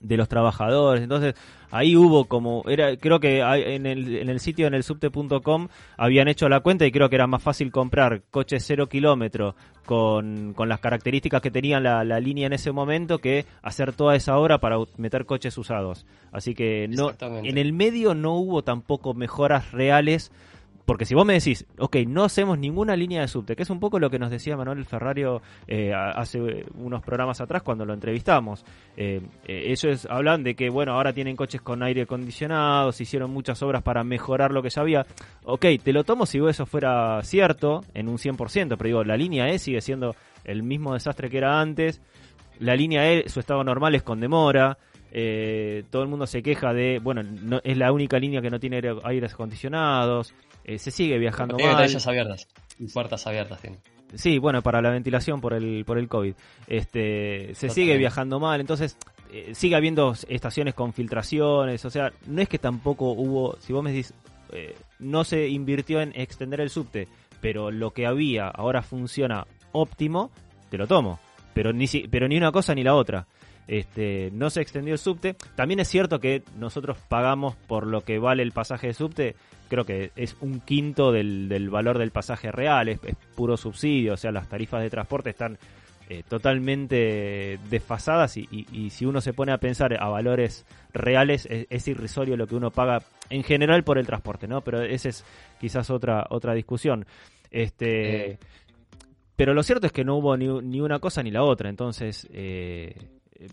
[0.00, 1.02] de los trabajadores.
[1.02, 1.34] Entonces,
[1.70, 6.28] ahí hubo como era creo que en el, en el sitio en el subte.com habían
[6.28, 9.54] hecho la cuenta y creo que era más fácil comprar coches cero kilómetro
[9.84, 14.16] con, con las características que tenía la, la línea en ese momento que hacer toda
[14.16, 16.06] esa obra para meter coches usados.
[16.30, 20.30] Así que no en el medio no hubo tampoco mejoras reales
[20.88, 23.78] porque si vos me decís, ok, no hacemos ninguna línea de subte, que es un
[23.78, 28.64] poco lo que nos decía Manuel Ferrario eh, hace unos programas atrás cuando lo entrevistamos.
[28.96, 33.62] Eh, eh, ellos hablan de que, bueno, ahora tienen coches con aire acondicionado, hicieron muchas
[33.62, 35.04] obras para mejorar lo que ya había.
[35.44, 39.46] Ok, te lo tomo si eso fuera cierto, en un 100%, pero digo, la línea
[39.50, 42.00] E sigue siendo el mismo desastre que era antes.
[42.60, 44.78] La línea E, su estado normal es con demora.
[45.10, 48.58] Eh, todo el mundo se queja de, bueno, no, es la única línea que no
[48.58, 50.34] tiene aire- aires acondicionados.
[50.68, 51.80] Eh, se sigue viajando Tiene mal.
[51.80, 52.46] ventanillas abiertas
[52.78, 53.60] y puertas abiertas.
[53.60, 53.78] Tiene.
[54.14, 56.34] Sí, bueno, para la ventilación por el por el COVID.
[56.66, 57.74] Este, se Totalmente.
[57.74, 58.96] sigue viajando mal, entonces
[59.32, 63.82] eh, sigue habiendo estaciones con filtraciones, o sea, no es que tampoco hubo, si vos
[63.82, 64.12] me decís,
[64.52, 67.08] eh, no se invirtió en extender el subte,
[67.40, 70.30] pero lo que había ahora funciona óptimo,
[70.70, 71.18] te lo tomo,
[71.54, 73.26] pero ni si- pero ni una cosa ni la otra.
[73.68, 75.36] Este, no se extendió el subte.
[75.54, 79.36] También es cierto que nosotros pagamos por lo que vale el pasaje de subte.
[79.68, 82.88] Creo que es un quinto del, del valor del pasaje real.
[82.88, 84.14] Es, es puro subsidio.
[84.14, 85.58] O sea, las tarifas de transporte están
[86.08, 88.38] eh, totalmente desfasadas.
[88.38, 90.64] Y, y- y si uno se pone a pensar a valores
[90.94, 94.62] reales, es, es irrisorio lo que uno paga en general por el transporte, ¿no?
[94.62, 95.24] Pero esa es
[95.60, 97.04] quizás otra, otra discusión.
[97.50, 98.30] Este.
[98.32, 98.38] Eh.
[99.36, 101.68] Pero lo cierto es que no hubo ni, ni una cosa ni la otra.
[101.68, 102.96] Entonces, eh,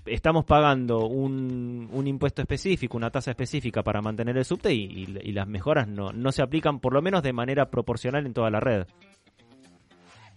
[0.06, 5.48] estamos pagando un, un impuesto específico, una tasa específica para mantener el subte y, las
[5.48, 8.86] mejoras no, no se aplican, por lo menos de manera proporcional en toda la red.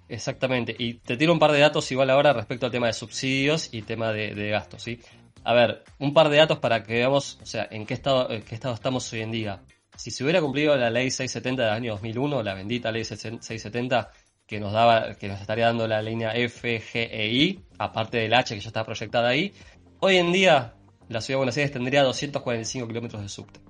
[0.08, 0.74] Exactamente.
[0.78, 3.82] Y te tiro un par de datos igual ahora respecto al tema de subsidios y
[3.82, 5.00] tema de, de gastos, ¿sí?
[5.44, 8.42] A ver, un par de datos para que veamos, o sea, en qué estado, en
[8.42, 9.62] qué estado estamos hoy en día.
[9.96, 14.10] Si se hubiera cumplido la ley 670 del año 2001, la bendita ley 670,
[14.48, 18.32] que nos daba, que nos estaría dando la línea F, G e I, aparte del
[18.32, 19.52] H que ya está proyectada ahí,
[20.00, 20.72] hoy en día
[21.08, 23.60] la ciudad de Buenos Aires tendría 245 kilómetros de subte.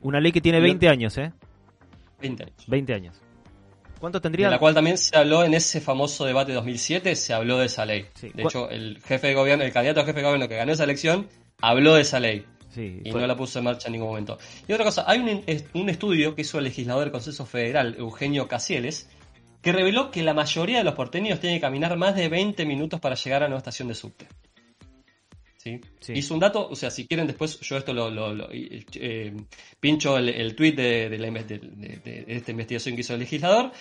[0.00, 1.32] Una ley que tiene 20 años, ¿eh?
[2.20, 2.64] 20 años.
[2.68, 3.16] 20 años.
[3.98, 4.48] ¿Cuánto De tendría?
[4.48, 7.84] la cual también se habló en ese famoso debate de 2007, se habló de esa
[7.84, 8.06] ley.
[8.22, 10.70] De ¿Cu- hecho, el jefe de gobierno, el candidato a jefe de gobierno que ganó
[10.70, 11.28] esa elección,
[11.60, 12.46] habló de esa ley.
[12.74, 14.38] Sí, y no la puso en marcha en ningún momento.
[14.66, 15.42] Y otra cosa, hay un,
[15.80, 19.08] un estudio que hizo el legislador del Consejo Federal, Eugenio Casieles,
[19.62, 23.00] que reveló que la mayoría de los porteños tienen que caminar más de 20 minutos
[23.00, 24.26] para llegar a una estación de subte.
[25.56, 25.80] ¿Sí?
[26.14, 29.34] Hizo un dato, o sea, si quieren después yo esto lo, lo- lo- eh,
[29.80, 31.58] pincho el, el tweet de, de la de-
[32.04, 33.72] de esta investigación que hizo el legislador.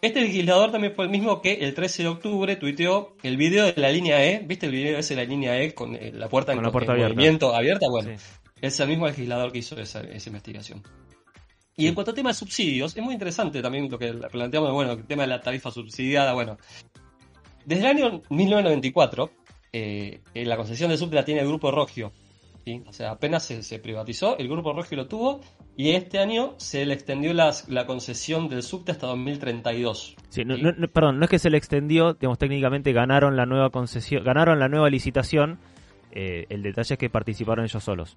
[0.00, 3.74] Este legislador también fue el mismo que el 13 de octubre tuiteó el video de
[3.76, 4.40] la línea E.
[4.46, 6.70] ¿Viste el video ese de la línea E con eh, la puerta en, Con la
[6.70, 7.14] puerta en abierta.
[7.14, 7.86] movimiento abierta?
[7.88, 8.10] Bueno,
[8.60, 10.84] es el mismo legislador que hizo esa, esa investigación.
[11.76, 14.92] Y en cuanto a tema de subsidios, es muy interesante también lo que planteamos, bueno,
[14.92, 16.58] el tema de la tarifa subsidiada, bueno.
[17.64, 19.30] Desde el año 1994,
[19.72, 22.12] eh, eh, la concesión de subte la tiene el Grupo Rogio.
[22.64, 22.82] ¿sí?
[22.86, 25.40] O sea, apenas se, se privatizó, el Grupo Rogio lo tuvo,
[25.80, 30.16] y este año se le extendió las- la concesión del subte hasta 2032.
[30.28, 33.70] Sí, no- no- perdón, no es que se le extendió, digamos, técnicamente ganaron la nueva
[33.70, 35.58] concesión, ganaron la nueva licitación.
[36.10, 38.16] eh, el detalle es que participaron ellos solos.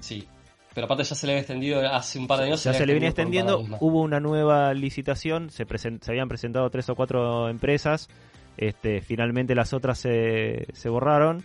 [0.00, 0.26] Sí.
[0.74, 2.64] Pero aparte ya se le había extendido hace un par de años.
[2.64, 6.88] Ya se le venía extendiendo, hubo una nueva licitación, se, presen- se habían presentado tres
[6.88, 8.08] o cuatro empresas,
[8.56, 11.44] este, finalmente las otras se, se borraron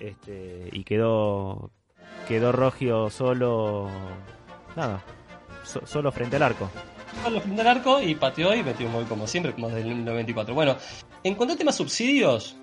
[0.00, 1.70] este, y quedó
[2.28, 3.90] quedó Rogio solo,
[4.78, 5.02] nada,
[5.64, 6.70] so- solo frente al arco.
[7.22, 10.04] Solo frente al arco y pateó y metió un gol como siempre, como desde el
[10.04, 10.54] 94.
[10.54, 10.76] Bueno,
[11.24, 12.56] en cuanto a temas subsidios,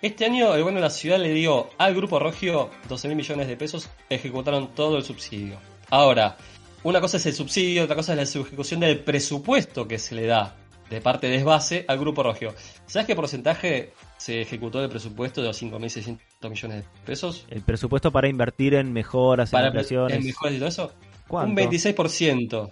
[0.00, 3.46] este año el bueno de la ciudad le dio al Grupo Rogio 12 mil millones
[3.48, 5.56] de pesos, ejecutaron todo el subsidio.
[5.90, 6.36] Ahora,
[6.82, 10.26] una cosa es el subsidio, otra cosa es la ejecución del presupuesto que se le
[10.26, 10.56] da
[10.90, 12.54] de parte de Desbase al Grupo Rogio.
[12.86, 16.18] ¿Sabes qué porcentaje se ejecutó del presupuesto de los 5.600
[16.50, 17.46] millones de pesos?
[17.48, 20.16] El presupuesto para invertir en mejoras, en Para ampliaciones.
[20.18, 20.92] en mejoras y todo eso.
[21.32, 21.62] ¿Cuánto?
[21.62, 22.70] Un 26%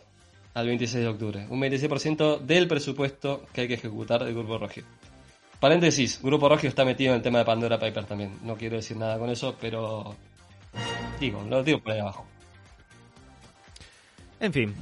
[0.52, 1.46] al 26 de octubre.
[1.48, 4.84] Un 26% del presupuesto que hay que ejecutar del Grupo Rogio.
[5.58, 8.36] Paréntesis, Grupo Rogio está metido en el tema de Pandora Paper también.
[8.42, 10.14] No quiero decir nada con eso, pero
[11.18, 12.26] digo, lo digo por ahí abajo.
[14.40, 14.74] En fin.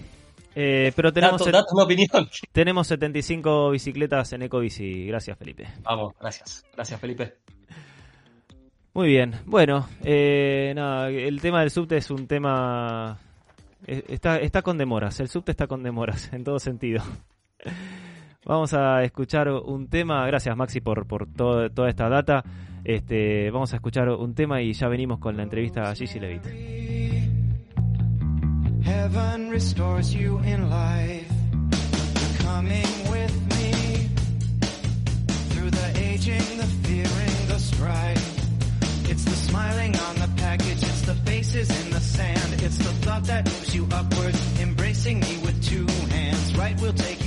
[0.57, 2.29] Eh, pero tenemos, Dato- dato, opinión.
[2.53, 5.07] tenemos 75 bicicletas en Ecobici.
[5.07, 5.69] Gracias, Felipe.
[5.83, 6.65] Vamos, gracias.
[6.75, 7.35] Gracias, Felipe.
[8.95, 9.37] Muy bien.
[9.47, 13.21] Bueno, eh, nada, el tema del subte es un tema...
[13.89, 15.19] Está, está con demoras.
[15.21, 17.03] El subte está con demoras, en todo sentido.
[18.45, 20.27] Vamos a escuchar un tema.
[20.27, 22.45] Gracias, Maxi, por, por todo- toda esta data.
[22.85, 26.45] Este, vamos a escuchar un tema y ya venimos con la entrevista a Gigi Levitt.
[28.85, 31.27] Heaven restores you in life.
[32.43, 34.09] Coming with me
[35.51, 39.11] through the aging, the fearing, the strife.
[39.11, 42.63] It's the smiling on the package, the faces in the sand.
[42.63, 46.55] It's the thought that moves you upwards, embracing me with two hands.
[46.55, 47.18] Right we'll take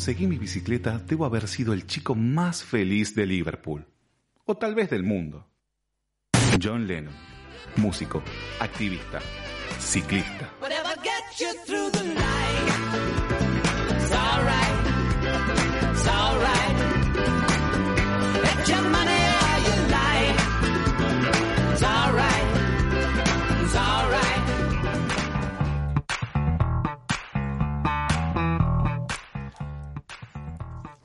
[0.00, 3.84] conseguí mi bicicleta, debo haber sido el chico más feliz de Liverpool.
[4.46, 5.46] O tal vez del mundo.
[6.58, 7.12] John Lennon.
[7.76, 8.22] Músico,
[8.60, 9.20] activista,
[9.78, 10.48] ciclista.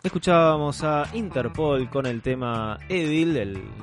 [0.05, 2.77] Escuchábamos a Interpol con el tema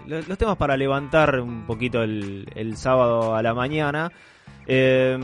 [0.06, 2.46] lo- los temas para levantar un poquito el,
[2.76, 4.12] sábado a la mañana.
[4.68, 5.18] Eh,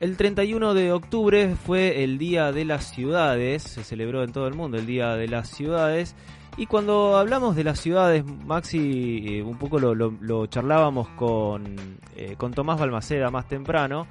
[0.00, 4.54] el 31 de octubre fue el Día de las Ciudades, se celebró en todo el
[4.54, 6.16] mundo el Día de las Ciudades.
[6.56, 11.76] Y cuando hablamos de las ciudades, Maxi, eh, un poco lo, lo- lo charlábamos con,
[12.16, 14.08] eh, con Tomás Balmaceda más temprano.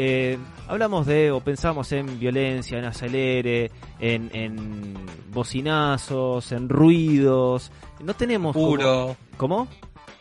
[0.00, 0.38] Eh,
[0.68, 4.94] hablamos de, o pensamos en violencia, en acelere, en, en
[5.32, 7.72] bocinazos, en ruidos.
[8.04, 8.54] No tenemos.
[8.54, 9.16] como- Apuro.
[9.36, 9.68] ¿Cómo?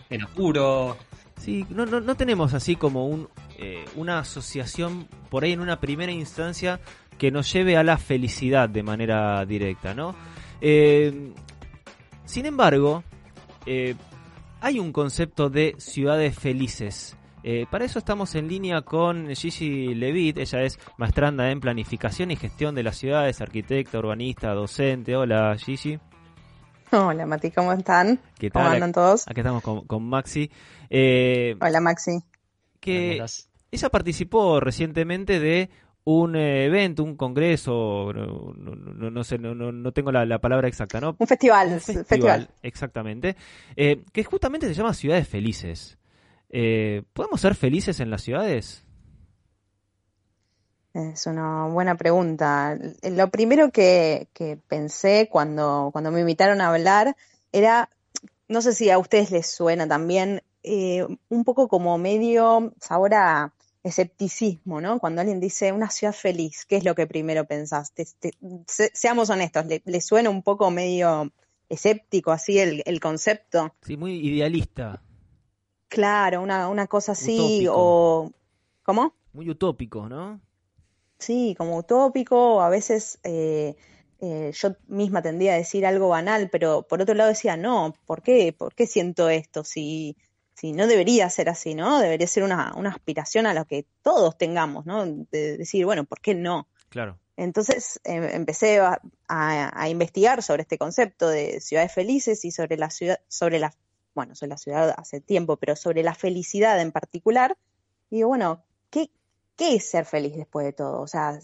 [0.09, 0.97] En apuro.
[1.39, 3.29] Sí, no, no, no tenemos así como un,
[3.59, 6.79] eh, una asociación por ahí en una primera instancia
[7.19, 10.15] que nos lleve a la felicidad de manera directa, ¿no?
[10.59, 11.33] Eh,
[12.25, 13.03] sin embargo,
[13.67, 13.93] eh,
[14.59, 17.15] hay un concepto de ciudades felices.
[17.49, 22.35] Eh, para eso estamos en línea con Gigi Levitt, ella es maestranda en planificación y
[22.35, 25.15] gestión de las ciudades, arquitecta, urbanista, docente.
[25.15, 25.97] Hola Gigi.
[26.91, 28.19] Hola Mati, ¿cómo están?
[28.37, 28.73] ¿Qué ¿Cómo tal?
[28.73, 29.25] andan todos?
[29.29, 30.51] Acá estamos con, con Maxi.
[30.89, 32.19] Eh, Hola Maxi.
[32.81, 33.23] que
[33.71, 35.69] ella participó recientemente de
[36.03, 40.39] un eh, evento, un congreso, no, no- no- sé, no, no- no tengo la, la
[40.39, 41.15] palabra exacta, ¿no?
[41.17, 42.49] Un festival, Un festival.
[42.61, 43.37] exactamente,
[43.77, 45.97] eh, que justamente se llama Ciudades Felices.
[46.49, 48.83] Eh, ¿Podemos ser felices en las ciudades?
[50.93, 52.77] Es una buena pregunta.
[53.03, 57.15] Lo primero que, que pensé cuando, cuando me invitaron a hablar
[57.51, 57.89] era,
[58.47, 63.53] no sé si a ustedes les suena también, eh, un poco como medio sabor a
[63.83, 64.99] escepticismo, ¿no?
[64.99, 67.91] Cuando alguien dice una ciudad feliz, ¿qué es lo que primero pensás?
[67.93, 68.33] Te- te-
[68.67, 71.31] se- seamos honestos, ¿le, le suena un poco medio
[71.69, 73.75] escéptico así el, el concepto?
[73.81, 75.01] Sí, muy idealista,
[75.89, 77.37] Claro, una, una cosa así,
[77.67, 77.73] Utópico.
[77.75, 78.31] o...
[78.83, 79.13] ¿Cómo?
[79.33, 80.41] muy utópico, ¿no?
[81.19, 83.75] Sí, como utópico, o a veces eh,
[84.19, 88.21] eh, yo misma tendría a decir algo banal, pero por otro lado decía, no, ¿por
[88.23, 88.53] qué?
[88.57, 89.63] ¿Por qué siento esto?
[89.63, 90.15] Si,
[90.55, 91.99] si no debería ser así, ¿no?
[91.99, 95.05] Debería ser una, una aspiración a lo que todos tengamos, ¿no?
[95.05, 96.67] De decir, bueno, ¿por qué no?
[96.89, 97.19] Claro.
[97.35, 102.77] Entonces eh, empecé a, a- a investigar sobre este concepto de ciudades felices y sobre
[102.77, 103.71] la ciudad, sobre la,
[104.17, 107.57] bueno, sobre la ciudad hace tiempo, pero sobre la felicidad en particular.
[108.09, 109.09] Y digo, bueno, ¿qué,
[109.55, 110.99] qué es ser feliz después de todo?
[111.01, 111.39] O sea,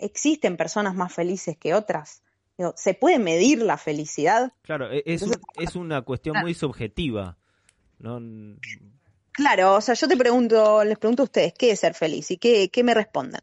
[0.00, 2.22] ¿existen personas más felices que otras?
[2.56, 4.52] Digo, ¿se puede medir la felicidad?
[4.62, 7.36] Claro, e- es, un- es una cuestión muy subjetiva.
[7.98, 8.20] ¿no?
[9.32, 12.30] Claro, o sea, yo te pregunto, les pregunto a ustedes, ¿qué es ser feliz?
[12.30, 13.40] ¿Y qué, qué me responden?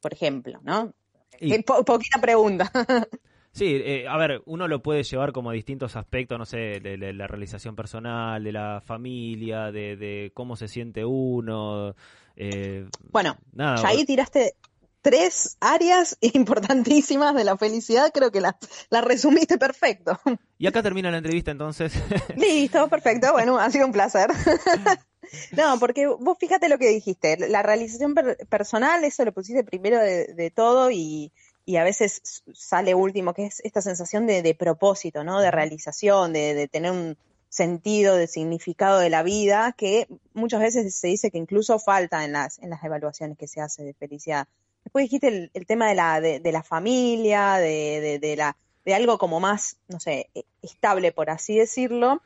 [0.00, 0.92] Por ejemplo, ¿no?
[1.40, 2.70] Y- po- poquita pregunta.
[3.58, 6.96] Sí, eh, a ver, uno lo puede llevar como a distintos aspectos, no sé, de,
[6.96, 11.94] de la realización personal, de la familia, de, de cómo se siente uno.
[12.36, 14.54] eh, Bueno, nada, ya ahí tiraste
[15.02, 18.54] tres áreas importantísimas de la felicidad, creo que las
[18.90, 20.18] las resumiste perfecto.
[20.58, 21.92] Y acá termina la entrevista entonces.
[22.36, 24.28] Listo, perfecto, bueno, ha sido un placer.
[25.52, 29.98] No, porque vos fíjate lo que dijiste, la realización per- personal, eso lo pusiste primero
[29.98, 31.32] de, de todo y,
[31.68, 32.22] y a veces
[32.54, 35.38] sale último, que es esta sensación de, de propósito, ¿no?
[35.40, 37.16] De realización, de, de tener un
[37.50, 42.32] sentido, de significado de la vida, que muchas veces se dice que incluso falta en
[42.32, 44.46] las, en las evaluaciones que se hace de felicidad.
[44.84, 48.56] Después dijiste el, el tema de la, de, de la familia, de, de, de la,
[48.86, 52.22] de algo como más, no sé, e- estable, por así decirlo.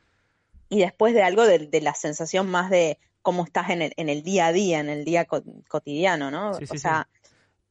[0.68, 4.08] y después de algo de, de la sensación más de cómo estás en el, en
[4.08, 6.54] el día a día, en el día co- cotidiano, ¿no?
[6.54, 6.80] Sí, sí, o sí.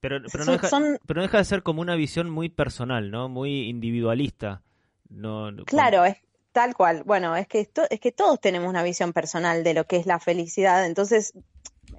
[0.01, 3.11] Pero, pero, no deja, son- pero no deja de ser como una visión muy personal,
[3.11, 3.29] ¿no?
[3.29, 4.61] Muy individualista.
[5.09, 6.17] No, no- Claro, es
[6.51, 7.03] tal cual.
[7.05, 10.05] Bueno, es que esto, es que todos tenemos una visión personal de lo que es
[10.05, 10.85] la felicidad.
[10.85, 11.33] Entonces,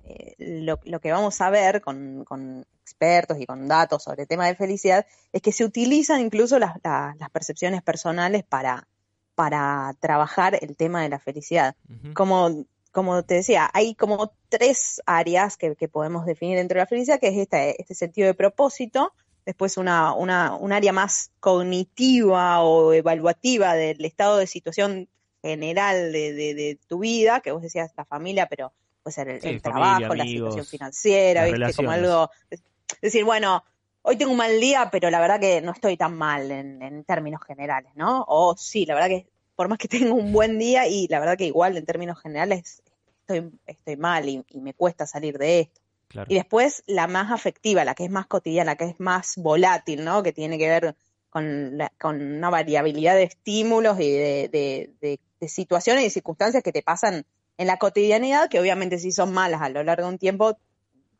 [0.04, 4.28] eh, lo, lo que vamos a ver con, con expertos y con datos sobre el
[4.28, 8.88] tema de felicidad es que se utilizan incluso las, la- las percepciones personales para,
[9.36, 11.76] para trabajar el tema de la felicidad.
[12.14, 16.86] Como, como te decía, hay como tres áreas que, que podemos definir dentro de la
[16.86, 19.12] felicidad, que es este, este sentido de propósito,
[19.46, 25.08] después una, una, un área más cognitiva o evaluativa del estado de situación
[25.42, 29.40] general de, de- de tu vida, que vos decías la familia, pero puede ser el,
[29.40, 31.74] Sí, el familia, trabajo, la situación financiera, ¿viste?
[31.74, 32.62] Como algo, es
[33.00, 33.64] decir, bueno,
[34.02, 37.04] hoy tengo un mal día, pero la verdad que no estoy tan mal en, en
[37.04, 38.24] términos generales, ¿no?
[38.28, 39.26] O sí, la verdad que
[39.62, 42.82] por más que tengo un buen día y la verdad que igual en términos generales
[43.20, 45.80] estoy, estoy mal y, y me cuesta salir de esto.
[46.08, 46.26] Claro.
[46.28, 50.04] Y después la más afectiva, la que es más cotidiana, la que es más volátil,
[50.04, 50.24] ¿no?
[50.24, 50.96] Que tiene que ver
[51.30, 56.64] con, la- con una variabilidad de estímulos y de, de- de- de situaciones y circunstancias
[56.64, 57.24] que te pasan
[57.56, 60.58] en la cotidianidad, que obviamente si son malas a lo largo de un tiempo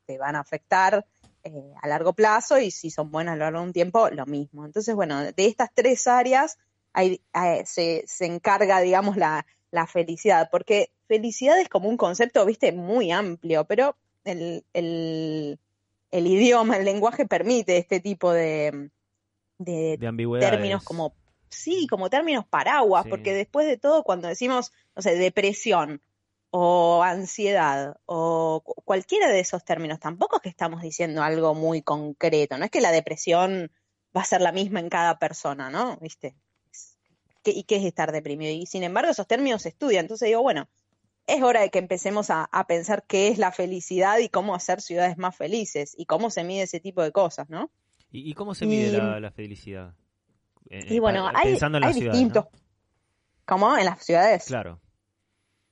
[0.05, 1.07] te van a afectar
[1.45, 4.27] eh, a largo plazo y si son buenas a lo largo de un tiempo, lo
[4.27, 4.67] mismo.
[4.67, 6.59] Entonces, bueno, de estas tres áreas
[6.93, 12.45] hay- hay- se, se encarga, digamos, la, la felicidad, porque felicidad es como un concepto,
[12.47, 15.59] viste, muy amplio, pero el, el,
[16.11, 18.91] el idioma, el lenguaje permite este tipo de,
[19.59, 19.97] de
[20.41, 21.15] términos como,
[21.49, 23.11] sí, como términos paraguas, Sí.
[23.11, 26.01] porque después de todo, cuando decimos, no sé, depresión
[26.51, 31.81] o ansiedad o cu- cualquiera de esos términos, tampoco es que estamos diciendo algo muy
[31.83, 33.71] concreto, no es que la depresión
[34.15, 35.97] va a ser la misma en cada persona, ¿no?
[35.97, 36.35] ¿Viste?
[37.43, 38.53] Es- ¿qué- ¿Y qué es estar deprimido?
[38.53, 40.69] Y sin embargo, esos términos se estudian, entonces digo, bueno,
[41.27, 44.81] es hora de que empecemos a, a pensar qué es la felicidad y cómo hacer
[44.81, 47.71] ciudades más felices y cómo se mide ese tipo de cosas, ¿no?
[48.11, 49.95] ¿Y, y cómo se mide Y- la, la felicidad?
[50.71, 52.45] Eh, Y eh, bueno, hay, pensando en hay distintos.
[52.53, 52.59] ¿no?
[53.47, 53.77] ¿Cómo?
[53.79, 54.45] En las ciudades.
[54.47, 54.81] Claro.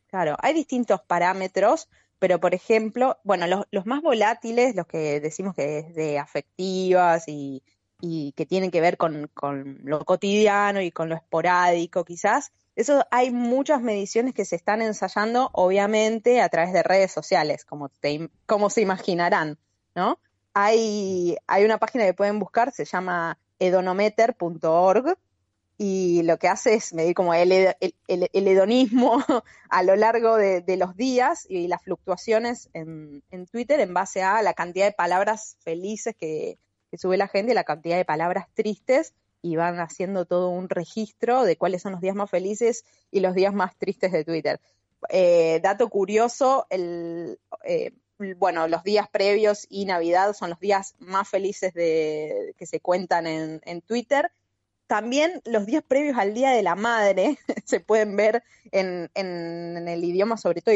[0.08, 1.88] Claro, hay distintos parámetros,
[2.18, 7.24] pero por ejemplo, bueno, los, los más volátiles, los que decimos que es de afectivas
[7.28, 7.62] y,
[8.00, 13.04] y que tienen que ver con, con lo cotidiano y con lo esporádico quizás, eso
[13.10, 18.30] hay muchas mediciones que se están ensayando, obviamente, a través de redes sociales, como, te
[18.46, 19.58] como se imaginarán,
[19.94, 20.18] ¿no?
[20.54, 25.16] Hay, hay una página que pueden buscar, se llama edonometer.org,
[25.78, 29.24] y lo que hace es medir como el- el hedonismo
[29.70, 34.22] a lo largo de, de los días y las fluctuaciones en, en Twitter en base
[34.22, 36.58] a la cantidad de palabras felices que,
[36.90, 41.44] que sube la gente la cantidad de palabras tristes y van haciendo todo un registro
[41.44, 44.60] de cuáles son los días más felices y los días más tristes de Twitter.
[45.08, 47.92] Eh, dato curioso, el, eh,
[48.36, 53.26] bueno, los días previos y Navidad son los días más felices de, que se cuentan
[53.26, 54.30] en, Twitter
[54.86, 58.42] también los días previos al Día de la Madre se pueden ver
[58.72, 60.74] en, el idioma, sobre todo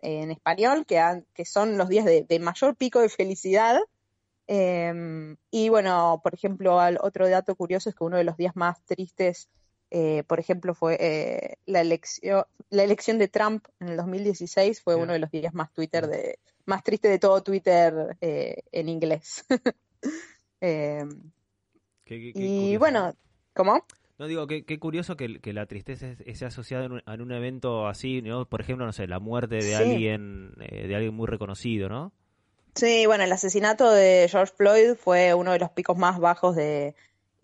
[0.00, 3.80] en español, que, son los días de mayor pico de felicidad.
[4.48, 8.54] Eh, y bueno, por ejemplo, al- otro dato curioso es que uno de los días
[8.56, 9.48] más tristes,
[9.90, 14.94] eh, por ejemplo, fue eh, la elección, la elección de Trump en el 2016 fue
[14.96, 19.44] uno de los días más Twitter de, más triste de todo Twitter eh, en inglés.
[20.60, 21.04] Qué-
[22.04, 22.78] qué- qué y curioso.
[22.78, 23.14] bueno,
[23.54, 23.84] ¿cómo?
[24.18, 27.20] No digo, qué, qué curioso que, que la tristeza es- esté asociada en un, en
[27.20, 28.48] un evento así, ¿no?
[28.48, 29.74] Por ejemplo, no sé, la muerte de Sí.
[29.74, 32.12] alguien, de alguien muy reconocido, ¿no?
[32.76, 36.94] Sí, bueno, el asesinato de George Floyd fue uno de los picos más bajos de,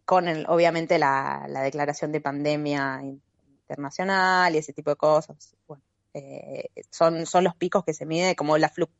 [0.04, 5.54] con el, obviamente la, la declaración de pandemia internacional y ese tipo de cosas.
[5.66, 5.82] Bueno,
[6.12, 8.90] eh, son, son los picos que se mide como la fluc-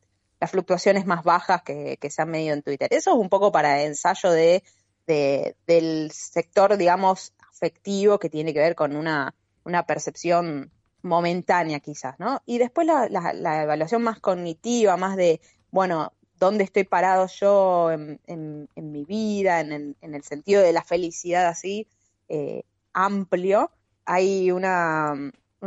[0.41, 2.89] las fluctuaciones más bajas que, que se han medido en Twitter.
[2.91, 4.65] Eso es un poco para ensayo de,
[5.07, 9.35] de- del sector, digamos, afectivo que tiene que ver con una,
[9.65, 10.73] una percepción
[11.03, 12.41] momentánea quizás, ¿no?
[12.47, 17.93] Y después la, la- la evaluación más cognitiva, más de, bueno, ¿dónde estoy parado yo
[17.93, 21.87] en, mi vida, en el, en el sentido de la felicidad así
[22.29, 23.71] eh, amplio?
[24.07, 25.15] Hay una,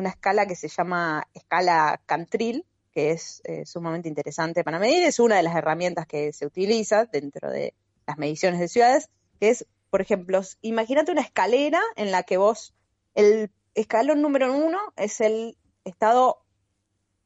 [0.04, 5.38] escala que se llama escala Cantril, que es eh, sumamente interesante para medir, es una
[5.38, 7.74] de las herramientas que se utiliza dentro de
[8.06, 12.74] las mediciones de ciudades, que es, por ejemplo, imagínate una escalera en la que vos,
[13.14, 16.44] el escalón número uno es el estado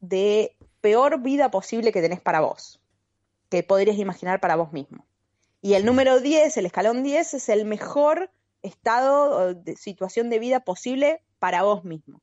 [0.01, 2.78] de peor vida posible que tenés para vos,
[3.49, 5.05] que podrías imaginar para vos mismo.
[5.61, 8.31] Y el número 10, el escalón 10, es el mejor
[8.61, 12.21] estado o de situación de vida posible para vos mismo.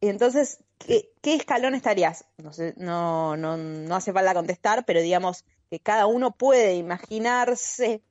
[0.00, 2.24] Y entonces, ¿qué, qué escalón estarías?
[2.38, 8.02] No, sé, no, no, no hace falta contestar, pero digamos que cada uno puede imaginarse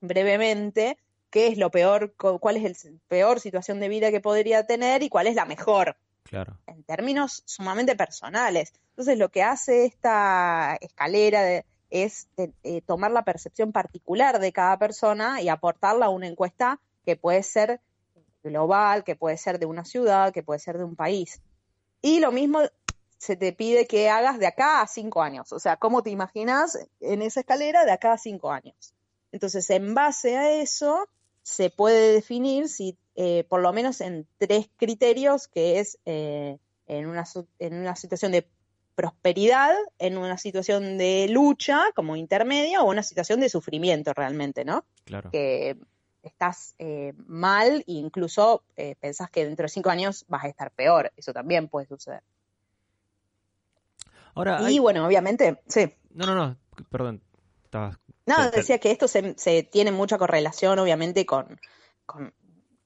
[0.00, 0.98] brevemente
[1.30, 5.02] qué es lo peor, cu- cuál es la peor situación de vida que podría tener
[5.02, 6.58] y cuál es la mejor Claro.
[6.66, 8.72] en términos sumamente personales.
[8.90, 14.78] Entonces, lo que hace esta escalera es de- eh, tomar la percepción particular de cada
[14.78, 17.80] persona y aportarla a una encuesta que puede ser
[18.42, 21.40] global, que puede ser de una ciudad, que puede ser de un país.
[22.00, 22.60] Y lo mismo
[23.18, 25.52] se te pide que hagas de acá a cinco años.
[25.52, 28.94] O sea, ¿cómo te imaginas en esa escalera de acá a cinco años?
[29.30, 31.08] Entonces, en base a eso,
[31.42, 37.06] se puede definir si, eh, por lo menos en tres criterios, que es eh, en,
[37.06, 37.24] una,
[37.58, 38.46] en una situación de
[38.94, 44.84] prosperidad, en una situación de lucha como intermedia o una situación de sufrimiento realmente, ¿no?
[45.04, 45.30] Claro.
[45.30, 45.76] Que
[46.22, 48.62] estás eh, mal e incluso
[49.00, 51.10] pensás que dentro de cinco años vas a estar peor.
[51.16, 52.22] Eso también puede suceder.
[54.34, 55.92] Ahora, y hay- bueno, obviamente, sí.
[56.14, 56.56] No, no, no,
[56.90, 57.22] perdón.
[57.64, 57.98] Estabas...
[58.26, 61.60] No, decía que esto se, se tiene mucha correlación, obviamente, con,
[62.06, 62.32] con,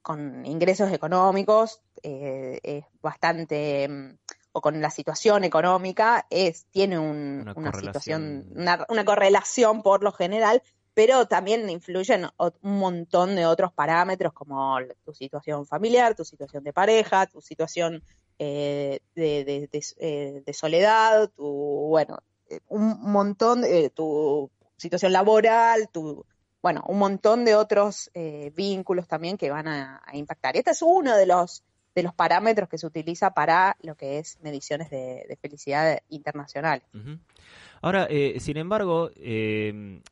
[0.06, 4.18] con ingresos económicos, eh, es bastante, mm,
[4.52, 10.04] o con la situación económica, es, tiene un- Una una, situación, una, una correlación por
[10.04, 10.62] lo general,
[10.94, 16.72] pero también influyen un montón de otros parámetros como tu situación familiar, tu situación de
[16.72, 18.04] pareja, tu situación
[18.38, 21.44] eh, de, de- de- eh, de soledad, tu,
[21.88, 22.18] bueno,
[22.48, 26.24] eh, un montón, de tu situación laboral, tu,
[26.66, 30.56] bueno, un montón de otros eh, vínculos también que van a, a impactar.
[30.56, 31.62] Este es uno de los
[31.94, 36.82] de los parámetros que se utiliza para lo que es mediciones de, de felicidad internacional.
[37.82, 40.02] Ahora, eh, sin embargo, eh,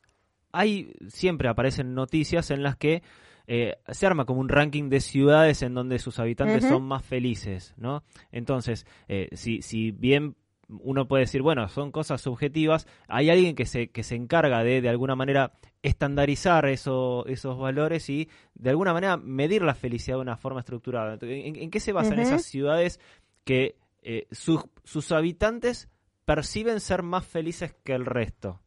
[0.53, 3.03] hay siempre aparecen noticias en las que
[3.49, 7.75] eh, se arma como un ranking de ciudades en donde sus habitantes son más felices,
[7.77, 8.05] ¿no?
[8.31, 10.37] Entonces, eh, si, si bien
[10.83, 14.81] uno puede decir, bueno, son cosas subjetivas, hay alguien que se, que se encarga de,
[14.81, 15.53] de alguna manera,
[15.83, 21.19] estandarizar eso, esos valores y, de alguna manera, medir la felicidad de una forma estructurada.
[21.21, 23.01] ¿En, en qué se basan esas ciudades
[23.45, 25.89] que eh, sus, sus habitantes
[26.25, 28.61] perciben ser más felices que el resto?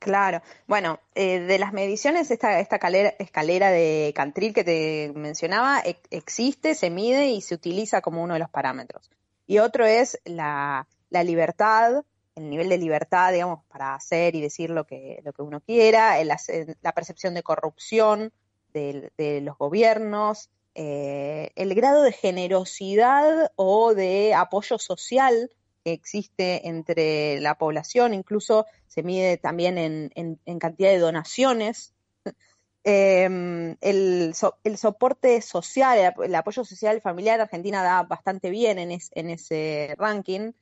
[0.00, 0.42] Claro.
[0.66, 6.00] Bueno, eh, de las mediciones, esta, esta calera- escalera de Cantril que te mencionaba e-
[6.10, 9.12] existe, se mide y se utiliza como uno de los parámetros.
[9.46, 14.70] Y otro es la, la libertad, el nivel de libertad, digamos, para hacer y decir
[14.70, 18.32] lo que, lo que uno quiera, la percepción de corrupción
[18.72, 19.10] de,
[19.42, 25.50] los gobiernos, eh, el grado de generosidad o de apoyo social
[25.84, 31.94] que existe entre la población, incluso se mide también en, en- en cantidad de donaciones.
[32.84, 38.50] Eh, el, so- el soporte social, el, ap- el apoyo social familiar, Argentina da bastante
[38.50, 40.52] bien en, en ese ranking.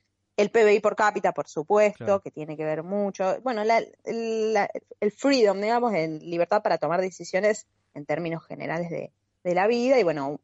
[0.41, 2.21] El PBI por cápita, por supuesto, Claro.
[2.21, 3.39] que tiene que ver mucho.
[3.41, 4.69] Bueno, la- el, la-
[4.99, 9.11] el freedom, digamos, en libertad para tomar decisiones en términos generales de,
[9.43, 10.39] de la vida y bueno,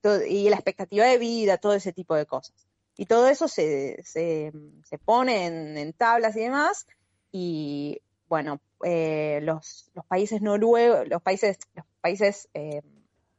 [0.00, 2.54] todo- y la expectativa de vida, todo ese tipo de cosas.
[2.96, 4.52] Y todo eso se, se,
[4.84, 6.86] se pone en, en tablas y demás,
[7.32, 12.82] y bueno, eh, los, los países noruegos, los países, los países eh,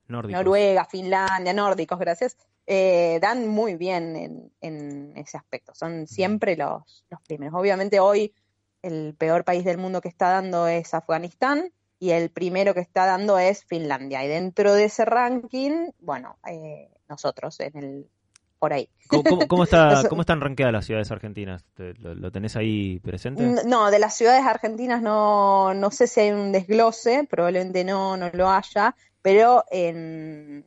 [0.08, 0.32] Nórdicos.
[0.44, 2.36] Noruega, Finlandia, nórdicos, gracias,
[2.68, 5.74] eh, dan muy bien en, en ese aspecto.
[5.76, 7.54] Son siempre los, los primeros.
[7.60, 8.34] Obviamente hoy
[8.82, 13.06] el peor país del mundo que está dando es Afganistán y el primero que está
[13.06, 14.24] dando es Finlandia.
[14.26, 18.10] Y dentro de ese ranking, bueno, eh, nosotros en el
[18.58, 18.88] por ahí.
[19.08, 19.24] ¿Cómo,
[19.64, 21.66] está, ¿Cómo están rankeadas las ciudades argentinas?
[21.76, 23.44] ¿Te- ¿Lo, lo tenés ahí presente?
[23.66, 28.30] No, de las ciudades argentinas no, no sé si hay un desglose, probablemente no, no
[28.34, 30.64] lo haya, pero en,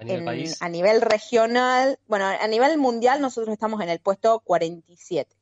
[0.00, 0.62] A nivel en- país.
[0.62, 5.36] a nivel regional, bueno, a nivel mundial nosotros estamos en el puesto 47.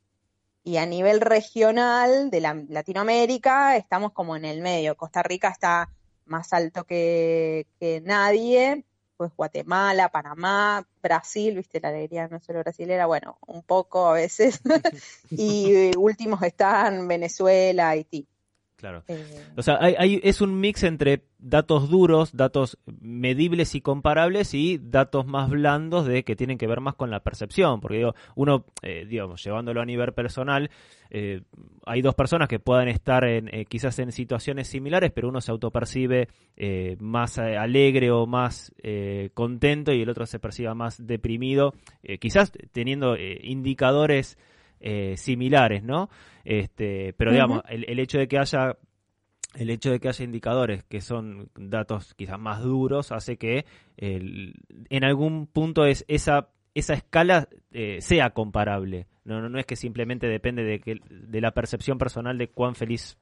[0.64, 4.96] Y a nivel regional de la- Latinoamérica estamos como en el medio.
[4.96, 5.88] Costa Rica está
[6.26, 8.84] más alto que, que nadie,
[9.16, 14.60] pues Guatemala, Panamá, Brasil, viste, la alegría no solo brasilera, bueno, un poco a veces.
[15.30, 18.26] y últimos están Venezuela, Haití.
[18.78, 19.02] Claro.
[19.08, 19.24] Eh,
[19.56, 24.78] O sea, hay, hay- es un mix entre datos duros, datos medibles y comparables y
[24.78, 27.80] datos más blandos de que tienen que ver más con la percepción.
[27.80, 30.70] Porque digo, uno, eh, digamos, llevándolo a nivel personal,
[31.10, 31.40] eh,
[31.86, 35.50] hay dos personas que puedan estar en, eh, quizás en situaciones similares, pero uno se
[35.50, 41.74] autopercibe eh, más alegre o más eh, contento y el otro se perciba más deprimido,
[42.20, 44.38] quizás teniendo indicadores
[44.80, 46.08] eh, similares, ¿no?
[46.44, 48.76] Este, pero digamos, el, el hecho de que haya
[49.54, 53.64] el hecho de que haya indicadores que son datos quizás más duros hace que
[53.96, 54.54] el-
[54.90, 59.06] en algún punto es esa esa escala eh, sea comparable.
[59.24, 62.74] No, no, no es que simplemente depende de, que, de la percepción personal de cuán
[62.76, 63.18] feliz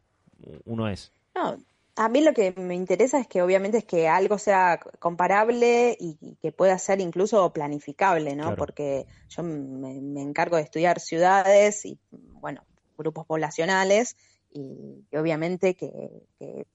[0.65, 1.13] uno es.
[1.35, 1.57] No,
[1.97, 6.19] a mí lo que me interesa es que obviamente es que algo sea comparable y,
[6.21, 8.43] y que pueda ser incluso planificable, ¿no?
[8.45, 8.57] Claro.
[8.57, 12.67] Porque yo me, me encargo de estudiar ciudades y, bueno,
[12.99, 14.17] grupos poblacionales
[14.51, 15.91] y, y obviamente que,
[16.39, 16.67] que-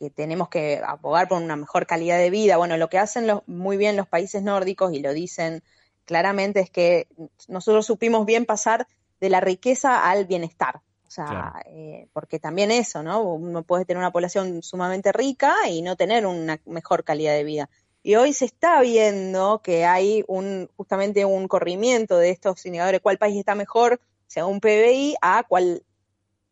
[0.00, 2.56] que tenemos que abogar por una mejor calidad de vida.
[2.56, 5.62] Bueno, lo que hacen los- muy bien los países nórdicos y lo dicen
[6.04, 7.08] claramente es que
[7.48, 8.86] nosotros supimos bien pasar
[9.20, 10.82] de la riqueza al bienestar.
[11.08, 11.52] O sea, Claro.
[11.66, 13.22] eh, porque también eso, ¿no?
[13.22, 17.70] Uno puede tener una población sumamente rica y no tener una mejor calidad de vida.
[18.02, 23.18] Y hoy se está viendo que hay un justamente un corrimiento de estos indicadores, cuál
[23.18, 25.82] país está mejor según PBI a cuál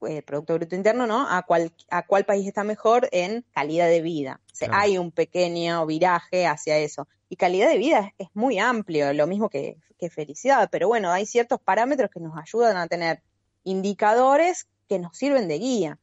[0.09, 1.27] eh, Producto Bruto Interno, ¿no?
[1.29, 4.41] A cuál, a cuál país está mejor en calidad de vida.
[4.53, 4.83] O sea, Claro.
[4.83, 7.07] hay un pequeño viraje hacia eso.
[7.29, 11.11] Y calidad de vida es, es muy amplio, lo mismo que, que felicidad, pero bueno,
[11.13, 13.23] hay ciertos parámetros que nos ayudan a tener
[13.67, 15.99] indicadores que nos sirven de guía.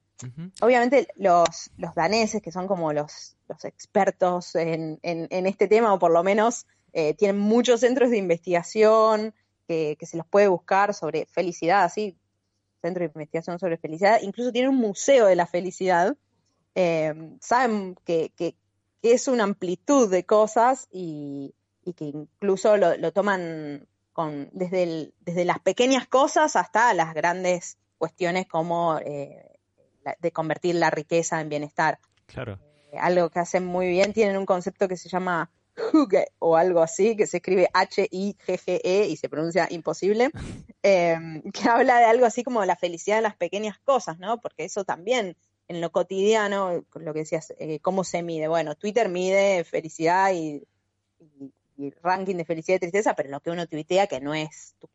[0.62, 5.94] Obviamente los, los daneses, que son como los, los expertos en, en- en este tema,
[5.94, 9.34] o por lo menos eh, tienen muchos centros de investigación
[9.68, 12.16] que, que se los puede buscar sobre felicidad, así,
[12.82, 16.16] centro de investigación sobre felicidad, incluso tienen un museo de la felicidad,
[16.76, 18.56] eh, saben que, que-
[19.02, 21.54] que es una amplitud de cosas y,
[21.84, 27.14] y que incluso lo, lo toman con, desde, el- desde las pequeñas cosas hasta las
[27.14, 29.60] grandes cuestiones como eh,
[30.04, 32.00] la- de convertir la riqueza en bienestar.
[32.26, 32.60] Claro.
[32.92, 36.82] Eh, algo que hacen muy bien, tienen un concepto que se llama Hygge o algo
[36.82, 40.30] así, que se escribe H-I-G-G-E y se pronuncia imposible,
[40.84, 41.18] eh,
[41.54, 44.40] que habla de algo así como la felicidad en las pequeñas cosas, ¿no?
[44.40, 45.36] Porque eso también
[45.68, 48.48] en lo cotidiano, lo que decías, ¿cómo se mide?
[48.50, 50.62] Bueno, Twitter mide felicidad y,
[51.20, 54.76] y- y ranking de felicidad y tristeza, pero lo que uno tuitea que no es
[54.80, 54.90] tu-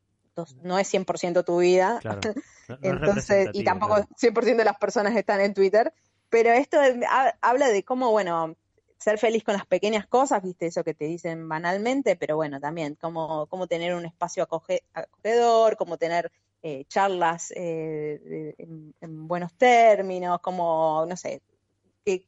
[0.63, 1.99] no es 100% tu vida.
[2.01, 2.21] Claro.
[2.69, 4.09] No- Entonces, y tampoco claro.
[4.17, 5.93] 100% de las personas están en Twitter,
[6.29, 6.79] pero esto
[7.09, 8.55] ha- habla de cómo, bueno,
[8.99, 12.95] ser feliz con las pequeñas cosas, viste, eso que te dicen banalmente, pero bueno, también
[13.01, 16.31] cómo, cómo tener un espacio acoge- acogedor, cómo tener
[16.63, 21.41] eh, charlas eh, en, en buenos términos, como, no sé,
[22.05, 22.25] que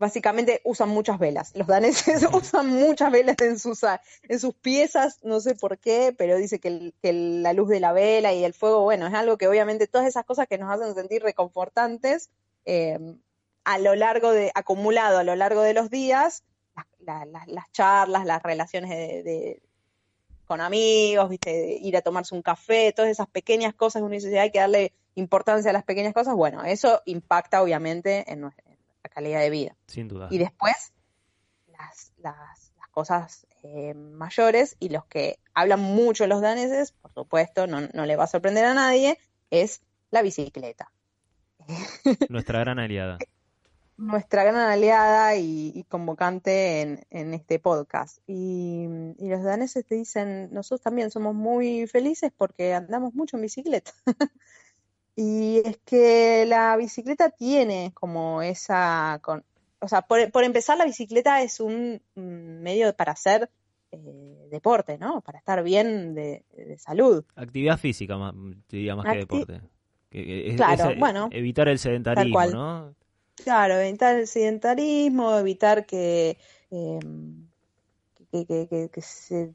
[0.00, 1.52] básicamente usan muchas velas.
[1.54, 3.82] Los daneses usan muchas velas en sus,
[4.28, 8.32] en sus piezas, no sé por qué, pero dice que, la luz de la vela
[8.32, 11.22] y el fuego, bueno, es algo que obviamente todas esas cosas que nos hacen sentir
[11.22, 12.30] reconfortantes,
[12.64, 12.98] eh,
[13.64, 16.42] a lo largo de, acumulado a lo largo de los días,
[16.74, 19.62] la- la- la- las charlas, las relaciones de, de-
[20.46, 24.40] con amigos, viste, de ir a tomarse un café, todas esas pequeñas cosas uno dice,
[24.40, 28.64] hay que darle importancia a las pequeñas cosas, bueno, eso impacta obviamente en nuestra,
[29.00, 29.76] nuestra calidad de vida.
[29.86, 30.28] Sin duda.
[30.30, 30.92] Y después,
[31.68, 37.66] las, las, las cosas eh, mayores y los que hablan mucho los daneses, por supuesto,
[37.66, 39.18] no, no le va a sorprender a nadie,
[39.50, 40.92] es la bicicleta.
[42.28, 43.18] Nuestra gran aliada.
[43.96, 48.18] Nuestra gran aliada y, y convocante en, en este podcast.
[48.26, 48.86] Y,
[49.18, 53.92] y los daneses te dicen, nosotros también somos muy felices porque andamos mucho en bicicleta.
[55.16, 59.44] Y es que la bicicleta tiene como esa, con,
[59.80, 62.20] o sea, por, por empezar la bicicleta es un mm,
[62.62, 63.50] medio para hacer
[63.92, 65.20] eh, deporte, ¿no?
[65.20, 67.24] Para estar bien de, de salud.
[67.34, 68.34] Actividad física, más,
[68.68, 69.60] diría más que deporte.
[70.10, 72.44] Que- que es- Claro, es, eh, bueno, Evitar el sedentarismo.
[72.46, 72.94] ¿no?
[73.42, 76.36] Claro, evitar el sedentarismo, evitar que,
[76.70, 76.98] eh,
[78.30, 79.52] que, que- que- que se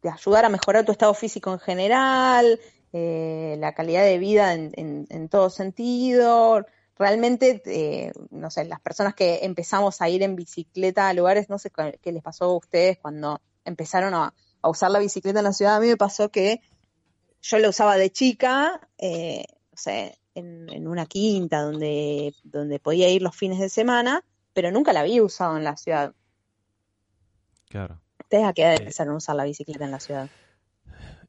[0.00, 2.60] te ayudar a mejorar tu estado físico en general,
[2.92, 6.64] eh, la calidad de vida en, en- en todo sentido.
[6.98, 11.58] Realmente, eh, no sé, las personas que empezamos a ir en bicicleta a lugares, no
[11.58, 14.32] sé qué les pasó a ustedes cuando empezaron a,
[14.62, 15.76] a usar la bicicleta en la ciudad.
[15.76, 16.60] A mí me pasó que
[17.42, 23.08] yo la usaba de chica, eh, no sé, en, en una quinta donde, donde podía
[23.10, 26.14] ir los fines de semana, pero nunca la había usado en la ciudad.
[27.68, 28.00] Claro.
[28.20, 30.30] ¿Ustedes a qué edad empezaron a usar la bicicleta en la ciudad?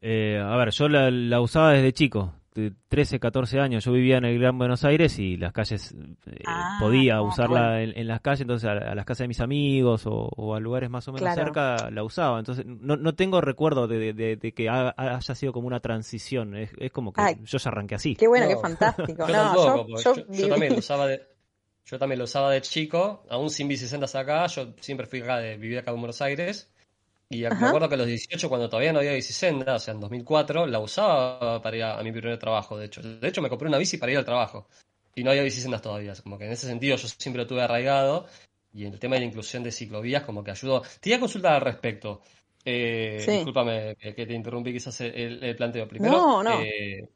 [0.01, 3.85] Eh, a ver, yo la, la usaba desde chico, de 13, 14 años.
[3.85, 5.93] Yo vivía en el Gran Buenos Aires y las calles,
[6.25, 7.77] eh, Ah, podía no, usarla bueno.
[7.91, 10.59] en, en las calles, entonces a, a las casas de mis amigos o, o a
[10.59, 11.43] lugares más o menos Claro.
[11.45, 12.39] cerca la usaba.
[12.39, 15.79] Entonces no, no tengo recuerdo de, de- de- de que ha- haya sido como una
[15.79, 16.55] transición.
[16.55, 18.15] Es, es como que Ay, yo ya arranqué así.
[18.15, 18.55] Qué bueno, No.
[18.55, 19.07] qué fantástico.
[19.27, 21.21] Yo no, tampoco, yo, porque yo yo, yo viví- también lo usaba de,
[21.85, 25.57] yo también lo usaba de chico, aún sin bicisendas acá, yo siempre fui acá de
[25.57, 26.71] vivir acá en Buenos Aires,
[27.29, 29.99] y me acuerdo que a los 18, cuando todavía no había bicicenda, o sea, en
[29.99, 33.01] 2004, la usaba para ir a, a mi primer trabajo, de hecho.
[33.01, 34.67] De hecho, me compré una bici para ir al trabajo,
[35.15, 38.27] y no había bicisendas todavía, como que en ese sentido yo siempre lo tuve arraigado,
[38.73, 40.83] y el tema de la inclusión de ciclovías como que ayudó.
[41.01, 42.21] Te iba a consultar al respecto.
[42.63, 43.31] Eh, Sí.
[43.31, 45.87] Discúlpame que, que te interrumpí quizás el, el planteo.
[45.87, 46.51] Primero, No, no.
[46.55, 47.07] eh,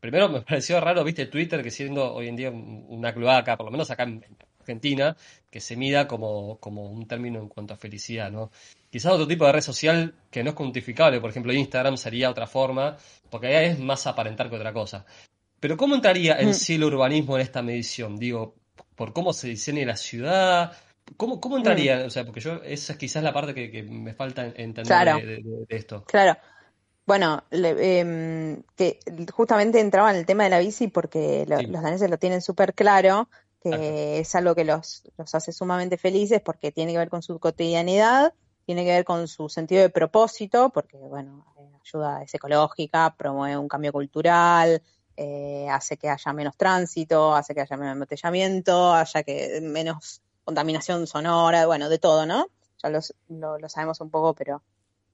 [0.00, 3.66] primero me pareció raro, viste, Twitter, que siendo hoy en día un- una cloaca, por
[3.66, 4.24] lo menos acá en
[4.60, 5.16] Argentina,
[5.50, 8.50] que se mida como, como un término en cuanto a felicidad, ¿no?
[8.90, 12.46] Quizás otro tipo de red social que no es cuantificable, por ejemplo Instagram sería otra
[12.46, 12.96] forma,
[13.30, 15.06] porque ahí es más aparentar que otra cosa.
[15.60, 16.54] Pero ¿cómo entraría en Mm.
[16.54, 18.16] sí el urbanismo en esta medición?
[18.16, 18.56] Digo,
[18.96, 20.72] por cómo se diseña la ciudad,
[21.16, 22.04] ¿cómo, cómo entraría?
[22.06, 25.18] O sea, porque yo, esa es quizás la parte que, que me falta entender Claro.
[25.18, 26.04] de, de- de esto.
[26.04, 26.36] Claro.
[27.06, 28.98] Bueno, le- em, que
[29.32, 31.66] justamente entraba en el tema de la bici porque lo- Sí.
[31.66, 33.28] los daneses lo tienen súper claro,
[33.62, 37.38] que es algo que los, los hace sumamente felices porque tiene que ver con su
[37.38, 38.32] cotidianidad,
[38.70, 43.56] tiene que ver con su sentido de propósito, porque, bueno, eh, ayuda, es ecológica, promueve
[43.58, 44.80] un cambio cultural,
[45.16, 51.08] eh, hace que haya menos tránsito, hace que haya menos embotellamiento, haya que menos contaminación
[51.08, 52.46] sonora, bueno, de todo, ¿no?
[52.80, 54.62] Ya lo sabemos un poco, pero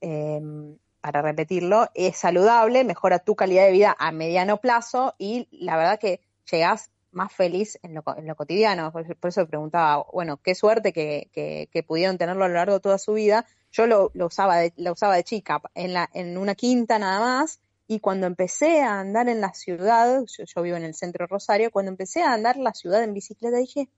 [0.02, 5.78] em, para repetirlo, es saludable, mejora tu calidad de vida a mediano plazo y la
[5.78, 6.20] verdad que
[6.52, 8.93] llegás más feliz en lo, en lo cotidiano.
[8.93, 12.74] Por, por eso preguntaba, bueno, qué suerte que, que- que pudieron tenerlo a lo largo
[12.74, 13.47] de toda su vida.
[13.72, 17.20] Yo lo, lo usaba de, lo usaba de chica en, la, en una quinta nada
[17.20, 21.24] más y cuando empecé a andar en la ciudad, yo, yo vivo en el centro
[21.24, 23.88] de Rosario, cuando empecé a andar la ciudad en bicicleta dije,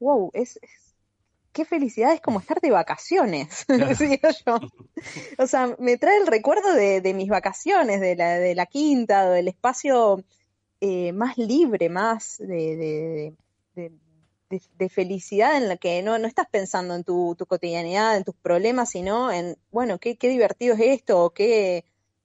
[0.00, 0.94] wow, es, es-
[1.52, 4.58] qué felicidad, es como estar de vacaciones, decía yo.
[5.38, 9.30] O sea, me trae el recuerdo de, de mis vacaciones, de la, de la quinta,
[9.30, 10.22] del espacio
[10.80, 12.46] eh, más libre, más de,
[12.76, 13.34] de-
[13.74, 13.92] de-
[14.50, 18.24] de- de felicidad en la que no, no estás pensando en tu, tu cotidianidad, en
[18.24, 21.84] tus problemas, sino en, bueno, qué, qué divertido es esto, qué,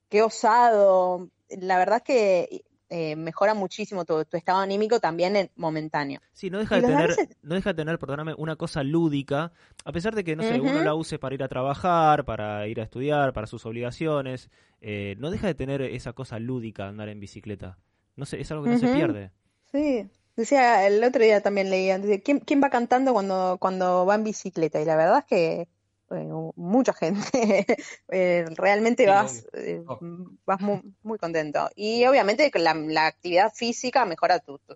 [0.09, 1.29] qué osado.
[1.49, 6.21] La verdad es que eh, mejora muchísimo tu, tu estado anímico también en momentáneo.
[6.33, 9.51] Sí, no deja de tener, no deja de tener, perdóname, una cosa lúdica,
[9.85, 12.79] a pesar de que, no sé, uno la use para ir a trabajar, para ir
[12.79, 14.49] a estudiar, para sus obligaciones,
[14.81, 17.77] eh, no deja de tener esa cosa lúdica andar en bicicleta.
[18.15, 19.31] No sé, es algo que no se pierde.
[19.71, 24.15] Sí, decía, el otro día también leía, dice, ¿quién, quién va cantando cuando, cuando va
[24.15, 24.81] en bicicleta?
[24.81, 25.67] Y la verdad es que
[26.13, 27.21] eh, mucha gente,
[28.09, 29.97] eh, realmente Sí, vas, eh, Oh.
[30.45, 31.69] vas muy, muy contento.
[31.75, 34.75] Y obviamente la, la actividad física mejora tu, tu-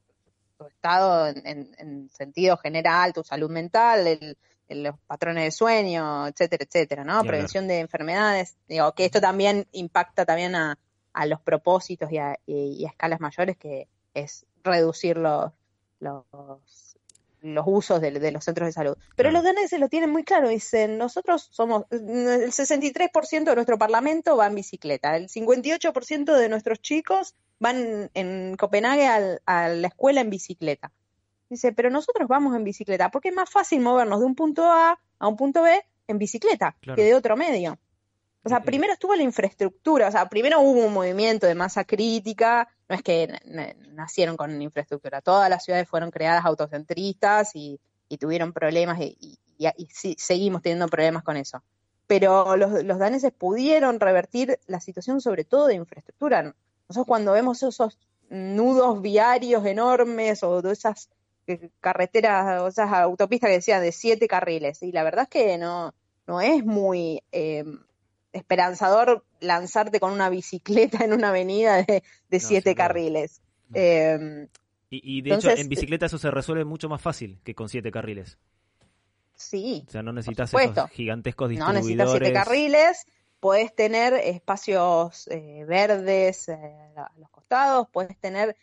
[0.57, 4.37] tu estado en, en- en sentido general, tu salud mental, el-
[4.69, 7.21] el- los patrones de sueño, etcétera, etcétera, ¿no?
[7.27, 8.55] Prevención de enfermedades.
[8.67, 10.79] Digo, que esto también impacta también a,
[11.15, 15.51] a los propósitos y a, y- y a escalas mayores, que es reducir los,
[15.99, 16.25] los,
[17.41, 18.97] los usos de, de los centros de salud.
[19.15, 19.33] Pero Claro.
[19.33, 24.47] los daneses lo tienen muy claro, dicen, nosotros somos, el 63% de nuestro parlamento va
[24.47, 30.29] en bicicleta, el 58% de nuestros chicos van en Copenhague al- a la escuela en
[30.29, 30.91] bicicleta.
[31.49, 34.99] Dice, pero nosotros vamos en bicicleta, porque es más fácil movernos de un punto A
[35.19, 36.95] a un punto B en bicicleta Claro.
[36.97, 37.77] que de otro medio.
[38.45, 42.67] O sea, primero estuvo la infraestructura, o sea, primero hubo un movimiento de masa crítica,
[42.87, 43.27] no es que
[43.93, 49.39] nacieron con infraestructura, todas las ciudades fueron creadas autocentristas y, y tuvieron problemas y, y-
[49.57, 51.63] y- y sí, seguimos teniendo problemas con eso.
[52.07, 56.53] Pero los, los daneses pudieron revertir la situación sobre todo de infraestructura.
[56.87, 57.97] Nosotros cuando vemos esos
[58.29, 61.09] nudos viarios enormes o de esas
[61.47, 65.57] eh, carreteras o esas autopistas que decían de siete carriles, y la verdad es que
[65.57, 65.95] no,
[66.27, 67.23] no es muy...
[67.31, 67.63] eh,
[68.35, 73.41] esperanzador lanzarte con una bicicleta en una avenida de, de No, siete carriles.
[73.73, 74.47] Eh,
[74.89, 77.91] Y, y de hecho, en bicicleta eso se resuelve mucho más fácil que con siete
[77.91, 78.37] carriles.
[79.35, 82.27] sí, O sea, no necesitas esos gigantescos no necesitas distribuidores.
[82.27, 83.05] siete carriles,
[83.39, 86.55] podés tener espacios eh, verdes eh,
[86.95, 88.55] a los costados, podés tener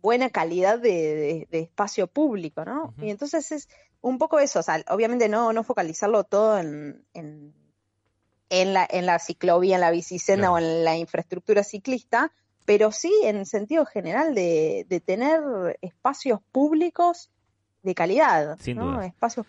[0.00, 2.94] buena calidad de, de- de espacio público, ¿no?
[3.00, 3.68] Y entonces es
[4.02, 7.54] un poco eso, o sea, obviamente no, no focalizarlo todo en, en,
[8.50, 12.32] en la, en la ciclovía, en la bicicenda o en la infraestructura ciclista,
[12.64, 15.40] pero sí en sentido general de, de tener
[15.82, 17.30] espacios públicos
[17.82, 19.02] de calidad, Sin ¿no?
[19.02, 19.46] Espacios,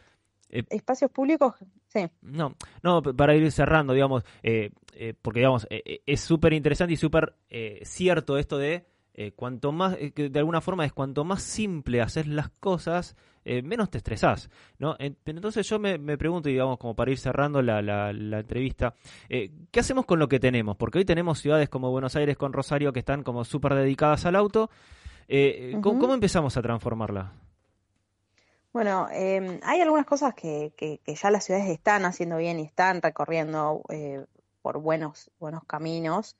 [0.49, 1.55] Eh, espacios públicos,
[1.87, 2.07] sí.
[2.21, 6.97] No, no, para ir cerrando, digamos, eh, eh, porque digamos, eh, es súper interesante y
[6.97, 8.85] súper eh, cierto esto de
[9.17, 13.15] eh, cuanto más, eh, de alguna forma es cuanto más simple haces las cosas,
[13.45, 14.97] eh, menos te estresás, ¿no?
[14.99, 18.93] En- Entonces yo me, me pregunto, digamos, como para ir cerrando la, la, la entrevista,
[19.29, 20.75] ¿qué hacemos con lo que tenemos?
[20.75, 24.35] Porque hoy tenemos ciudades como Buenos Aires con Rosario que están como súper dedicadas al
[24.35, 24.69] auto.
[25.81, 27.31] ¿cómo, empezamos a transformarla?
[28.73, 33.01] Bueno, hay algunas cosas que, que, que ya las ciudades están haciendo bien y están
[33.01, 33.81] recorriendo
[34.61, 36.35] por buenos, buenos caminos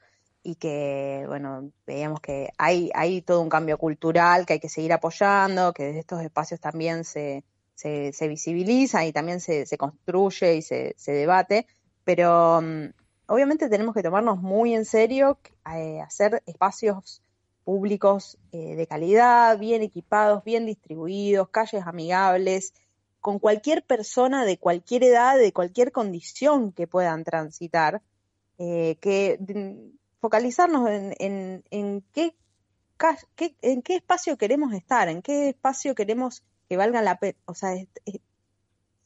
[0.46, 4.94] y que, bueno, veíamos que hay, hay todo un cambio cultural que hay que seguir
[4.94, 7.44] apoyando, que desde estos espacios también se,
[7.74, 11.66] se, se visibiliza y también se, se construye y se, se debate,
[12.04, 12.94] pero mm,
[13.26, 15.40] obviamente tenemos que tomarnos muy en serio
[15.74, 17.24] eh, hacer espacios
[17.64, 22.76] públicos eh, de calidad, bien equipados, bien distribuidos, calles amigables,
[23.20, 28.04] con cualquier persona de cualquier edad, de cualquier condición que puedan transitar,
[28.60, 32.36] eh, que mm, focalizarnos en, en- en qué,
[33.62, 37.76] en qué espacio queremos estar, en qué espacio queremos que valga la pena, o sea,
[37.76, 38.22] es- es-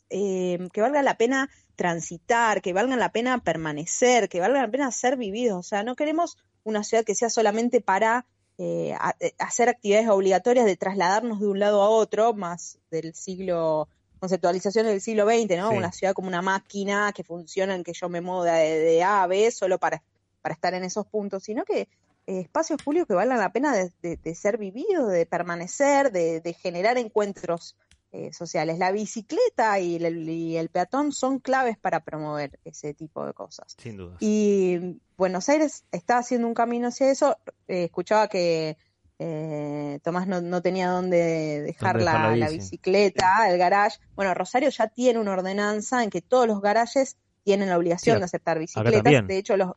[0.09, 4.91] eh, que valga la pena transitar, que valga la pena permanecer, que valga la pena
[4.91, 5.57] ser vividos.
[5.59, 8.25] O sea, no queremos una ciudad que sea solamente para
[8.61, 13.13] eh, a- eh, hacer actividades obligatorias de trasladarnos de un lado a otro, más del
[13.13, 13.87] siglo,
[14.19, 15.69] conceptualizaciones del siglo XX, ¿no?
[15.71, 15.77] Sí.
[15.77, 19.23] Una ciudad como una máquina que funciona en que yo me muevo de, de A
[19.23, 20.01] a B solo para,
[20.41, 21.81] para estar en esos puntos, sino que
[22.27, 26.41] eh, espacios públicos que valgan la pena de, de- de ser vividos, de permanecer, de,
[26.41, 27.75] de generar encuentros
[28.11, 28.79] eh, sociales.
[28.79, 33.75] La bicicleta y el, y el peatón son claves para promover ese tipo de cosas.
[33.77, 34.17] Sin duda.
[34.19, 37.37] Y Buenos Aires está haciendo un camino hacia eso.
[37.67, 38.77] Eh, escuchaba que
[39.19, 42.57] eh, Tomás no, no tenía dónde dejar Dónde la, dejar la la bici.
[42.59, 43.99] bicicleta, el garage.
[44.15, 48.19] Bueno, Rosario ya tiene una ordenanza en que todos los garajes tienen la obligación Sí,
[48.19, 49.27] de aceptar bicicletas.
[49.27, 49.71] De hecho, los.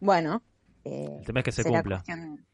[0.00, 0.42] Bueno.
[0.84, 1.96] eh, El tema es que se será cumpla.
[1.98, 2.46] cuestión-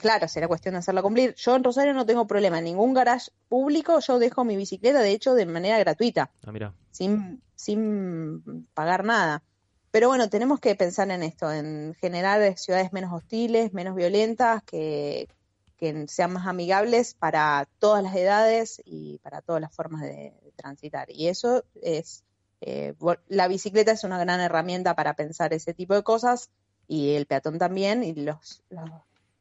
[0.00, 1.34] claro, será cuestión de hacerla cumplir.
[1.34, 2.58] Yo en Rosario no tengo problema.
[2.58, 6.72] En ningún garage público yo dejo mi bicicleta, de hecho, de manera gratuita Ah, mira.
[6.90, 9.42] sin, sin pagar nada.
[9.90, 15.28] Pero bueno, tenemos que pensar en esto, en generar ciudades menos hostiles, menos violentas, que,
[15.76, 20.52] que sean más amigables para todas las edades y para todas las formas de, de
[20.56, 21.10] transitar.
[21.10, 22.24] Y eso es,
[22.64, 22.94] eh,
[23.28, 26.50] la bicicleta es una gran herramienta para pensar ese tipo de cosas
[26.86, 28.90] y el peatón también, y los, los-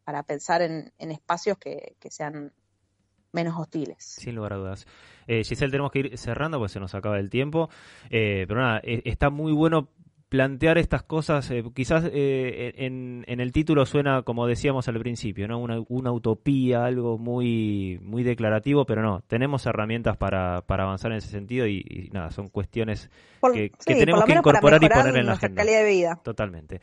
[0.04, 2.52] para pensar en, espacios que, sean
[3.32, 4.04] menos hostiles.
[4.04, 4.88] Sin lugar a dudas.
[5.28, 7.70] Eh, Giselle, tenemos que ir cerrando porque se nos acaba el tiempo.
[8.10, 9.88] Eh, pero nada, eh, está muy bueno
[10.32, 11.52] plantear estas cosas.
[11.52, 15.60] eh, quizás eh, en, en el título suena, como decíamos al principio, ¿no?
[15.60, 21.18] una, una utopía, algo muy, muy declarativo, pero no, tenemos herramientas para, para avanzar en
[21.18, 25.18] ese sentido y, y nada, son cuestiones Por- que, sí, tenemos que incorporar y poner
[25.18, 25.64] en la agenda.
[25.64, 26.20] calidad de vida.
[26.24, 26.80] Totalmente.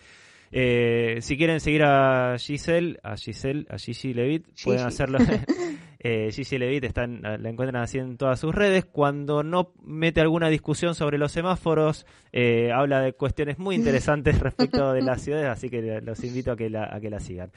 [0.50, 5.18] Eh, si quieren seguir a Giselle, a Giselle, a Gigi Levit, pueden hacerlo.
[5.98, 8.84] eh, Gigi Levit está en- la encuentran así en todas sus redes.
[8.86, 14.92] Cuando no mete alguna discusión sobre los semáforos, eh, habla de cuestiones muy interesantes respecto
[14.92, 17.50] de las ciudades, así que los invito a que la, a que la sigan.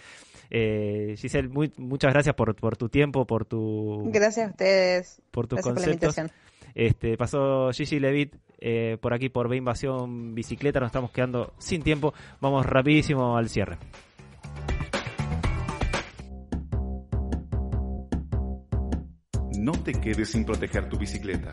[0.49, 5.21] Eh, Giselle, muy- muchas gracias por, por tu tiempo, por tu Gracias a ustedes.
[5.31, 6.17] por tus Gracias por la conceptos.
[6.17, 6.51] invitación.
[6.73, 11.81] Este, pasó Gigi Levit eh, por aquí por B Invasión Bicicleta, nos estamos quedando sin
[11.81, 13.77] tiempo, vamos rapidísimo al cierre.
[19.57, 21.51] No te quedes sin proteger tu bicicleta.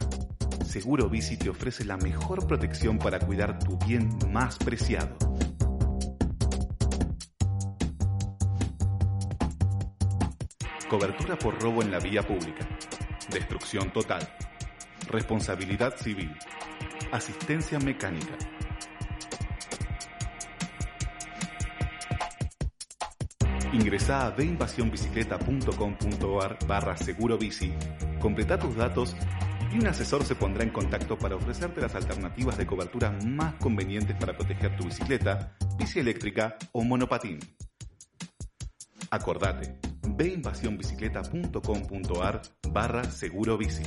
[0.64, 5.16] Seguro Bici te ofrece la mejor protección para cuidar tu bien más preciado.
[10.88, 12.66] Cobertura por robo en la vía pública.
[13.30, 14.26] Destrucción total.
[15.10, 16.30] Responsabilidad civil.
[17.10, 18.36] Asistencia mecánica.
[23.72, 27.72] Ingresa a deinvasionbicicleta.com.ar barra seguro bici,
[28.20, 29.16] completa tus datos
[29.72, 34.14] y un asesor se pondrá en contacto para ofrecerte las alternativas de cobertura más convenientes
[34.16, 37.38] para proteger tu bicicleta, bici eléctrica o monopatín.
[39.10, 43.84] Acordate, veinvasionbicicleta.com.ar barra seguro bici.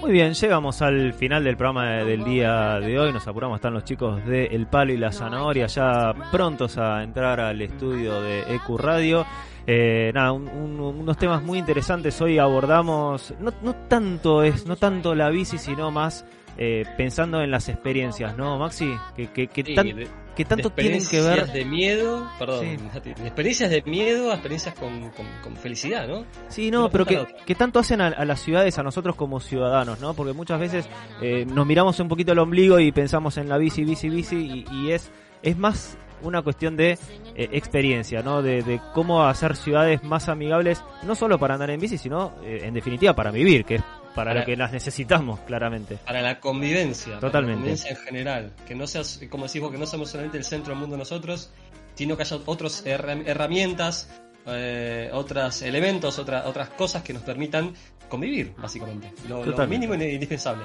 [0.00, 3.12] Muy bien, llegamos al final del programa de- del día de hoy.
[3.12, 7.38] Nos apuramos, están los chicos de El Palo y la Zanahoria ya prontos a entrar
[7.38, 9.26] al estudio de EQ Radio.
[9.66, 12.18] Eh, nada, un- un- unos temas muy interesantes.
[12.22, 16.24] Hoy abordamos, no, no tanto es, no tanto la bici, sino más
[16.62, 18.92] eh, pensando en las experiencias, ¿no, Maxi?
[19.16, 20.08] Que, que, que Sí, tan- de-
[20.44, 21.38] que tanto tienen que ver.
[21.38, 22.76] experiencias de miedo, perdón, Sí.
[22.94, 26.24] Nati, de experiencias de miedo a experiencias con, con- con felicidad, ¿no?
[26.48, 30.00] Sí, no, pero que, que tanto hacen a, a las ciudades, a nosotros como ciudadanos,
[30.00, 30.14] ¿no?
[30.14, 30.88] Porque muchas veces
[31.22, 34.74] eh, nos miramos un poquito el ombligo y pensamos en la bici, bici, bici, y,
[34.74, 35.10] y es,
[35.42, 36.98] es más una cuestión de
[37.34, 38.42] eh, experiencia, ¿no?
[38.42, 42.60] De, de cómo hacer ciudades más amigables, no solo para andar en bici, sino eh,
[42.64, 43.82] en definitiva para vivir, que es
[44.14, 45.98] para, Para- lo que las necesitamos, claramente.
[46.04, 47.54] Para la convivencia, para la Totalmente.
[47.58, 48.52] convivencia en general.
[48.66, 51.50] Que no seas, como decís vos, que no somos solamente el centro del mundo nosotros,
[51.94, 54.10] sino que haya otras herramientas,
[54.46, 57.72] eh, otros elementos, otra- otras cosas que nos permitan
[58.08, 59.12] convivir, básicamente.
[59.28, 59.86] Lo, lo Totalmente.
[59.88, 60.64] mínimo e indispensable.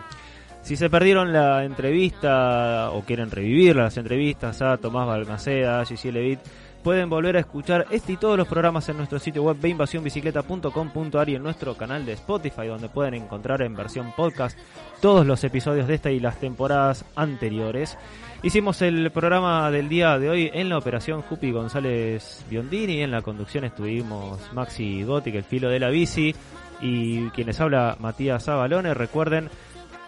[0.61, 6.11] Si se perdieron la entrevista o quieren revivir las entrevistas a Tomás Balmaceda, a Gigi
[6.11, 6.39] Levit,
[6.85, 11.33] pueden volver a escuchar este y todos los programas en nuestro sitio web veinvasionbicicleta.com.ar y
[11.33, 14.55] en nuestro canal de Spotify, donde pueden encontrar en versión podcast
[15.01, 17.97] todos los episodios de esta y las temporadas anteriores.
[18.43, 23.23] Hicimos el programa del día de hoy en la operación Jupi González Biondini, en la
[23.23, 26.35] conducción estuvimos Maxi Gotti, el filo de la bici,
[26.81, 28.93] y quienes habla Matías Abalone.
[28.93, 29.49] Recuerden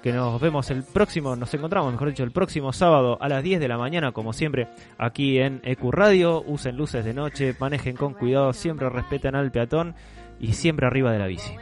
[0.08, 3.60] que nos vemos el próximo, nos encontramos, mejor dicho, el próximo sábado a las 10
[3.60, 6.44] de la mañana, como siempre, aquí en EQ Radio.
[6.48, 9.96] Usen luces de noche, manejen con cuidado, siempre respeten al peatón
[10.40, 11.54] y siempre arriba de la bici.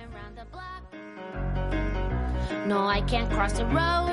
[2.68, 4.12] No, I can't cross the road.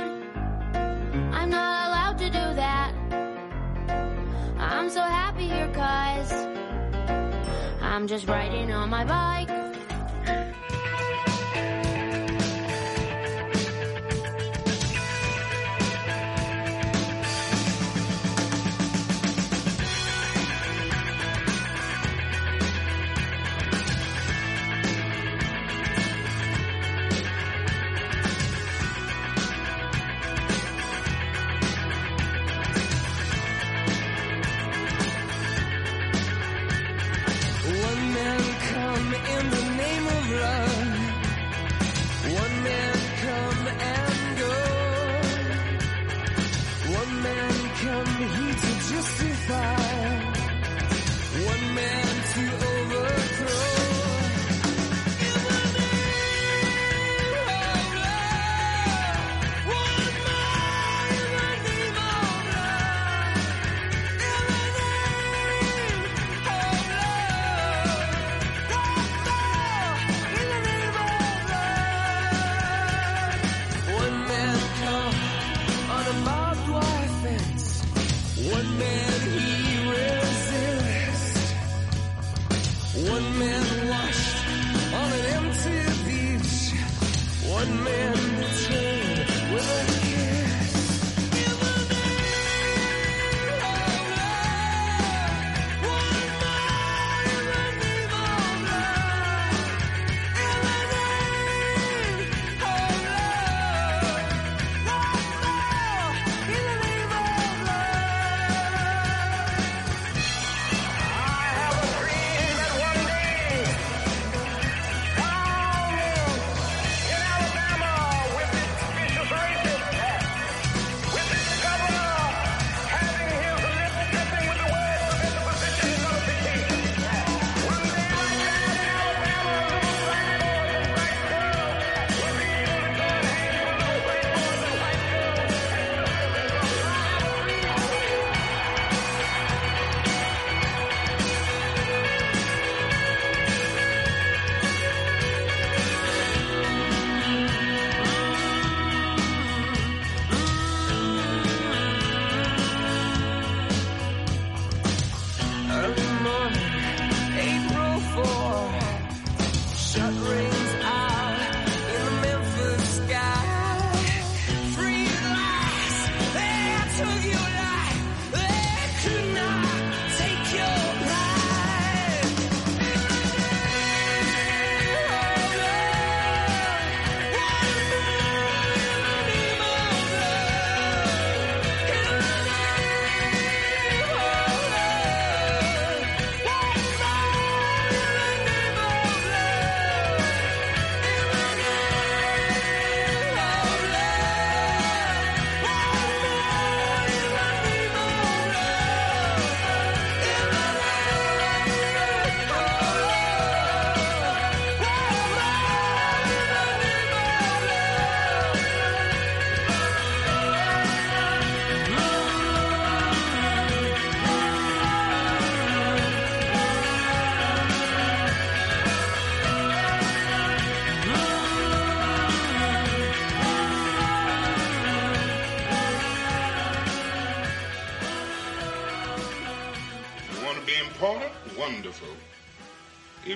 [1.34, 2.94] I'm not allowed to do that.
[4.58, 6.32] I'm so happy here, cause
[7.82, 9.71] I'm just riding on my bike.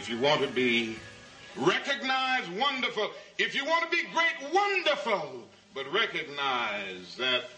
[0.07, 0.97] If you want to be
[1.57, 3.11] recognized, wonderful.
[3.39, 5.49] If you want to be great, wonderful.
[5.75, 7.51] But recognize that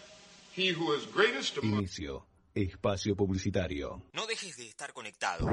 [0.51, 2.23] he who is greatest among Inicio.
[2.55, 4.01] Espacio Publicitario.
[4.13, 5.47] No dejes de estar conectado.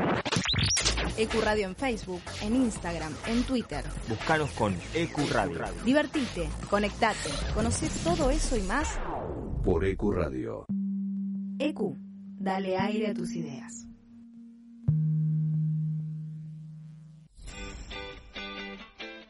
[1.18, 3.85] Ecuradio en Facebook, en Instagram, en Twitter.
[4.09, 5.66] Buscanos con Ecuradio.
[5.85, 8.98] Divertite, conectate, conoce todo eso y más.
[9.62, 10.64] Por Ecuradio.
[11.59, 11.94] EQ,
[12.39, 13.86] dale aire a tus ideas.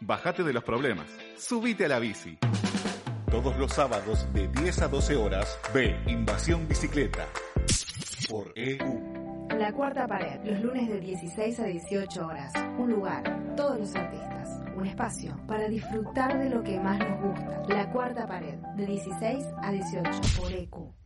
[0.07, 1.09] Bájate de los problemas.
[1.37, 2.39] Subite a la bici.
[3.29, 7.27] Todos los sábados de 10 a 12 horas, ve Invasión Bicicleta.
[8.31, 9.49] Por EU.
[9.59, 12.53] La cuarta pared, los lunes de 16 a 18 horas.
[12.79, 14.61] Un lugar, todos los artistas.
[14.77, 17.63] Un espacio para disfrutar de lo que más nos gusta.
[17.69, 20.11] La cuarta pared, de 16 a 18
[20.41, 21.06] por EQ.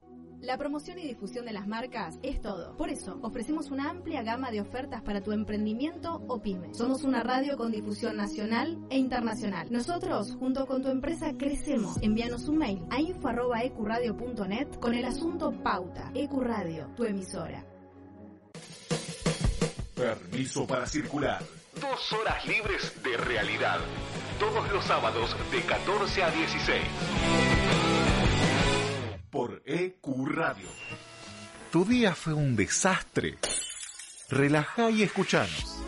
[0.41, 2.75] La promoción y difusión de las marcas es todo.
[2.75, 6.73] Por eso, ofrecemos una amplia gama de ofertas para tu emprendimiento o pyme.
[6.73, 9.67] Somos una radio con difusión nacional e internacional.
[9.71, 11.97] Nosotros, junto con tu empresa, crecemos.
[12.01, 16.11] Envíanos un mail a info.ecuradio.net con el asunto Pauta.
[16.15, 17.63] Ecuradio, tu emisora.
[19.93, 21.43] Permiso para circular.
[21.79, 23.77] Dos horas libres de realidad.
[24.39, 27.60] Todos los sábados de 14 a 16.
[29.31, 30.67] Por EQ Radio.
[31.71, 33.37] ¿Tu día fue un desastre?
[34.29, 35.81] Relajá y escuchanos.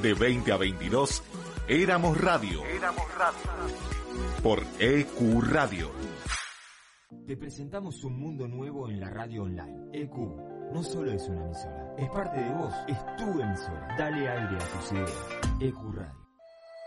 [0.00, 1.22] De 20 a 22,
[1.68, 2.64] Éramos Radio.
[2.64, 3.38] Éramos radio.
[4.42, 5.90] Por EQ Radio.
[7.26, 9.90] Te presentamos un mundo nuevo en la radio online.
[9.92, 10.16] EQ
[10.72, 13.94] no solo es una emisora, es parte de vos, es tu emisora.
[13.98, 15.26] Dale aire a tus ideas.
[15.60, 16.28] EQ Radio.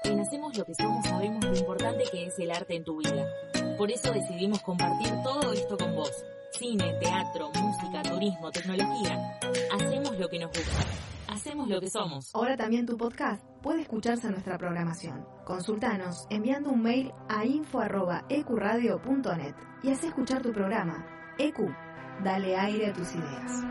[0.06, 3.28] En Hacemos lo que somos sabemos lo importante que es el arte en tu vida.
[3.82, 6.12] Por eso decidimos compartir todo esto con vos.
[6.52, 9.40] Cine, teatro, música, turismo, tecnología.
[9.74, 10.86] Hacemos lo que nos gusta.
[11.28, 12.30] Hacemos lo que somos.
[12.36, 15.26] Ahora también tu podcast puede escucharse en nuestra programación.
[15.46, 21.04] Consultanos enviando un mail a info.ecuradio.net y haz escuchar tu programa.
[21.40, 21.58] EQ,
[22.24, 23.64] dale aire a tus ideas.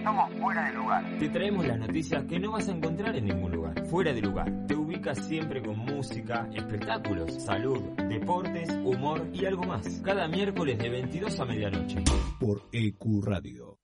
[0.00, 1.18] Estamos fuera de lugar.
[1.18, 3.84] Te traemos las noticias que no vas a encontrar en ningún lugar.
[3.84, 4.50] Fuera de lugar.
[4.66, 10.00] Te ubicas siempre con música, espectáculos, salud, deportes, humor y algo más.
[10.02, 12.02] Cada miércoles de 22 a medianoche.
[12.40, 13.78] Por EQ Radio.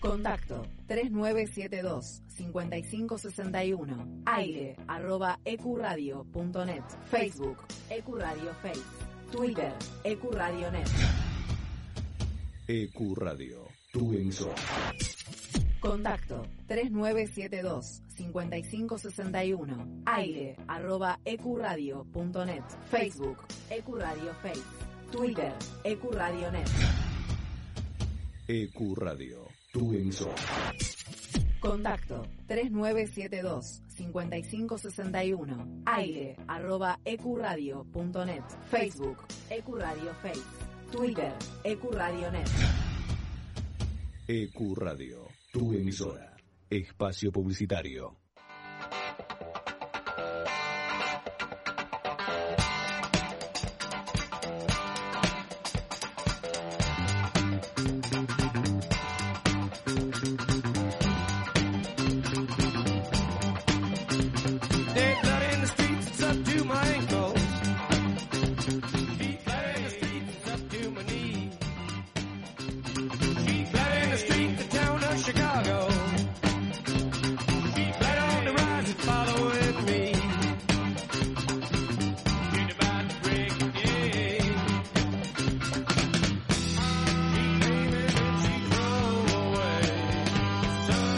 [0.00, 7.58] Contacto 3972 5561 aire arroba ecuradio.net Facebook
[7.90, 8.82] Ecuradio Face
[9.32, 9.72] Twitter
[10.04, 10.88] Ecuradionet
[12.68, 13.65] EQ Radio.
[13.96, 14.54] Tu emisora.
[15.80, 24.62] Contacto 3972 5561 aire arroba ecuradio.net Facebook Ecuradio Face.
[25.10, 25.50] Twitter
[25.82, 26.68] Ecuradionet
[28.46, 29.46] EQ Radio.
[29.72, 30.34] Tu emisora.
[31.58, 40.44] Contacto 3972 5561 aire arroba ecuradio.net Facebook Ecuradio Face.
[40.90, 41.32] Twitter
[41.64, 42.95] Ecuradionet
[44.28, 45.28] EQ Radio.
[45.52, 46.34] Tu emisora.
[46.68, 48.25] Espacio Publicitario.